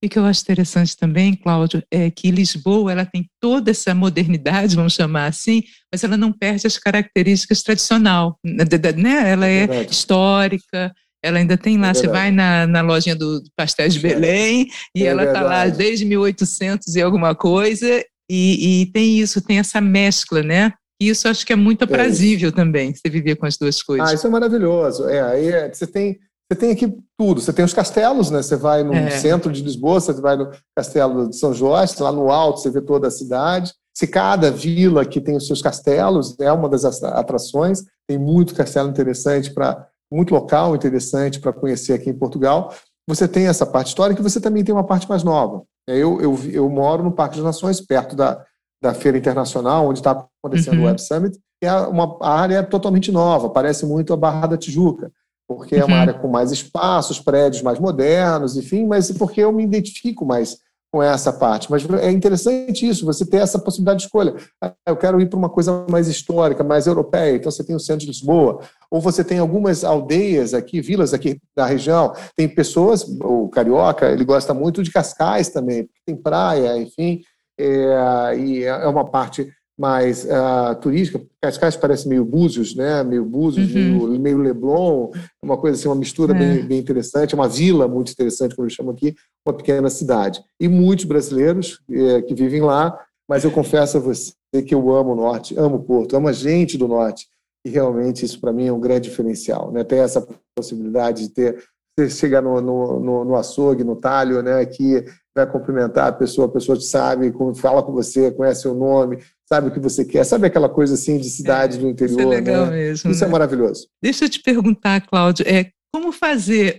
E 0.04 0.08
o 0.08 0.10
que 0.10 0.20
eu 0.20 0.26
acho 0.26 0.42
interessante 0.42 0.96
também, 0.96 1.36
Cláudio, 1.36 1.82
é 1.90 2.12
que 2.12 2.30
Lisboa 2.30 2.92
ela 2.92 3.06
tem 3.06 3.30
toda 3.40 3.72
essa 3.72 3.94
modernidade, 3.96 4.76
vamos 4.76 4.94
chamar 4.94 5.28
assim, 5.28 5.64
mas 5.92 6.04
ela 6.04 6.18
não 6.18 6.32
perde 6.32 6.68
as 6.68 6.78
características 6.78 7.64
tradicional, 7.64 8.38
né? 8.44 9.32
Ela 9.32 9.48
é, 9.48 9.64
é 9.64 9.84
histórica, 9.84 10.94
ela 11.24 11.40
ainda 11.40 11.58
tem 11.58 11.78
lá, 11.78 11.90
é 11.90 11.94
você 11.94 12.08
vai 12.08 12.30
na, 12.30 12.68
na 12.68 12.82
lojinha 12.82 13.16
do 13.16 13.42
Pastéis 13.56 13.96
de 13.96 14.00
Belém 14.00 14.68
e 14.94 15.04
é 15.04 15.08
ela 15.08 15.24
está 15.24 15.42
lá 15.42 15.68
desde 15.68 16.06
1800 16.06 16.96
e 16.96 17.02
alguma 17.02 17.34
coisa 17.34 18.04
e, 18.30 18.82
e, 18.82 18.86
tem 18.88 19.20
isso, 19.20 19.42
tem 19.42 19.60
essa 19.60 19.80
mescla, 19.80 20.44
né? 20.44 20.74
E 21.02 21.10
isso 21.10 21.28
acho 21.28 21.46
que 21.46 21.54
é 21.54 21.56
muito 21.56 21.84
aprazível 21.84 22.52
também, 22.52 22.94
você 22.94 23.10
viver 23.10 23.36
com 23.36 23.46
as 23.46 23.58
duas 23.58 23.82
coisas. 23.82 24.10
Ah, 24.10 24.14
isso 24.14 24.26
é 24.26 24.30
maravilhoso. 24.30 25.08
É, 25.10 25.22
aí 25.22 25.48
é, 25.48 25.72
você 25.72 25.86
tem 25.86 26.18
você 26.52 26.60
tem 26.60 26.72
aqui 26.72 26.96
tudo. 27.18 27.42
Você 27.42 27.52
tem 27.52 27.66
os 27.66 27.74
castelos, 27.74 28.30
né? 28.30 28.42
Você 28.42 28.56
vai 28.56 28.84
no 28.84 28.94
é. 28.94 29.10
centro 29.10 29.52
de 29.52 29.64
Lisboa, 29.64 30.00
você 30.00 30.14
vai 30.14 30.38
no 30.38 30.52
castelo 30.76 31.30
de 31.30 31.38
São 31.38 31.54
Jorge, 31.54 31.96
lá 32.00 32.12
no 32.12 32.32
alto 32.32 32.60
você 32.60 32.70
vê 32.70 32.82
toda 32.82 33.08
a 33.08 33.12
cidade. 33.12 33.74
Se 33.96 34.06
cada 34.06 34.52
vila 34.52 35.06
que 35.06 35.22
tem 35.22 35.36
os 35.36 35.48
seus 35.48 35.62
castelos 35.62 36.38
é 36.40 36.52
uma 36.52 36.70
das 36.70 36.84
atrações, 37.04 37.84
tem 38.08 38.18
muito 38.18 38.54
castelo 38.54 38.90
interessante 38.90 39.52
para 39.52 39.88
muito 40.12 40.36
local 40.36 40.76
interessante 40.76 41.40
para 41.40 41.52
conhecer 41.52 41.94
aqui 41.94 42.10
em 42.10 42.18
Portugal. 42.18 42.74
Você 43.08 43.28
tem 43.28 43.48
essa 43.48 43.66
parte 43.66 43.88
histórica 43.88 44.20
e 44.20 44.24
você 44.24 44.40
também 44.40 44.64
tem 44.64 44.74
uma 44.74 44.84
parte 44.84 45.10
mais 45.10 45.24
nova. 45.24 45.64
Eu, 45.88 46.22
eu, 46.22 46.40
eu 46.52 46.70
moro 46.70 47.04
no 47.04 47.12
Parque 47.12 47.38
das 47.38 47.46
Nações, 47.46 47.82
perto 47.82 48.16
da, 48.16 48.44
da 48.82 48.94
Feira 48.94 49.18
Internacional, 49.18 49.88
onde 49.88 50.00
está 50.00 50.26
acontecendo 50.44 50.78
uhum. 50.78 50.84
o 50.84 50.88
Web 50.88 51.02
Summit, 51.02 51.40
que 51.62 51.68
é 51.68 51.74
uma 51.74 52.18
área 52.22 52.64
totalmente 52.64 53.12
nova, 53.12 53.50
parece 53.50 53.86
muito 53.86 54.14
a 54.14 54.18
Barra 54.18 54.48
da 54.48 54.58
Tijuca 54.58 55.12
porque 55.48 55.76
é 55.76 55.86
uma 55.86 55.96
uhum. 55.96 56.02
área 56.02 56.14
com 56.14 56.28
mais 56.28 56.52
espaços, 56.52 57.20
prédios 57.20 57.62
mais 57.62 57.80
modernos, 57.80 58.58
enfim, 58.58 58.86
mas 58.86 59.12
porque 59.12 59.42
eu 59.42 59.52
me 59.52 59.64
identifico 59.64 60.26
mais 60.26 60.58
com 60.96 61.04
essa 61.04 61.34
parte. 61.34 61.70
Mas 61.70 61.86
é 62.02 62.10
interessante 62.10 62.88
isso, 62.88 63.06
você 63.06 63.26
ter 63.26 63.38
essa 63.38 63.60
possibilidade 63.60 64.00
de 64.00 64.06
escolha. 64.06 64.34
Ah, 64.62 64.74
eu 64.88 64.96
quero 64.96 65.20
ir 65.20 65.30
para 65.30 65.38
uma 65.38 65.50
coisa 65.50 65.86
mais 65.90 66.08
histórica, 66.08 66.64
mais 66.64 66.88
europeia, 66.88 67.36
então 67.36 67.52
você 67.52 67.66
tem 67.66 67.76
o 67.76 67.80
centro 67.80 68.02
de 68.02 68.08
Lisboa, 68.08 68.62
ou 68.90 69.02
você 69.02 69.22
tem 69.22 69.40
algumas 69.40 69.84
aldeias 69.84 70.54
aqui, 70.54 70.80
vilas 70.80 71.14
aqui 71.14 71.38
da 71.56 71.66
região, 71.66 72.14
tem 72.36 72.48
pessoas, 72.48 73.04
o 73.22 73.50
carioca, 73.50 74.10
ele 74.10 74.24
gosta 74.24 74.54
muito 74.54 74.82
de 74.82 74.90
Cascais 74.92 75.50
também, 75.50 75.90
tem 76.06 76.16
praia, 76.16 76.78
enfim, 76.78 77.20
é, 77.60 78.38
e 78.38 78.64
é 78.64 78.88
uma 78.88 79.04
parte 79.06 79.52
mais 79.78 80.24
uh, 80.24 80.76
turística. 80.80 81.22
Cascais 81.42 81.76
parece 81.76 82.08
meio 82.08 82.24
Búzios, 82.24 82.76
né? 82.76 83.04
Meio 83.04 83.26
Búzios, 83.26 83.74
uhum. 83.74 84.08
meio, 84.08 84.20
meio, 84.20 84.38
Leblon, 84.38 85.12
uma 85.44 85.58
coisa 85.58 85.78
assim, 85.78 85.88
uma 85.88 85.96
mistura 85.96 86.34
é. 86.34 86.38
bem, 86.38 86.66
bem 86.66 86.80
interessante, 86.80 87.36
uma 87.36 87.48
vila 87.48 87.88
muito 87.88 88.12
interessante, 88.12 88.56
como 88.56 88.66
eu 88.66 88.72
chamo 88.72 88.92
aqui, 88.92 89.16
uma 89.46 89.56
pequena 89.56 89.90
cidade. 89.90 90.42
E 90.60 90.68
muitos 90.68 91.06
brasileiros 91.06 91.82
eh, 91.92 92.22
que 92.22 92.34
vivem 92.34 92.62
lá, 92.62 92.98
mas 93.30 93.44
eu 93.44 93.52
confesso 93.52 93.98
a 93.98 94.00
você 94.00 94.34
que 94.66 94.74
eu 94.74 94.96
amo 94.96 95.12
o 95.12 95.16
Norte, 95.16 95.58
amo 95.58 95.76
o 95.76 95.84
Porto, 95.84 96.16
amo 96.16 96.30
a 96.30 96.34
gente 96.34 96.78
do 96.78 96.88
Norte, 96.88 97.28
e 97.66 97.70
realmente 97.70 98.24
isso 98.24 98.40
para 98.40 98.54
mim 98.54 98.68
é 98.68 98.72
um 98.72 98.80
grande 98.80 99.10
diferencial, 99.10 99.72
né? 99.72 99.84
Ter 99.84 99.98
essa 99.98 100.26
possibilidade 100.56 101.24
de 101.24 101.34
ter 101.34 101.64
você 101.98 102.10
chegar 102.10 102.42
no, 102.42 102.62
no, 102.62 103.00
no, 103.00 103.26
no 103.26 103.36
açougue, 103.36 103.84
no 103.84 103.96
talho, 103.96 104.42
né? 104.42 104.66
Que 104.66 105.04
vai 105.36 105.46
cumprimentar 105.46 106.08
a 106.08 106.12
pessoa, 106.14 106.48
a 106.48 106.52
pessoa 106.52 106.80
sabe, 106.80 107.34
fala 107.56 107.84
com 107.84 107.92
você, 107.92 108.32
conhece 108.32 108.68
o 108.70 108.74
nome, 108.74 109.20
sabe 109.46 109.68
o 109.68 109.72
que 109.72 109.80
você 109.80 110.06
quer, 110.06 110.24
sabe 110.24 110.48
aquela 110.48 110.70
coisa 110.70 110.94
assim 110.94 111.18
de 111.18 111.30
cidade 111.30 111.78
é, 111.78 111.82
do 111.82 111.90
interior. 111.90 112.20
Isso 112.20 112.32
é 112.32 112.36
legal 112.36 112.66
né? 112.68 112.72
mesmo. 112.72 113.12
Isso 113.12 113.24
é 113.24 113.28
né? 113.28 113.30
é 113.30 113.32
maravilhoso. 113.32 113.88
Deixa 114.02 114.26
eu 114.26 114.30
te 114.30 114.42
perguntar, 114.42 115.02
Cláudio, 115.02 115.46
é, 115.48 115.70
como 115.92 116.14
fazer 116.14 116.78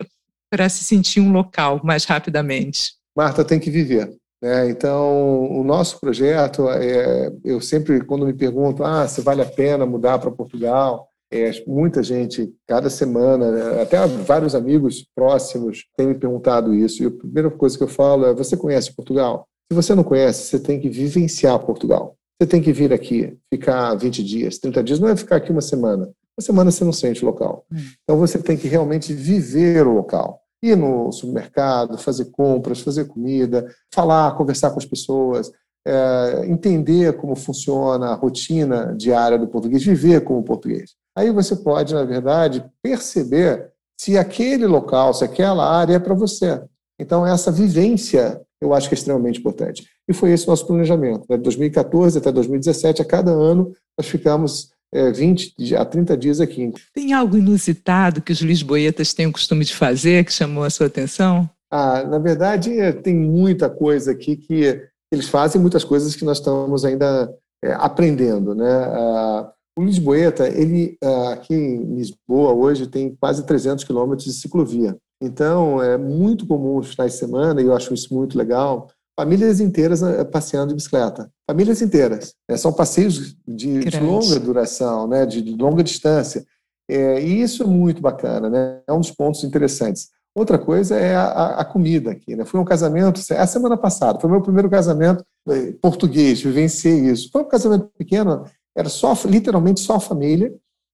para 0.51 0.69
se 0.71 0.85
sentir 0.85 1.21
um 1.21 1.33
local 1.33 1.81
mais 1.85 2.05
rapidamente? 2.05 2.95
Marta, 3.15 3.45
tem 3.45 3.61
que 3.61 3.71
viver. 3.71 4.11
Né? 4.43 4.71
Então, 4.71 5.51
o 5.51 5.63
nosso 5.63 6.01
projeto, 6.01 6.69
é, 6.71 7.31
eu 7.45 7.61
sempre, 7.61 8.03
quando 8.05 8.27
me 8.27 8.33
pergunto, 8.33 8.83
ah, 8.85 9.07
se 9.07 9.21
vale 9.21 9.43
a 9.43 9.47
pena 9.47 9.85
mudar 9.85 10.19
para 10.19 10.31
Portugal, 10.31 11.09
é, 11.31 11.51
muita 11.66 12.03
gente, 12.03 12.53
cada 12.66 12.89
semana, 12.89 13.51
né, 13.51 13.83
até 13.83 14.07
vários 14.07 14.55
amigos 14.55 15.07
próximos 15.14 15.85
têm 15.97 16.09
me 16.09 16.14
perguntado 16.14 16.74
isso. 16.74 17.03
E 17.03 17.07
a 17.07 17.11
primeira 17.11 17.51
coisa 17.51 17.77
que 17.77 17.83
eu 17.83 17.89
falo 17.89 18.27
é: 18.27 18.35
você 18.35 18.57
conhece 18.57 18.95
Portugal? 18.95 19.49
Se 19.70 19.74
você 19.74 19.95
não 19.95 20.05
conhece, 20.05 20.45
você 20.45 20.61
tem 20.61 20.79
que 20.79 20.89
vivenciar 20.89 21.59
Portugal. 21.59 22.16
Você 22.41 22.47
tem 22.47 22.62
que 22.62 22.72
vir 22.72 22.93
aqui, 22.93 23.37
ficar 23.53 23.95
20 23.95 24.22
dias, 24.22 24.59
30 24.59 24.85
dias, 24.85 25.01
não 25.01 25.09
é 25.09 25.16
ficar 25.16 25.37
aqui 25.37 25.51
uma 25.51 25.62
semana. 25.62 26.05
Uma 26.39 26.45
semana 26.45 26.70
você 26.70 26.85
não 26.85 26.93
sente 26.93 27.24
o 27.24 27.27
local. 27.27 27.64
Hum. 27.72 27.79
Então 28.05 28.18
você 28.18 28.39
tem 28.39 28.57
que 28.57 28.68
realmente 28.68 29.12
viver 29.12 29.87
o 29.87 29.95
local. 29.95 30.43
Ir 30.62 30.77
no 30.77 31.11
supermercado, 31.11 31.99
fazer 31.99 32.27
compras, 32.27 32.81
fazer 32.81 33.07
comida, 33.07 33.66
falar, 33.93 34.37
conversar 34.37 34.70
com 34.70 34.79
as 34.79 34.85
pessoas, 34.85 35.51
é, 35.87 36.47
entender 36.47 37.12
como 37.16 37.37
funciona 37.37 38.09
a 38.09 38.14
rotina 38.14 38.95
diária 38.97 39.39
do 39.39 39.47
português, 39.47 39.84
viver 39.84 40.22
como 40.22 40.43
português. 40.43 40.95
Aí 41.16 41.30
você 41.30 41.55
pode, 41.55 41.95
na 41.95 42.05
verdade, 42.05 42.64
perceber 42.82 43.70
se 43.99 44.18
aquele 44.18 44.66
local, 44.66 45.14
se 45.14 45.24
aquela 45.24 45.66
área 45.66 45.95
é 45.95 45.99
para 45.99 46.14
você. 46.14 46.61
Então, 46.99 47.26
essa 47.26 47.53
vivência 47.53 48.41
eu 48.61 48.72
acho 48.74 48.89
que 48.89 48.95
é 48.95 48.99
extremamente 48.99 49.39
importante. 49.39 49.87
E 50.09 50.14
foi 50.14 50.32
esse 50.32 50.47
o 50.47 50.51
nosso 50.51 50.66
planejamento. 50.66 51.26
De 51.28 51.37
né? 51.37 51.39
2014 51.39 52.18
até 52.18 52.32
2017, 52.32 53.03
a 53.03 53.05
cada 53.05 53.30
ano, 53.30 53.72
nós 53.99 54.09
ficamos 54.09 54.70
é, 54.93 55.11
20 55.11 55.76
a 55.76 55.84
30 55.84 56.16
dias 56.16 56.41
aqui. 56.41 56.72
Tem 56.95 57.12
algo 57.12 57.37
inusitado 57.37 58.22
que 58.22 58.32
os 58.32 58.41
lisboetas 58.41 59.12
têm 59.12 59.26
o 59.26 59.32
costume 59.32 59.64
de 59.64 59.74
fazer 59.74 60.24
que 60.24 60.32
chamou 60.32 60.64
a 60.64 60.70
sua 60.70 60.87
atenção? 60.87 61.49
Ah, 61.70 62.05
na 62.05 62.18
verdade, 62.18 62.78
é, 62.78 62.93
tem 62.93 63.14
muita 63.14 63.68
coisa 63.68 64.12
aqui 64.12 64.37
que 64.37 64.80
eles 65.13 65.29
fazem, 65.29 65.61
muitas 65.61 65.85
coisas 65.85 66.15
que 66.17 66.25
nós 66.25 66.39
estamos 66.39 66.85
ainda 66.85 67.33
é, 67.65 67.73
aprendendo. 67.73 68.55
Né? 68.55 68.71
Ah, 68.71 69.53
o 69.79 69.85
Lisboeta, 69.85 70.49
ele, 70.49 70.97
ah, 71.03 71.33
aqui 71.35 71.55
em 71.55 71.97
Lisboa, 71.97 72.53
hoje, 72.53 72.87
tem 72.87 73.15
quase 73.15 73.45
300 73.45 73.85
quilômetros 73.85 74.27
de 74.27 74.33
ciclovia. 74.33 74.97
Então, 75.21 75.83
é 75.83 75.97
muito 75.97 76.47
comum 76.47 76.79
os 76.79 76.91
finais 76.91 77.13
de 77.13 77.19
semana, 77.19 77.61
e 77.61 77.67
eu 77.67 77.75
acho 77.75 77.95
isso 77.95 78.13
muito 78.13 78.37
legal, 78.37 78.89
famílias 79.19 79.61
inteiras 79.61 80.03
eh, 80.03 80.25
passeando 80.25 80.69
de 80.69 80.75
bicicleta. 80.75 81.31
Famílias 81.49 81.81
inteiras. 81.81 82.35
Né? 82.49 82.57
São 82.57 82.73
passeios 82.73 83.35
de, 83.47 83.81
de, 83.85 84.01
longa 84.01 84.39
duração, 84.39 85.09
né? 85.09 85.25
de, 85.25 85.41
de 85.41 85.57
longa 85.57 85.83
distância. 85.83 86.45
É, 86.89 87.21
e 87.21 87.41
isso 87.41 87.63
é 87.63 87.67
muito 87.67 88.01
bacana, 88.03 88.51
né? 88.51 88.83
é 88.87 88.93
um 88.93 89.01
dos 89.01 89.11
pontos 89.11 89.43
interessantes. 89.43 90.11
Outra 90.37 90.59
coisa 90.59 90.97
é 90.97 91.16
a, 91.16 91.61
a 91.61 91.64
comida 91.64 92.11
aqui. 92.11 92.37
Né? 92.37 92.45
Foi 92.45 92.61
um 92.61 92.64
casamento, 92.64 93.22
a 93.32 93.47
semana 93.47 93.74
passada, 93.74 94.20
foi 94.20 94.28
meu 94.28 94.43
primeiro 94.43 94.68
casamento 94.68 95.24
eh, 95.49 95.72
português, 95.80 96.43
vivenciei 96.43 97.11
isso. 97.11 97.30
Foi 97.32 97.41
um 97.41 97.49
casamento 97.49 97.89
pequeno, 97.97 98.45
era 98.76 98.91
só, 98.91 99.14
literalmente 99.24 99.80
só 99.80 99.95
a 99.95 100.01
família, 100.01 100.53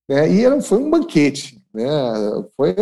né? 0.09 0.31
e 0.31 0.45
era, 0.45 0.61
foi 0.61 0.79
um 0.79 0.89
banquete. 0.89 1.61
Né? 1.75 1.85
Foi, 2.57 2.73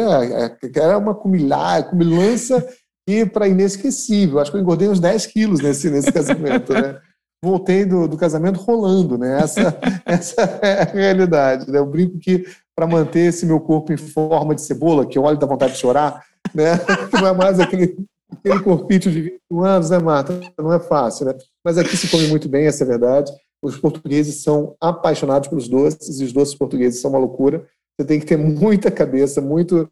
era 0.77 0.99
uma 0.99 1.15
cumilança 1.15 2.69
que 3.09 3.25
para 3.25 3.49
inesquecível. 3.49 4.39
Acho 4.39 4.51
que 4.51 4.59
eu 4.59 4.61
engordei 4.61 4.87
uns 4.87 5.01
10 5.01 5.27
quilos 5.29 5.61
nesse, 5.61 5.89
nesse 5.89 6.13
casamento. 6.13 6.75
Né? 6.75 7.01
Voltei 7.43 7.87
do, 7.87 8.07
do 8.07 8.19
casamento 8.19 8.61
rolando. 8.61 9.17
Né? 9.17 9.41
Essa, 9.41 9.79
essa 10.05 10.43
é 10.61 10.83
a 10.83 10.85
realidade. 10.85 11.71
Né? 11.71 11.79
Eu 11.79 11.87
brinco 11.87 12.19
que 12.19 12.45
para 12.77 12.87
manter 12.87 13.29
esse 13.29 13.47
meu 13.47 13.61
corpo 13.61 13.95
em 13.95 13.97
forma 13.97 14.55
de 14.55 14.61
cebola, 14.61 15.07
que 15.07 15.17
eu 15.17 15.23
olho 15.23 15.39
da 15.39 15.47
vontade 15.47 15.73
de 15.73 15.79
chorar, 15.79 16.23
né? 16.55 16.73
não 17.13 17.29
é 17.29 17.33
mais 17.33 17.61
aquele 17.61 17.97
aquele 18.33 18.61
corpício 18.61 19.11
de 19.11 19.23
21 19.23 19.65
anos, 19.65 19.91
né, 19.91 19.99
Marta? 19.99 20.41
Não 20.59 20.73
é 20.73 20.79
fácil, 20.79 21.27
né? 21.27 21.35
Mas 21.65 21.79
aqui 21.79 21.97
se 21.97 22.09
come 22.09 22.29
muito 22.29 22.49
bem, 22.49 22.67
essa 22.67 22.85
é 22.85 22.87
a 22.87 22.89
verdade. 22.89 23.33
Os 23.63 23.77
portugueses 23.77 24.43
são 24.43 24.75
apaixonados 24.81 25.49
pelos 25.49 25.69
doces, 25.69 26.21
e 26.21 26.25
os 26.25 26.33
doces 26.33 26.55
portugueses 26.55 27.01
são 27.01 27.11
uma 27.11 27.19
loucura. 27.19 27.67
Você 27.99 28.07
tem 28.07 28.19
que 28.19 28.27
ter 28.27 28.39
muita 28.39 28.91
cabeça, 28.91 29.41
muito. 29.41 29.91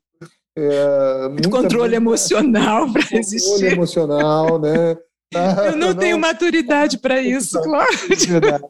É, 0.57 1.29
muito 1.29 1.51
controle 1.51 1.95
emocional 1.95 2.91
para 2.93 3.19
existir. 3.19 3.51
Controle 3.51 3.73
emocional, 3.75 4.59
né? 4.59 4.97
Eu 5.33 5.77
não, 5.77 5.95
tenho 5.95 6.19
maturidade 6.19 6.99
para 6.99 7.21
isso, 7.23 7.61
claro. 7.61 7.91
Verdade. 8.27 8.65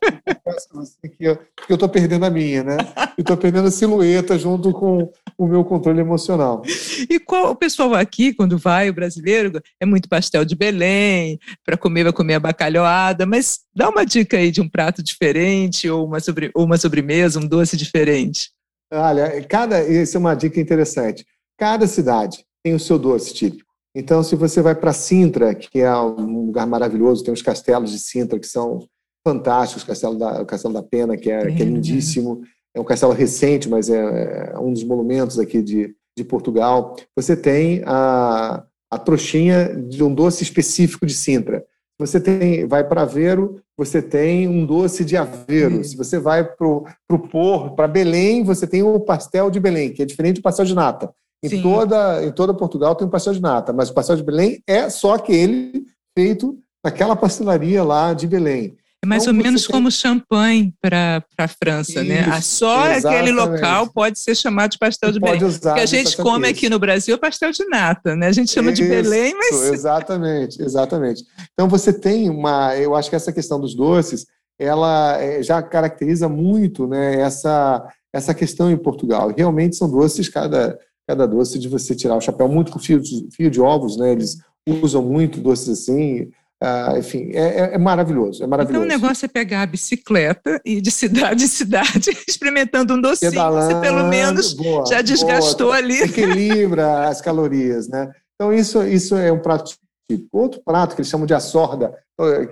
Eu 1.20 1.38
estou 1.70 1.88
perdendo 1.88 2.24
a 2.24 2.30
minha, 2.30 2.64
né? 2.64 2.76
Eu 3.16 3.22
estou 3.22 3.36
perdendo 3.36 3.68
a 3.68 3.70
silhueta 3.70 4.36
junto 4.36 4.72
com 4.72 5.10
o 5.36 5.46
meu 5.46 5.64
controle 5.64 6.00
emocional. 6.00 6.62
E 7.08 7.20
qual 7.20 7.52
o 7.52 7.56
pessoal 7.56 7.94
aqui, 7.94 8.32
quando 8.32 8.58
vai, 8.58 8.90
o 8.90 8.94
brasileiro, 8.94 9.60
é 9.80 9.86
muito 9.86 10.08
pastel 10.08 10.44
de 10.44 10.56
Belém, 10.56 11.38
para 11.64 11.76
comer, 11.76 12.04
vai 12.04 12.12
comer 12.12 12.34
a 12.34 12.40
bacalhoada, 12.40 13.24
mas 13.24 13.60
dá 13.74 13.88
uma 13.88 14.04
dica 14.04 14.36
aí 14.36 14.50
de 14.50 14.60
um 14.60 14.68
prato 14.68 15.02
diferente, 15.02 15.88
ou 15.88 16.06
uma, 16.06 16.18
sobre, 16.18 16.50
ou 16.54 16.64
uma 16.64 16.76
sobremesa, 16.76 17.38
um 17.38 17.46
doce 17.46 17.76
diferente. 17.76 18.50
Olha, 18.92 19.42
cada, 19.44 19.84
isso 19.84 20.16
é 20.16 20.20
uma 20.20 20.34
dica 20.34 20.60
interessante. 20.60 21.24
Cada 21.56 21.86
cidade 21.86 22.44
tem 22.62 22.74
o 22.74 22.80
seu 22.80 22.98
doce 22.98 23.34
típico. 23.34 23.67
Então, 23.94 24.22
se 24.22 24.36
você 24.36 24.60
vai 24.60 24.74
para 24.74 24.92
Sintra, 24.92 25.54
que 25.54 25.80
é 25.80 25.94
um 25.96 26.46
lugar 26.46 26.66
maravilhoso, 26.66 27.24
tem 27.24 27.32
os 27.32 27.42
castelos 27.42 27.90
de 27.90 27.98
Sintra 27.98 28.38
que 28.38 28.46
são 28.46 28.86
fantásticos, 29.26 29.82
o 29.82 29.86
Castelo 29.86 30.18
da, 30.18 30.42
o 30.42 30.46
Castelo 30.46 30.74
da 30.74 30.82
Pena, 30.82 31.16
que 31.16 31.30
é, 31.30 31.50
que 31.52 31.62
é 31.62 31.66
lindíssimo, 31.66 32.42
é 32.74 32.80
um 32.80 32.84
castelo 32.84 33.12
recente, 33.12 33.68
mas 33.68 33.90
é, 33.90 34.52
é 34.54 34.58
um 34.58 34.72
dos 34.72 34.84
monumentos 34.84 35.38
aqui 35.38 35.62
de, 35.62 35.94
de 36.16 36.24
Portugal. 36.24 36.96
Você 37.16 37.36
tem 37.36 37.82
a, 37.84 38.64
a 38.90 38.98
trouxinha 38.98 39.74
de 39.74 40.02
um 40.02 40.14
doce 40.14 40.42
específico 40.42 41.04
de 41.04 41.14
Sintra. 41.14 41.64
Você 41.98 42.20
tem, 42.20 42.66
vai 42.66 42.86
para 42.86 43.02
Aveiro, 43.02 43.60
você 43.76 44.00
tem 44.00 44.46
um 44.46 44.64
doce 44.64 45.04
de 45.04 45.16
Aveiro. 45.16 45.80
Hum. 45.80 45.84
Se 45.84 45.96
você 45.96 46.18
vai 46.18 46.44
para 46.44 46.66
o 46.66 47.18
Porto, 47.30 47.74
para 47.74 47.88
Belém, 47.88 48.44
você 48.44 48.66
tem 48.66 48.82
o 48.82 49.00
pastel 49.00 49.50
de 49.50 49.58
Belém, 49.58 49.92
que 49.92 50.02
é 50.02 50.06
diferente 50.06 50.36
do 50.36 50.42
pastel 50.42 50.64
de 50.64 50.74
nata. 50.74 51.12
Em 51.42 51.62
toda, 51.62 52.24
em 52.24 52.32
toda 52.32 52.52
Portugal 52.52 52.94
tem 52.94 53.06
um 53.06 53.10
pastel 53.10 53.32
de 53.32 53.40
nata, 53.40 53.72
mas 53.72 53.90
o 53.90 53.94
pastel 53.94 54.16
de 54.16 54.24
Belém 54.24 54.60
é 54.66 54.90
só 54.90 55.14
aquele 55.14 55.84
feito 56.16 56.58
naquela 56.84 57.14
pastelaria 57.14 57.82
lá 57.84 58.12
de 58.12 58.26
Belém. 58.26 58.76
É 59.04 59.06
mais 59.06 59.22
então, 59.22 59.36
ou 59.36 59.44
menos 59.44 59.62
tem... 59.62 59.70
como 59.70 59.90
champanhe 59.92 60.74
para 60.82 61.22
a 61.38 61.46
França, 61.46 62.02
né? 62.02 62.20
Isso, 62.20 62.30
né? 62.30 62.40
Só 62.40 62.90
exatamente. 62.90 63.06
aquele 63.06 63.32
local 63.32 63.86
pode 63.92 64.18
ser 64.18 64.34
chamado 64.34 64.72
de 64.72 64.78
pastel 64.78 65.12
de 65.12 65.20
Belém. 65.20 65.44
Usar 65.44 65.72
o 65.72 65.74
que 65.76 65.80
a 65.80 65.86
gente 65.86 66.16
come 66.16 66.48
aqui 66.48 66.68
no 66.68 66.80
Brasil 66.80 67.14
é 67.14 67.18
pastel 67.18 67.52
de 67.52 67.64
nata, 67.66 68.16
né? 68.16 68.26
A 68.26 68.32
gente 68.32 68.50
chama 68.50 68.72
Isso, 68.72 68.82
de 68.82 68.88
Belém, 68.88 69.34
mas. 69.36 69.62
Exatamente, 69.70 70.60
exatamente. 70.60 71.22
Então 71.52 71.68
você 71.68 71.92
tem 71.92 72.28
uma. 72.28 72.76
Eu 72.76 72.96
acho 72.96 73.08
que 73.08 73.14
essa 73.14 73.32
questão 73.32 73.60
dos 73.60 73.72
doces, 73.72 74.26
ela 74.58 75.16
eh, 75.22 75.44
já 75.44 75.62
caracteriza 75.62 76.28
muito 76.28 76.88
né, 76.88 77.20
essa, 77.20 77.86
essa 78.12 78.34
questão 78.34 78.68
em 78.68 78.76
Portugal. 78.76 79.32
Realmente 79.36 79.76
são 79.76 79.88
doces, 79.88 80.28
cada 80.28 80.76
cada 81.08 81.26
doce 81.26 81.58
de 81.58 81.68
você 81.68 81.94
tirar 81.94 82.16
o 82.16 82.20
chapéu, 82.20 82.46
muito 82.46 82.70
com 82.70 82.78
fio 82.78 83.00
de, 83.00 83.26
fio 83.34 83.50
de 83.50 83.58
ovos, 83.58 83.96
né? 83.96 84.12
Eles 84.12 84.36
usam 84.82 85.02
muito 85.02 85.40
doces 85.40 85.80
assim. 85.80 86.30
Uh, 86.62 86.98
enfim, 86.98 87.30
é, 87.32 87.60
é, 87.60 87.74
é, 87.74 87.78
maravilhoso, 87.78 88.42
é 88.42 88.46
maravilhoso. 88.46 88.84
Então 88.84 88.96
o 88.96 89.00
negócio 89.00 89.24
é 89.24 89.28
pegar 89.28 89.62
a 89.62 89.66
bicicleta 89.66 90.60
e 90.64 90.80
de 90.80 90.90
cidade 90.90 91.44
em 91.44 91.46
cidade, 91.46 92.10
experimentando 92.28 92.94
um 92.94 93.00
docinho, 93.00 93.30
Pedalando, 93.30 93.74
você 93.74 93.80
pelo 93.80 94.08
menos 94.08 94.52
boa, 94.54 94.84
já 94.86 95.00
desgastou 95.00 95.68
boa, 95.68 95.78
ali. 95.78 96.02
Equilibra 96.02 97.08
as 97.08 97.20
calorias, 97.20 97.88
né? 97.88 98.10
Então 98.34 98.52
isso, 98.52 98.82
isso 98.82 99.16
é 99.16 99.32
um 99.32 99.38
prato 99.38 99.72
típico. 100.10 100.28
Outro 100.36 100.60
prato 100.64 100.94
que 100.94 101.00
eles 101.00 101.10
chamam 101.10 101.26
de 101.26 101.34
assorda, 101.34 101.96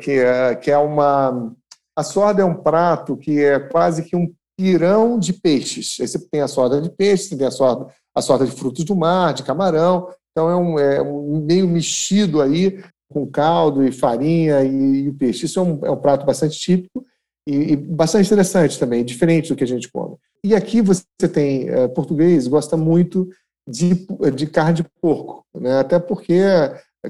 que 0.01 0.13
é, 0.13 0.55
que 0.55 0.71
é 0.71 0.79
uma... 0.79 1.53
A 1.99 2.03
sorda 2.03 2.43
é 2.43 2.45
um 2.45 2.55
prato 2.55 3.17
que 3.17 3.43
é 3.43 3.59
quase 3.59 4.05
que 4.05 4.15
um 4.15 4.33
pirão 4.57 5.19
de 5.19 5.33
peixes. 5.33 5.97
Aí 6.01 6.07
você 6.09 6.19
tem 6.31 6.41
a 6.41 6.49
sorda 6.49 6.81
de 6.81 6.91
peixe, 6.91 7.25
você 7.25 7.37
tem 7.37 7.47
a 7.47 7.51
sorda 7.51 7.87
a 8.17 8.23
sorte 8.23 8.47
de 8.47 8.53
frutos 8.53 8.83
do 8.83 8.97
mar, 8.97 9.35
de 9.35 9.43
camarão. 9.43 10.09
Então 10.33 10.49
é 10.49 10.57
um, 10.57 10.79
é 10.79 11.03
um 11.03 11.45
meio 11.45 11.69
mexido 11.69 12.41
aí 12.41 12.83
com 13.13 13.27
caldo 13.27 13.85
e 13.85 13.93
farinha 13.93 14.65
e, 14.65 15.05
e 15.05 15.09
o 15.11 15.15
peixe. 15.15 15.45
Isso 15.45 15.61
é 15.61 15.63
um, 15.63 15.81
é 15.85 15.91
um 15.91 15.97
prato 15.97 16.25
bastante 16.25 16.59
típico 16.59 17.05
e, 17.47 17.73
e, 17.73 17.77
bastante 17.77 18.27
interessante 18.27 18.79
também, 18.79 19.05
diferente 19.05 19.51
do 19.51 19.57
que 19.57 19.65
a 19.65 19.67
gente 19.67 19.91
come. 19.91 20.17
E 20.43 20.55
aqui 20.55 20.81
você 20.81 21.05
tem, 21.31 21.69
é, 21.69 21.87
português 21.89 22.49
gosta 22.49 22.77
muito 22.77 23.29
de, 23.69 24.07
de 24.35 24.47
carne 24.47 24.75
de 24.75 24.87
porco, 25.01 25.45
né? 25.55 25.79
até 25.79 25.99
porque 25.99 26.41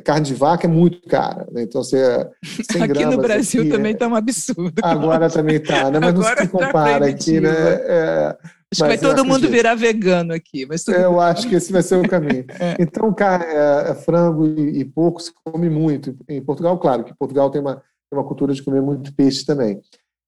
carne 0.05 0.27
de 0.27 0.35
vaca 0.35 0.67
é 0.67 0.71
muito 0.71 1.01
cara, 1.09 1.47
né? 1.51 1.63
então 1.63 1.83
você 1.83 2.29
aqui 2.75 2.89
gramas, 2.89 3.17
no 3.17 3.23
Brasil 3.23 3.63
aqui, 3.63 3.71
também 3.71 3.93
está 3.93 4.09
um 4.09 4.15
absurdo. 4.15 4.73
Agora 4.83 5.31
também 5.31 5.57
está, 5.57 5.91
né? 5.91 5.99
mas 6.01 6.15
não 6.15 6.23
se 6.23 6.35
tá 6.35 6.49
compara 6.49 7.07
aqui, 7.07 7.41
né? 7.41 7.51
É, 7.51 8.37
Acho 8.73 8.83
que 8.83 8.89
vai 8.89 8.99
todo 8.99 9.25
mundo 9.25 9.49
virar 9.49 9.75
vegano 9.75 10.33
aqui. 10.33 10.67
Mas 10.67 10.87
é, 10.89 11.05
eu 11.05 11.21
acho 11.21 11.49
que 11.49 11.55
esse 11.55 11.73
vai 11.73 11.83
ser 11.83 11.97
o 11.97 12.09
caminho. 12.09 12.45
é. 12.59 12.77
Então, 12.81 13.15
é, 13.19 13.91
é, 13.91 13.95
frango 13.95 14.47
e, 14.47 14.81
e 14.81 14.85
porco 14.85 15.21
se 15.21 15.33
come 15.45 15.71
muito. 15.71 16.17
Em 16.29 16.43
Portugal, 16.43 16.79
claro, 16.79 17.05
que 17.05 17.15
Portugal 17.15 17.51
tem 17.51 17.61
uma, 17.61 17.77
tem 17.77 18.19
uma 18.19 18.25
cultura 18.25 18.53
de 18.53 18.63
comer 18.63 18.83
muito 18.83 19.15
peixe 19.15 19.45
também. 19.45 19.81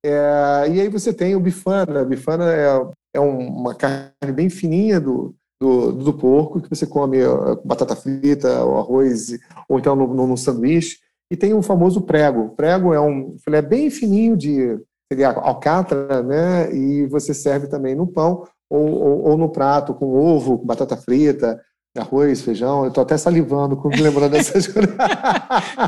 É, 0.05 0.67
e 0.71 0.81
aí 0.81 0.89
você 0.89 1.13
tem 1.13 1.35
o 1.35 1.41
bifana. 1.41 2.01
A 2.01 2.05
bifana 2.05 2.53
é, 2.53 2.81
é 3.15 3.21
uma 3.21 3.75
carne 3.75 4.33
bem 4.33 4.49
fininha 4.49 5.01
do, 5.01 5.35
do, 5.61 5.93
do 5.93 6.13
porco, 6.15 6.61
que 6.61 6.71
você 6.71 6.87
come 6.87 7.19
com 7.61 7.69
batata 7.69 7.97
frita, 7.97 8.65
ou 8.65 8.79
arroz, 8.79 9.37
ou 9.69 9.79
então 9.79 9.97
no, 9.97 10.15
no, 10.15 10.27
no 10.29 10.37
sanduíche. 10.37 10.99
E 11.31 11.37
tem 11.37 11.53
o 11.53 11.63
famoso 11.63 12.03
prego. 12.03 12.43
O 12.43 12.51
prego 12.51 12.95
é 12.95 13.01
um 13.01 13.37
filé 13.45 13.61
bem 13.61 13.91
fininho 13.91 14.37
de 14.37 14.79
seria 15.11 15.31
alcatra, 15.31 16.23
né? 16.23 16.73
E 16.75 17.07
você 17.07 17.33
serve 17.33 17.67
também 17.67 17.95
no 17.95 18.07
pão 18.07 18.47
ou, 18.71 18.87
ou, 18.87 19.29
ou 19.31 19.39
no 19.39 19.49
prato 19.49 19.95
com 19.95 20.07
ovo, 20.07 20.59
com 20.59 20.67
batata 20.67 20.97
frita, 20.97 21.61
arroz, 21.97 22.43
feijão. 22.43 22.83
Eu 22.83 22.89
estou 22.89 23.03
até 23.03 23.17
salivando 23.17 23.81
lembrando 23.99 24.33
dessas 24.33 24.67
coisas. 24.69 24.95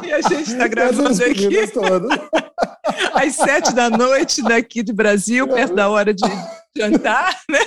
e 0.07 0.13
a 0.13 0.21
gente 0.23 0.51
está 0.51 0.67
gravando 0.67 1.23
aqui 1.23 1.49
às 3.15 3.35
sete 3.35 3.75
da 3.75 3.91
noite 3.91 4.43
daqui 4.43 4.83
do 4.83 4.95
Brasil, 4.95 5.47
perto 5.47 5.75
da 5.75 5.89
hora 5.91 6.15
de 6.15 6.27
jantar, 6.77 7.39
né? 7.49 7.61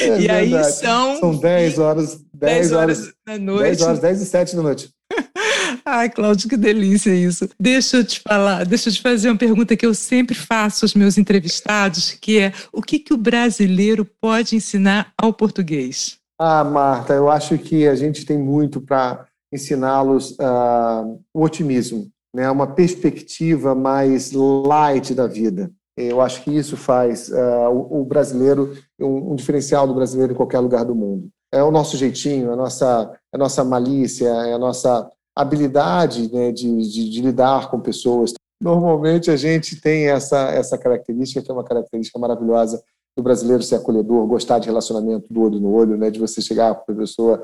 É, 0.00 0.06
e 0.06 0.26
verdade. 0.26 0.56
aí 0.56 0.64
são... 0.64 1.18
São 1.18 1.36
dez 1.36 1.78
horas... 1.78 2.18
dez 2.32 2.72
horas, 2.72 2.98
horas 2.98 3.14
da 3.26 3.38
noite. 3.38 3.62
dez 3.62 3.82
horas, 3.82 3.98
dez 4.00 4.20
e 4.20 4.26
sete 4.26 4.56
da 4.56 4.62
noite. 4.62 4.90
Ai, 5.86 6.08
Cláudio, 6.08 6.48
que 6.48 6.56
delícia 6.56 7.14
isso. 7.14 7.46
Deixa 7.60 7.98
eu 7.98 8.04
te 8.04 8.20
falar, 8.20 8.64
deixa 8.64 8.88
eu 8.88 8.92
te 8.94 9.02
fazer 9.02 9.28
uma 9.28 9.36
pergunta 9.36 9.76
que 9.76 9.84
eu 9.84 9.92
sempre 9.92 10.34
faço 10.34 10.86
aos 10.86 10.94
meus 10.94 11.18
entrevistados, 11.18 12.12
que 12.12 12.38
é 12.38 12.52
o 12.72 12.80
que, 12.80 12.98
que 12.98 13.12
o 13.12 13.18
brasileiro 13.18 14.02
pode 14.18 14.56
ensinar 14.56 15.12
ao 15.20 15.30
português? 15.32 16.18
Ah, 16.40 16.64
Marta, 16.64 17.12
eu 17.12 17.30
acho 17.30 17.58
que 17.58 17.86
a 17.86 17.94
gente 17.94 18.24
tem 18.24 18.38
muito 18.38 18.80
para 18.80 19.26
ensiná-los 19.52 20.32
uh, 20.32 21.20
o 21.34 21.42
otimismo, 21.44 22.08
né? 22.34 22.50
uma 22.50 22.66
perspectiva 22.66 23.74
mais 23.74 24.32
light 24.32 25.14
da 25.14 25.26
vida. 25.26 25.70
Eu 25.96 26.20
acho 26.20 26.42
que 26.42 26.50
isso 26.50 26.76
faz 26.78 27.28
uh, 27.28 27.68
o, 27.70 28.00
o, 28.00 28.04
brasileiro, 28.04 28.76
um, 28.98 29.32
um, 29.32 29.36
diferencial 29.36 29.86
do 29.86 29.94
brasileiro 29.94 30.32
em 30.32 30.36
qualquer 30.36 30.58
lugar 30.58 30.84
do 30.84 30.94
mundo. 30.94 31.28
É 31.52 31.62
o 31.62 31.70
nosso 31.70 31.96
jeitinho, 31.96 32.52
a 32.52 32.56
nossa, 32.56 33.12
a 33.32 33.38
nossa 33.38 33.62
malícia, 33.62 34.28
é 34.28 34.54
a 34.54 34.58
nossa 34.58 35.08
habilidade 35.36 36.32
né, 36.32 36.52
de, 36.52 36.88
de, 36.88 37.10
de, 37.10 37.20
lidar 37.20 37.70
com 37.70 37.80
pessoas. 37.80 38.32
Normalmente 38.60 39.30
a 39.30 39.36
gente 39.36 39.80
tem 39.80 40.08
essa, 40.08 40.50
essa 40.50 40.78
característica, 40.78 41.42
que 41.42 41.50
é 41.50 41.54
uma 41.54 41.64
característica 41.64 42.18
maravilhosa 42.18 42.82
do 43.16 43.22
brasileiro 43.22 43.62
ser 43.62 43.76
acolhedor, 43.76 44.26
gostar 44.26 44.58
de 44.58 44.66
relacionamento 44.66 45.32
do 45.32 45.40
olho 45.40 45.60
no 45.60 45.72
olho, 45.72 45.96
né, 45.96 46.10
de 46.10 46.18
você 46.18 46.40
chegar 46.40 46.74
para 46.74 46.94
a 46.94 46.98
pessoa, 46.98 47.42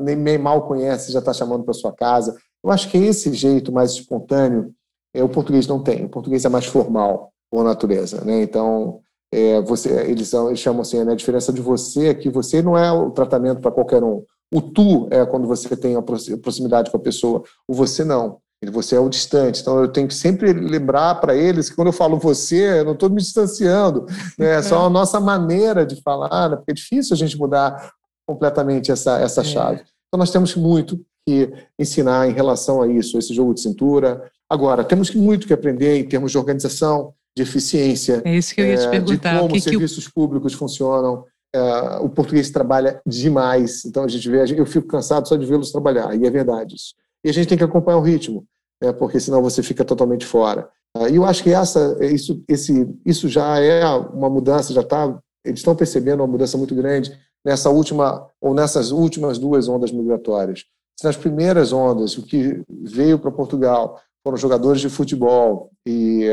nem 0.00 0.38
mal 0.38 0.66
conhece, 0.66 1.12
já 1.12 1.18
está 1.18 1.32
chamando 1.32 1.64
para 1.64 1.74
sua 1.74 1.92
casa. 1.92 2.36
Eu 2.64 2.70
acho 2.70 2.90
que 2.90 2.96
esse 2.98 3.32
jeito 3.34 3.72
mais 3.72 3.92
espontâneo, 3.92 4.72
é, 5.14 5.22
o 5.22 5.28
português 5.28 5.66
não 5.66 5.82
tem. 5.82 6.04
O 6.04 6.08
português 6.08 6.44
é 6.44 6.48
mais 6.48 6.66
formal, 6.66 7.32
por 7.50 7.64
natureza. 7.64 8.22
Né? 8.24 8.42
Então, 8.42 9.00
é, 9.32 9.60
você, 9.60 9.90
eles, 10.08 10.28
são, 10.28 10.48
eles 10.48 10.60
chamam 10.60 10.82
assim, 10.82 11.02
né, 11.04 11.12
a 11.12 11.16
diferença 11.16 11.52
de 11.52 11.60
você 11.60 12.08
é 12.08 12.14
que 12.14 12.30
você 12.30 12.62
não 12.62 12.76
é 12.76 12.90
o 12.90 13.10
tratamento 13.10 13.60
para 13.60 13.70
qualquer 13.70 14.02
um. 14.02 14.24
O 14.52 14.60
tu 14.60 15.08
é 15.10 15.24
quando 15.24 15.46
você 15.46 15.76
tem 15.76 15.96
a 15.96 16.02
proximidade 16.02 16.90
com 16.90 16.96
a 16.96 17.00
pessoa, 17.00 17.42
o 17.68 17.74
você 17.74 18.04
não. 18.04 18.38
Você 18.72 18.94
é 18.94 19.00
o 19.00 19.08
distante. 19.08 19.62
Então 19.62 19.80
eu 19.80 19.88
tenho 19.88 20.06
que 20.06 20.14
sempre 20.14 20.52
lembrar 20.52 21.14
para 21.14 21.34
eles 21.34 21.70
que 21.70 21.76
quando 21.76 21.88
eu 21.88 21.92
falo 21.92 22.18
você, 22.18 22.80
eu 22.80 22.84
não 22.84 22.92
estou 22.92 23.08
me 23.08 23.16
distanciando. 23.16 24.04
Né? 24.38 24.56
É 24.56 24.62
só 24.62 24.84
a 24.84 24.90
nossa 24.90 25.18
maneira 25.18 25.86
de 25.86 26.00
falar, 26.02 26.50
né? 26.50 26.56
porque 26.56 26.72
é 26.72 26.74
difícil 26.74 27.14
a 27.14 27.16
gente 27.16 27.38
mudar 27.38 27.90
completamente 28.28 28.92
essa, 28.92 29.18
essa 29.18 29.40
é. 29.40 29.44
chave. 29.44 29.80
Então 30.08 30.18
nós 30.18 30.30
temos 30.30 30.54
muito 30.54 31.00
que 31.26 31.50
ensinar 31.78 32.28
em 32.28 32.32
relação 32.32 32.82
a 32.82 32.88
isso, 32.88 33.18
esse 33.18 33.32
jogo 33.32 33.54
de 33.54 33.60
cintura. 33.60 34.30
Agora, 34.48 34.84
temos 34.84 35.14
muito 35.14 35.46
que 35.46 35.52
aprender 35.52 35.96
em 35.96 36.04
termos 36.04 36.32
de 36.32 36.38
organização, 36.38 37.14
de 37.36 37.42
eficiência. 37.42 38.20
É 38.24 38.36
isso 38.36 38.54
que 38.54 38.60
eu 38.60 38.66
ia 38.66 38.76
te 38.76 38.88
perguntar. 38.88 39.34
De 39.34 39.40
como 39.40 39.54
que 39.54 39.60
serviços 39.60 40.06
que... 40.06 40.12
públicos 40.12 40.52
funcionam. 40.52 41.24
Uh, 41.54 42.04
o 42.04 42.08
português 42.08 42.48
trabalha 42.50 43.02
demais, 43.04 43.84
então 43.84 44.04
a 44.04 44.08
gente 44.08 44.28
vê, 44.30 44.44
eu 44.56 44.66
fico 44.66 44.86
cansado 44.86 45.26
só 45.26 45.34
de 45.34 45.44
vê-los 45.44 45.72
trabalhar, 45.72 46.14
e 46.14 46.24
é 46.24 46.30
verdade 46.30 46.76
isso. 46.76 46.94
e 47.24 47.28
a 47.28 47.32
gente 47.32 47.48
tem 47.48 47.58
que 47.58 47.64
acompanhar 47.64 47.98
o 47.98 48.02
ritmo, 48.02 48.46
né, 48.80 48.92
porque 48.92 49.18
senão 49.18 49.42
você 49.42 49.60
fica 49.60 49.84
totalmente 49.84 50.24
fora. 50.24 50.68
Ah, 50.96 51.08
e 51.08 51.16
eu 51.16 51.24
acho 51.24 51.42
que 51.42 51.52
essa, 51.52 51.98
isso, 52.04 52.42
esse, 52.48 52.88
isso 53.04 53.28
já 53.28 53.58
é 53.58 53.84
uma 53.84 54.30
mudança, 54.30 54.72
já 54.72 54.80
está, 54.80 55.06
eles 55.44 55.60
estão 55.60 55.74
percebendo 55.74 56.20
uma 56.20 56.26
mudança 56.26 56.56
muito 56.56 56.74
grande 56.74 57.16
nessa 57.44 57.70
última 57.70 58.28
ou 58.40 58.54
nessas 58.54 58.90
últimas 58.90 59.38
duas 59.38 59.68
ondas 59.68 59.92
migratórias. 59.92 60.64
Nas 61.02 61.16
primeiras 61.16 61.72
ondas, 61.72 62.18
o 62.18 62.22
que 62.22 62.62
veio 62.68 63.18
para 63.18 63.30
Portugal 63.30 64.00
foram 64.22 64.36
jogadores 64.36 64.80
de 64.80 64.88
futebol 64.90 65.70
e 65.86 66.26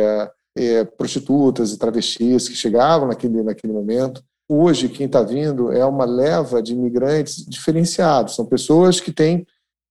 é, 0.58 0.84
prostitutas 0.84 1.72
e 1.72 1.78
travestis 1.78 2.50
que 2.50 2.56
chegavam 2.56 3.08
naquele, 3.08 3.44
naquele 3.44 3.72
momento. 3.72 4.22
Hoje, 4.50 4.88
quem 4.88 5.08
está 5.08 5.22
vindo 5.22 5.72
é 5.72 5.86
uma 5.86 6.06
leva 6.06 6.62
de 6.62 6.74
imigrantes 6.74 7.46
diferenciados. 7.46 8.36
São 8.36 8.46
pessoas 8.46 9.00
que 9.00 9.12
têm, 9.12 9.46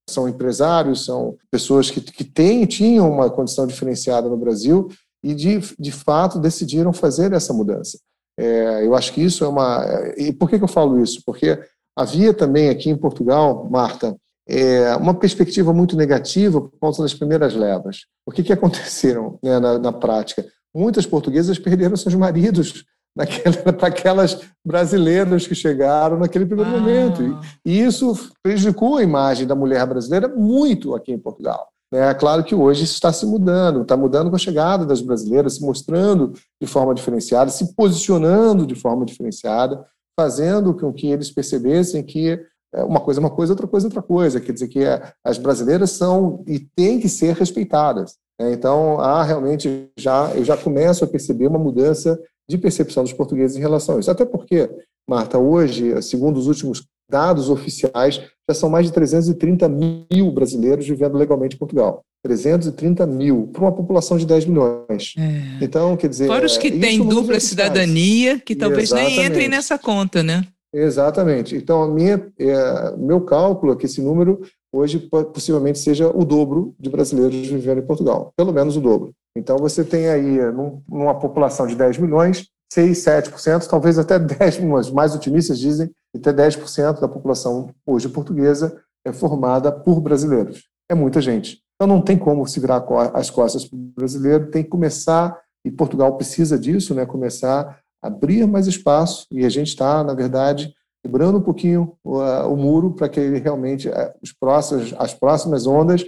são 0.09 0.29
empresários, 0.29 1.05
são 1.05 1.37
pessoas 1.51 1.91
que, 1.91 2.01
que 2.01 2.25
têm, 2.25 2.65
tinham 2.65 3.11
uma 3.11 3.29
condição 3.29 3.67
diferenciada 3.67 4.29
no 4.29 4.37
Brasil 4.37 4.89
e, 5.23 5.35
de, 5.35 5.61
de 5.79 5.93
fato, 5.93 6.39
decidiram 6.39 6.93
fazer 6.93 7.33
essa 7.33 7.53
mudança. 7.53 7.99
É, 8.39 8.87
eu 8.87 8.95
acho 8.95 9.13
que 9.13 9.23
isso 9.23 9.45
é 9.45 9.49
uma. 9.49 9.85
E 10.17 10.33
por 10.33 10.49
que, 10.49 10.59
que 10.59 10.65
eu 10.65 10.69
falo 10.69 11.03
isso? 11.03 11.23
Porque 11.25 11.59
havia 11.97 12.33
também 12.33 12.69
aqui 12.69 12.91
em 12.91 12.97
Portugal, 12.97 13.69
Marta, 13.71 14.17
é, 14.49 14.95
uma 14.97 15.15
perspectiva 15.15 15.73
muito 15.73 15.97
negativa 15.97 16.61
por 16.61 16.79
causa 16.79 17.03
das 17.03 17.15
primeiras 17.15 17.55
levas. 17.55 18.03
O 18.25 18.31
que, 18.31 18.43
que 18.43 18.53
aconteceram 18.53 19.39
né, 19.43 19.59
na, 19.59 19.79
na, 19.79 19.93
prática? 19.93 20.47
Muitas 20.75 21.07
portuguesas 21.07 21.59
perderam 21.59 21.97
seus 21.97 22.15
maridos 22.15 22.85
para 23.17 23.89
aquelas 23.89 24.41
brasileiras 24.65 25.47
que 25.47 25.55
chegaram 25.55 26.19
naquele 26.19 26.45
primeiro 26.45 26.71
ah. 26.71 26.79
momento. 26.79 27.23
E, 27.65 27.73
e, 27.73 27.81
isso 27.81 28.31
prejudicou 28.43 28.99
a 28.99 29.03
imagem 29.03 29.47
da 29.47 29.55
mulher 29.55 29.87
brasileira 29.87 30.29
muito 30.29 30.95
aqui 30.95 31.13
em 31.13 31.19
Portugal. 31.19 31.69
É 31.93 32.13
claro 32.15 32.45
que 32.45 32.55
hoje 32.55 32.85
isso 32.85 32.95
está 32.95 33.13
se 33.13 33.25
mudando, 33.25 33.83
está 33.83 33.97
mudando 33.97 34.29
com 34.29 34.37
a 34.37 34.41
chegada 34.41 34.85
das 34.85 35.01
brasileiras, 35.01 35.55
se 35.55 35.63
mostrando 35.63 36.33
de 36.61 36.67
forma 36.67 36.93
diferenciada, 36.93 37.51
se 37.51 37.75
posicionando 37.75 38.67
de 38.67 38.75
forma 38.75 39.05
diferenciada, 39.05 39.85
fazendo 40.19 40.75
com 40.75 40.93
que 40.93 41.07
eles 41.07 41.31
percebessem 41.31 42.03
que 42.03 42.41
é, 42.75 42.83
uma 42.83 43.01
coisa 43.01 43.21
é 43.21 43.23
uma 43.23 43.31
coisa, 43.31 43.53
outra 43.53 43.67
coisa 43.67 43.87
é 43.87 43.89
outra 43.89 44.03
coisa. 44.03 44.41
Quer 44.41 44.53
dizer 44.53 44.69
que 44.69 44.85
é, 44.85 45.01
as 45.25 45.39
brasileiras 45.39 45.93
são 45.93 46.43
e 46.47 46.59
têm 46.59 46.99
que 46.99 47.09
ser 47.09 47.35
respeitadas. 47.35 48.17
Né? 48.39 48.53
Então, 48.53 49.01
há 49.01 49.23
realmente 49.23 49.89
já 49.97 50.31
eu 50.35 50.45
já 50.45 50.57
começo 50.57 51.05
a 51.05 51.09
perceber 51.09 51.47
uma 51.47 51.59
mudança 51.59 52.19
de 52.49 52.59
percepção 52.59 53.03
dos 53.03 53.13
portugueses 53.13 53.57
em 53.57 53.61
relação 53.61 53.97
a 53.97 54.01
isso. 54.01 54.11
Até 54.11 54.25
porque, 54.25 54.69
Marta, 55.09 55.39
hoje, 55.39 56.01
segundo 56.03 56.37
os 56.37 56.47
últimos 56.47 56.85
dados 57.11 57.49
oficiais, 57.49 58.21
já 58.49 58.55
são 58.55 58.69
mais 58.69 58.87
de 58.87 58.93
330 58.93 59.69
mil 59.69 60.31
brasileiros 60.33 60.87
vivendo 60.87 61.17
legalmente 61.17 61.57
em 61.57 61.59
Portugal. 61.59 62.03
330 62.23 63.07
mil, 63.07 63.49
para 63.53 63.63
uma 63.63 63.73
população 63.73 64.17
de 64.17 64.27
10 64.27 64.47
milhões. 64.47 65.15
É. 65.17 65.65
Então, 65.65 65.97
quer 65.97 66.09
dizer. 66.09 66.27
Fora 66.27 66.47
os 66.47 66.57
que 66.57 66.73
têm 66.73 67.07
dupla 67.07 67.39
cidadania, 67.39 68.41
que 68.41 68.57
talvez 68.57 68.91
Exatamente. 68.91 69.17
nem 69.17 69.27
entrem 69.27 69.49
nessa 69.49 69.79
conta, 69.79 70.23
né? 70.23 70.45
Exatamente. 70.75 71.57
Então, 71.57 71.93
minha, 71.93 72.27
é, 72.39 72.97
meu 72.97 73.21
cálculo 73.21 73.73
é 73.73 73.77
que 73.77 73.87
esse 73.87 74.01
número 74.01 74.43
hoje 74.73 74.99
possivelmente 75.33 75.79
seja 75.79 76.09
o 76.09 76.25
dobro 76.25 76.75
de 76.79 76.91
brasileiros 76.91 77.47
vivendo 77.47 77.79
em 77.79 77.87
Portugal, 77.87 78.33
pelo 78.37 78.53
menos 78.53 78.77
o 78.77 78.81
dobro. 78.81 79.13
Então, 79.37 79.59
você 79.59 79.85
tem 79.85 80.09
aí, 80.09 80.39
num, 80.53 80.83
numa 80.89 81.19
população 81.19 81.67
de 81.67 81.75
10 81.75 81.99
milhões, 81.99 82.49
6, 82.73 82.99
7%, 82.99 83.67
talvez 83.69 83.99
até 83.99 84.19
10, 84.19 84.59
milhões. 84.59 84.91
mais 84.91 85.15
otimistas 85.15 85.59
dizem 85.59 85.91
até 86.15 86.33
10% 86.33 87.01
da 87.01 87.09
população 87.09 87.71
hoje 87.87 88.09
portuguesa 88.09 88.81
é 89.05 89.13
formada 89.13 89.71
por 89.71 90.01
brasileiros. 90.01 90.65
É 90.91 90.95
muita 90.95 91.21
gente. 91.21 91.61
Então, 91.75 91.87
não 91.87 92.01
tem 92.01 92.19
como 92.19 92.47
se 92.47 92.59
virar 92.59 92.85
as 93.13 93.31
costas 93.31 93.65
para 93.65 93.77
o 93.77 93.93
brasileiro, 93.95 94.51
tem 94.51 94.63
que 94.63 94.71
começar, 94.71 95.39
e 95.65 95.71
Portugal 95.71 96.17
precisa 96.17 96.59
disso, 96.59 96.95
né, 96.95 97.05
começar 97.05 97.81
abrir 98.07 98.47
mais 98.47 98.67
espaço 98.67 99.27
e 99.31 99.45
a 99.45 99.49
gente 99.49 99.69
está, 99.69 100.03
na 100.05 100.15
verdade, 100.15 100.73
quebrando 101.07 101.39
um 101.39 101.43
pouquinho 101.43 101.97
o, 102.03 102.19
o 102.19 102.57
muro 102.57 102.91
para 102.91 103.09
que 103.09 103.21
ele 103.21 103.39
realmente 103.39 103.89
os 104.21 104.33
próximos, 104.33 104.93
as 104.99 105.15
próximas 105.15 105.65
ondas 105.65 106.05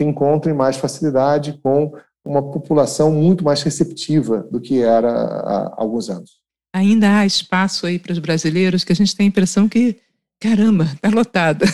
encontrem 0.00 0.54
mais 0.54 0.76
facilidade 0.76 1.58
com 1.62 1.92
uma 2.24 2.42
população 2.42 3.10
muito 3.10 3.42
mais 3.42 3.62
receptiva 3.62 4.46
do 4.50 4.60
que 4.60 4.82
era 4.82 5.10
há 5.10 5.74
alguns 5.78 6.10
anos. 6.10 6.38
Ainda 6.74 7.18
há 7.18 7.26
espaço 7.26 7.86
aí 7.86 7.98
para 7.98 8.12
os 8.12 8.18
brasileiros 8.18 8.84
que 8.84 8.92
a 8.92 8.96
gente 8.96 9.16
tem 9.16 9.24
a 9.24 9.28
impressão 9.28 9.66
que, 9.66 9.98
caramba, 10.38 10.84
está 10.84 11.08
lotada. 11.08 11.64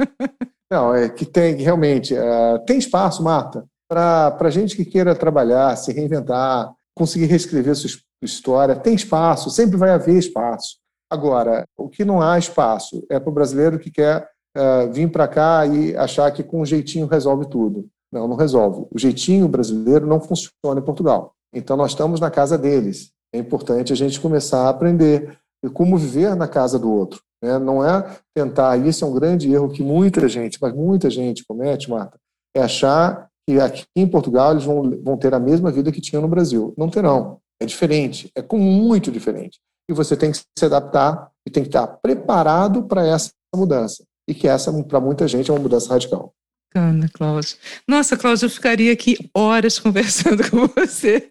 Não, 0.70 0.94
é 0.94 1.08
que 1.08 1.24
tem 1.24 1.54
realmente 1.54 2.12
uh, 2.12 2.58
tem 2.66 2.76
espaço, 2.76 3.22
Marta, 3.22 3.64
para 3.88 4.50
gente 4.50 4.76
que 4.76 4.84
queira 4.84 5.14
trabalhar, 5.14 5.74
se 5.76 5.92
reinventar, 5.92 6.70
conseguir 6.94 7.26
reescrever 7.26 7.74
sua 7.74 7.90
história. 8.20 8.76
Tem 8.76 8.94
espaço, 8.94 9.48
sempre 9.48 9.76
vai 9.76 9.90
haver 9.90 10.18
espaço. 10.18 10.76
Agora, 11.10 11.64
o 11.76 11.88
que 11.88 12.04
não 12.04 12.20
há 12.20 12.38
espaço 12.38 13.04
é 13.10 13.18
para 13.20 13.30
o 13.30 13.34
brasileiro 13.34 13.78
que 13.78 13.90
quer 13.90 14.28
uh, 14.56 14.92
vir 14.92 15.10
para 15.10 15.28
cá 15.28 15.64
e 15.66 15.96
achar 15.96 16.30
que 16.32 16.42
com 16.42 16.60
um 16.60 16.66
jeitinho 16.66 17.06
resolve 17.06 17.48
tudo. 17.48 17.88
Não, 18.12 18.26
não 18.26 18.36
resolve. 18.36 18.86
O 18.90 18.98
jeitinho 18.98 19.48
brasileiro 19.48 20.06
não 20.06 20.20
funciona 20.20 20.80
em 20.80 20.84
Portugal. 20.84 21.34
Então, 21.52 21.76
nós 21.76 21.92
estamos 21.92 22.20
na 22.20 22.30
casa 22.30 22.58
deles. 22.58 23.10
É 23.32 23.38
importante 23.38 23.92
a 23.92 23.96
gente 23.96 24.20
começar 24.20 24.66
a 24.66 24.68
aprender 24.68 25.38
como 25.72 25.96
viver 25.96 26.34
na 26.34 26.48
casa 26.48 26.78
do 26.78 26.90
outro. 26.90 27.20
Né? 27.42 27.58
Não 27.58 27.84
é 27.84 28.16
tentar, 28.34 28.76
e 28.76 28.88
isso 28.88 29.04
é 29.04 29.08
um 29.08 29.14
grande 29.14 29.52
erro 29.52 29.68
que 29.68 29.82
muita 29.82 30.28
gente, 30.28 30.58
mas 30.60 30.72
muita 30.72 31.10
gente 31.10 31.44
comete, 31.46 31.90
Marta, 31.90 32.18
é 32.54 32.62
achar 32.62 33.28
que 33.48 33.60
aqui 33.60 33.84
em 33.94 34.06
Portugal 34.06 34.52
eles 34.52 34.64
vão, 34.64 34.90
vão 35.02 35.16
ter 35.16 35.32
a 35.34 35.38
mesma 35.38 35.70
vida 35.70 35.92
que 35.92 36.00
tinham 36.00 36.22
no 36.22 36.28
Brasil. 36.28 36.74
Não 36.76 36.88
terão. 36.88 37.38
É 37.60 37.64
diferente, 37.64 38.30
é 38.34 38.42
muito 38.56 39.10
diferente. 39.10 39.58
E 39.88 39.94
você 39.94 40.16
tem 40.16 40.32
que 40.32 40.38
se 40.38 40.64
adaptar 40.64 41.30
e 41.46 41.50
tem 41.50 41.62
que 41.62 41.68
estar 41.68 41.86
preparado 41.86 42.82
para 42.84 43.06
essa 43.06 43.30
mudança. 43.54 44.04
E 44.28 44.34
que 44.34 44.48
essa, 44.48 44.72
para 44.84 45.00
muita 45.00 45.28
gente, 45.28 45.50
é 45.50 45.54
uma 45.54 45.60
mudança 45.60 45.90
radical. 45.90 46.34
Bacana, 46.76 47.08
Cláudio. 47.10 47.56
Nossa, 47.88 48.18
Cláudio, 48.18 48.46
eu 48.46 48.50
ficaria 48.50 48.92
aqui 48.92 49.16
horas 49.34 49.78
conversando 49.80 50.48
com 50.50 50.66
você, 50.66 51.30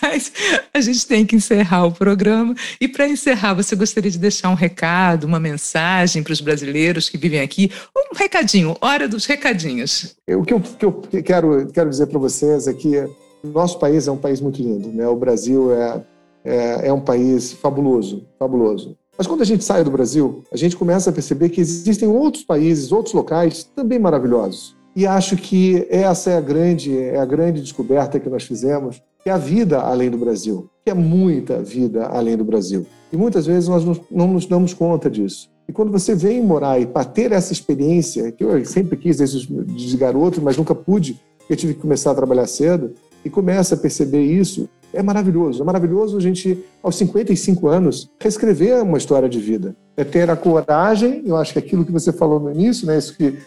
mas 0.00 0.32
a 0.72 0.80
gente 0.80 1.06
tem 1.06 1.26
que 1.26 1.36
encerrar 1.36 1.84
o 1.84 1.92
programa. 1.92 2.54
E 2.80 2.88
para 2.88 3.06
encerrar, 3.06 3.52
você 3.52 3.76
gostaria 3.76 4.10
de 4.10 4.18
deixar 4.18 4.48
um 4.48 4.54
recado, 4.54 5.24
uma 5.24 5.38
mensagem 5.38 6.22
para 6.22 6.32
os 6.32 6.40
brasileiros 6.40 7.10
que 7.10 7.18
vivem 7.18 7.40
aqui? 7.40 7.70
Um 7.94 8.16
recadinho, 8.16 8.76
hora 8.80 9.06
dos 9.06 9.26
recadinhos. 9.26 10.16
O 10.30 10.42
que 10.42 10.54
eu, 10.54 10.60
que 10.60 10.86
eu 10.86 11.02
quero, 11.22 11.66
quero 11.70 11.90
dizer 11.90 12.06
para 12.06 12.18
vocês 12.18 12.66
é 12.66 12.72
que 12.72 13.04
nosso 13.44 13.78
país 13.78 14.08
é 14.08 14.10
um 14.10 14.16
país 14.16 14.40
muito 14.40 14.62
lindo, 14.62 14.88
né? 14.88 15.06
O 15.06 15.16
Brasil 15.16 15.72
é, 15.72 16.02
é, 16.48 16.88
é 16.88 16.92
um 16.92 17.00
país 17.00 17.52
fabuloso, 17.52 18.26
fabuloso. 18.38 18.96
Mas 19.16 19.26
quando 19.26 19.42
a 19.42 19.44
gente 19.44 19.64
sai 19.64 19.82
do 19.82 19.90
Brasil, 19.90 20.44
a 20.52 20.56
gente 20.56 20.76
começa 20.76 21.10
a 21.10 21.12
perceber 21.12 21.48
que 21.48 21.60
existem 21.60 22.08
outros 22.08 22.44
países, 22.44 22.92
outros 22.92 23.14
locais 23.14 23.64
também 23.74 23.98
maravilhosos. 23.98 24.76
E 24.94 25.06
acho 25.06 25.36
que 25.36 25.86
essa 25.90 26.30
é 26.30 26.36
a 26.36 26.40
grande, 26.40 26.96
é 26.96 27.18
a 27.18 27.24
grande 27.24 27.60
descoberta 27.60 28.18
que 28.18 28.28
nós 28.28 28.44
fizemos, 28.44 29.02
que 29.22 29.28
é 29.28 29.32
a 29.32 29.38
vida 29.38 29.80
além 29.80 30.10
do 30.10 30.18
Brasil, 30.18 30.70
que 30.84 30.90
é 30.90 30.94
muita 30.94 31.62
vida 31.62 32.06
além 32.06 32.36
do 32.36 32.44
Brasil. 32.44 32.86
E 33.12 33.16
muitas 33.16 33.46
vezes 33.46 33.68
nós 33.68 33.84
não 34.10 34.28
nos 34.28 34.46
damos 34.46 34.72
conta 34.72 35.10
disso. 35.10 35.50
E 35.68 35.72
quando 35.72 35.92
você 35.92 36.14
vem 36.14 36.42
morar 36.42 36.80
e 36.80 36.86
para 36.86 37.04
ter 37.04 37.32
essa 37.32 37.52
experiência, 37.52 38.32
que 38.32 38.42
eu 38.42 38.64
sempre 38.64 38.96
quis 38.96 39.18
desde 39.18 39.96
garoto, 39.96 40.40
mas 40.40 40.56
nunca 40.56 40.74
pude, 40.74 41.20
eu 41.48 41.56
tive 41.56 41.74
que 41.74 41.80
começar 41.80 42.12
a 42.12 42.14
trabalhar 42.14 42.46
cedo, 42.46 42.92
e 43.24 43.30
começa 43.30 43.74
a 43.74 43.78
perceber 43.78 44.22
isso, 44.22 44.68
é 44.92 45.02
maravilhoso. 45.02 45.62
É 45.62 45.64
maravilhoso 45.64 46.16
a 46.16 46.20
gente, 46.20 46.64
aos 46.82 46.96
55 46.96 47.68
anos, 47.68 48.10
reescrever 48.20 48.82
uma 48.82 48.98
história 48.98 49.28
de 49.28 49.38
vida. 49.38 49.74
É 49.96 50.04
ter 50.04 50.30
a 50.30 50.36
coragem, 50.36 51.22
eu 51.26 51.36
acho 51.36 51.52
que 51.52 51.58
aquilo 51.58 51.84
que 51.84 51.92
você 51.92 52.12
falou 52.12 52.40
no 52.40 52.50
início, 52.50 52.86
né, 52.86 52.96
isso 52.96 53.16
que 53.16 53.38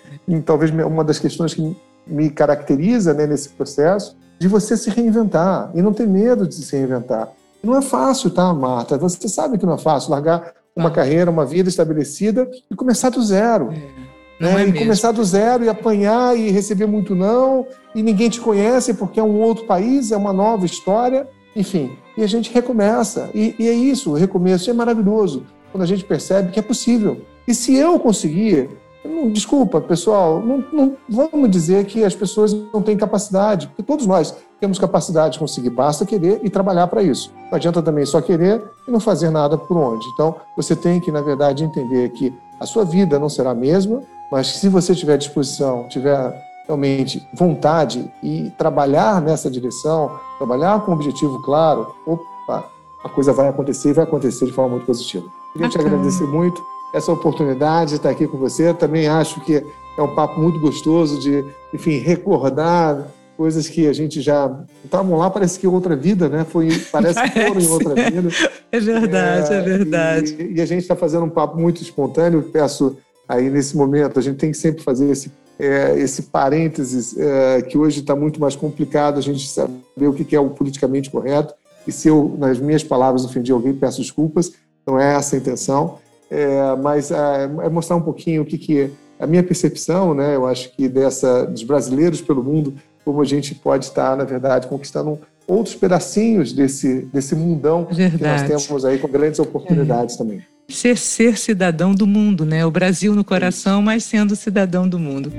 talvez 0.45 0.71
uma 0.71 1.03
das 1.03 1.19
questões 1.19 1.53
que 1.53 1.75
me 2.05 2.29
caracteriza 2.29 3.13
né, 3.13 3.25
nesse 3.25 3.49
processo, 3.49 4.17
de 4.39 4.47
você 4.47 4.75
se 4.75 4.89
reinventar 4.89 5.71
e 5.73 5.81
não 5.81 5.93
ter 5.93 6.07
medo 6.07 6.47
de 6.47 6.55
se 6.55 6.75
reinventar. 6.75 7.31
Não 7.63 7.77
é 7.77 7.81
fácil, 7.81 8.31
tá, 8.31 8.51
Marta? 8.53 8.97
Você 8.97 9.29
sabe 9.29 9.57
que 9.57 9.65
não 9.65 9.75
é 9.75 9.77
fácil 9.77 10.11
largar 10.11 10.53
uma 10.75 10.89
carreira, 10.89 11.29
uma 11.29 11.45
vida 11.45 11.69
estabelecida 11.69 12.49
e 12.69 12.75
começar 12.75 13.09
do 13.09 13.21
zero. 13.21 13.71
É. 13.71 14.10
Né? 14.41 14.63
É 14.63 14.67
e 14.67 14.73
começar 14.73 15.11
do 15.11 15.23
zero 15.23 15.63
e 15.63 15.69
apanhar 15.69 16.35
e 16.35 16.49
receber 16.49 16.87
muito 16.87 17.13
não, 17.13 17.67
e 17.93 18.01
ninguém 18.01 18.27
te 18.27 18.41
conhece 18.41 18.91
porque 18.95 19.19
é 19.19 19.23
um 19.23 19.39
outro 19.39 19.65
país, 19.65 20.11
é 20.11 20.17
uma 20.17 20.33
nova 20.33 20.65
história, 20.65 21.27
enfim. 21.55 21.91
E 22.17 22.23
a 22.23 22.27
gente 22.27 22.51
recomeça. 22.51 23.29
E, 23.35 23.55
e 23.59 23.67
é 23.67 23.71
isso, 23.71 24.09
o 24.09 24.15
recomeço 24.15 24.67
é 24.67 24.73
maravilhoso, 24.73 25.45
quando 25.71 25.83
a 25.83 25.85
gente 25.85 26.03
percebe 26.03 26.51
que 26.51 26.57
é 26.57 26.63
possível. 26.63 27.21
E 27.47 27.53
se 27.53 27.75
eu 27.75 27.99
conseguir, 27.99 28.67
não, 29.05 29.29
desculpa, 29.29 29.79
pessoal, 29.79 30.41
não, 30.41 30.65
não, 30.73 30.97
vamos 31.07 31.47
dizer 31.51 31.85
que 31.85 32.03
as 32.03 32.15
pessoas 32.15 32.51
não 32.73 32.81
têm 32.81 32.97
capacidade, 32.97 33.67
porque 33.67 33.83
todos 33.83 34.07
nós 34.07 34.35
temos 34.59 34.79
capacidade 34.79 35.33
de 35.33 35.39
conseguir, 35.39 35.69
basta 35.69 36.03
querer 36.03 36.39
e 36.43 36.49
trabalhar 36.49 36.87
para 36.87 37.03
isso. 37.03 37.31
Não 37.51 37.57
adianta 37.57 37.79
também 37.79 38.07
só 38.07 38.19
querer 38.19 38.59
e 38.87 38.91
não 38.91 38.99
fazer 38.99 39.29
nada 39.29 39.55
por 39.55 39.77
onde. 39.77 40.03
Então, 40.15 40.35
você 40.57 40.75
tem 40.75 40.99
que, 40.99 41.11
na 41.11 41.21
verdade, 41.21 41.63
entender 41.63 42.09
que 42.09 42.33
a 42.59 42.65
sua 42.65 42.83
vida 42.83 43.19
não 43.19 43.29
será 43.29 43.51
a 43.51 43.55
mesma, 43.55 44.01
mas 44.31 44.47
se 44.47 44.69
você 44.69 44.95
tiver 44.95 45.17
disposição, 45.17 45.87
tiver 45.89 46.33
realmente 46.65 47.21
vontade 47.33 48.09
e 48.23 48.51
trabalhar 48.57 49.21
nessa 49.21 49.51
direção, 49.51 50.17
trabalhar 50.37 50.79
com 50.81 50.91
um 50.91 50.95
objetivo 50.95 51.41
claro, 51.41 51.93
opa, 52.05 52.65
a 53.03 53.09
coisa 53.09 53.33
vai 53.33 53.49
acontecer 53.49 53.89
e 53.89 53.93
vai 53.93 54.05
acontecer 54.05 54.45
de 54.45 54.53
forma 54.53 54.71
muito 54.71 54.85
positiva. 54.85 55.25
Queria 55.51 55.67
te 55.67 55.77
agradecer 55.77 56.23
muito 56.23 56.63
essa 56.93 57.11
oportunidade 57.11 57.91
de 57.91 57.95
estar 57.97 58.09
aqui 58.09 58.25
com 58.27 58.37
você. 58.37 58.73
Também 58.73 59.07
acho 59.07 59.41
que 59.41 59.63
é 59.97 60.01
um 60.01 60.15
papo 60.15 60.39
muito 60.39 60.59
gostoso 60.59 61.19
de, 61.19 61.43
enfim, 61.73 61.97
recordar 61.97 63.07
coisas 63.35 63.67
que 63.67 63.87
a 63.87 63.93
gente 63.93 64.21
já 64.21 64.55
estavam 64.85 65.17
lá, 65.17 65.29
parece 65.29 65.59
que 65.59 65.65
outra 65.65 65.95
vida, 65.95 66.29
né? 66.29 66.45
Foi, 66.45 66.69
parece 66.91 67.21
que 67.23 67.47
foram 67.47 67.59
em 67.59 67.69
outra 67.69 67.95
vida. 67.95 68.29
É 68.73 68.79
verdade, 68.79 69.53
é, 69.53 69.57
é 69.57 69.61
verdade. 69.61 70.35
E, 70.39 70.53
e 70.57 70.61
a 70.61 70.65
gente 70.65 70.83
está 70.83 70.95
fazendo 70.95 71.25
um 71.25 71.29
papo 71.29 71.59
muito 71.59 71.81
espontâneo. 71.81 72.41
Peço 72.41 72.95
aí 73.31 73.49
nesse 73.49 73.77
momento, 73.77 74.19
a 74.19 74.21
gente 74.21 74.37
tem 74.37 74.51
que 74.51 74.57
sempre 74.57 74.83
fazer 74.83 75.09
esse, 75.09 75.31
é, 75.57 75.97
esse 75.97 76.23
parênteses 76.23 77.17
é, 77.17 77.61
que 77.61 77.77
hoje 77.77 78.01
está 78.01 78.15
muito 78.15 78.41
mais 78.41 78.55
complicado, 78.55 79.17
a 79.17 79.21
gente 79.21 79.47
saber 79.47 80.07
o 80.07 80.13
que 80.13 80.35
é 80.35 80.39
o 80.39 80.49
politicamente 80.49 81.09
correto. 81.09 81.53
E 81.87 81.91
se 81.91 82.09
eu, 82.09 82.35
nas 82.37 82.59
minhas 82.59 82.83
palavras, 82.83 83.23
ofendi 83.23 83.51
alguém, 83.51 83.73
peço 83.73 84.01
desculpas, 84.01 84.51
não 84.85 84.99
é 84.99 85.15
essa 85.15 85.35
a 85.35 85.39
intenção. 85.39 85.97
É, 86.29 86.75
mas 86.75 87.11
é, 87.11 87.43
é 87.63 87.69
mostrar 87.69 87.95
um 87.95 88.01
pouquinho 88.01 88.41
o 88.41 88.45
que, 88.45 88.57
que 88.57 88.79
é 88.79 88.89
a 89.19 89.27
minha 89.27 89.43
percepção, 89.43 90.13
né? 90.13 90.35
Eu 90.35 90.45
acho 90.45 90.71
que 90.75 90.87
dessa 90.87 91.45
dos 91.45 91.63
brasileiros 91.63 92.21
pelo 92.21 92.43
mundo 92.43 92.73
como 93.03 93.21
a 93.21 93.25
gente 93.25 93.55
pode 93.55 93.85
estar, 93.85 94.15
na 94.15 94.23
verdade, 94.23 94.67
conquistando 94.67 95.19
outros 95.47 95.75
pedacinhos 95.75 96.53
desse, 96.53 97.07
desse 97.11 97.35
mundão 97.35 97.87
verdade. 97.91 98.45
que 98.45 98.51
nós 98.51 98.65
temos 98.67 98.85
aí 98.85 98.99
com 98.99 99.07
grandes 99.07 99.39
oportunidades 99.39 100.15
é. 100.15 100.17
também. 100.17 100.41
Ser, 100.71 100.97
ser 100.97 101.37
cidadão 101.37 101.93
do 101.93 102.07
mundo, 102.07 102.45
né? 102.45 102.65
O 102.65 102.71
Brasil 102.71 103.13
no 103.13 103.23
coração, 103.23 103.81
mas 103.81 104.03
sendo 104.03 104.35
cidadão 104.35 104.87
do 104.87 104.97
mundo. 104.97 105.31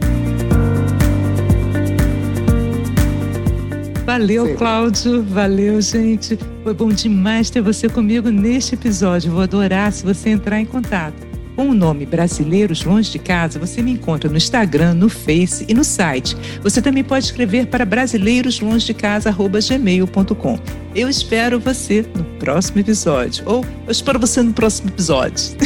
Valeu. 4.04 4.54
Cláudio. 4.56 5.22
Valeu, 5.22 5.80
gente. 5.80 6.38
Foi 6.62 6.74
bom 6.74 6.88
demais 6.88 7.50
ter 7.50 7.62
você 7.62 7.88
comigo 7.88 8.30
neste 8.30 8.74
episódio. 8.74 9.32
Vou 9.32 9.42
adorar 9.42 9.92
se 9.92 10.04
você 10.04 10.30
entrar 10.30 10.60
em 10.60 10.66
contato. 10.66 11.31
Com 11.56 11.68
o 11.68 11.74
nome 11.74 12.06
Brasileiros 12.06 12.84
Longe 12.84 13.10
de 13.10 13.18
Casa, 13.18 13.58
você 13.58 13.82
me 13.82 13.90
encontra 13.92 14.30
no 14.30 14.36
Instagram, 14.36 14.94
no 14.94 15.08
Face 15.08 15.64
e 15.68 15.74
no 15.74 15.82
site. 15.84 16.36
Você 16.62 16.80
também 16.80 17.02
pode 17.04 17.26
escrever 17.26 17.66
para 17.66 17.84
brasileiroslongedecasa.gmail.com. 17.84 20.58
Eu 20.94 21.08
espero 21.08 21.58
você 21.60 22.04
no 22.14 22.24
próximo 22.38 22.80
episódio. 22.80 23.42
Ou 23.46 23.64
eu 23.86 23.92
espero 23.92 24.18
você 24.18 24.42
no 24.42 24.52
próximo 24.52 24.88
episódio. 24.88 25.56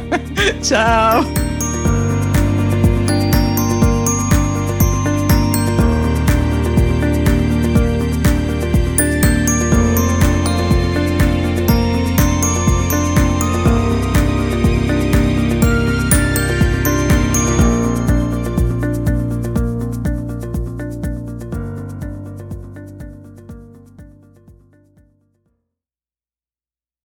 Tchau! 0.62 1.24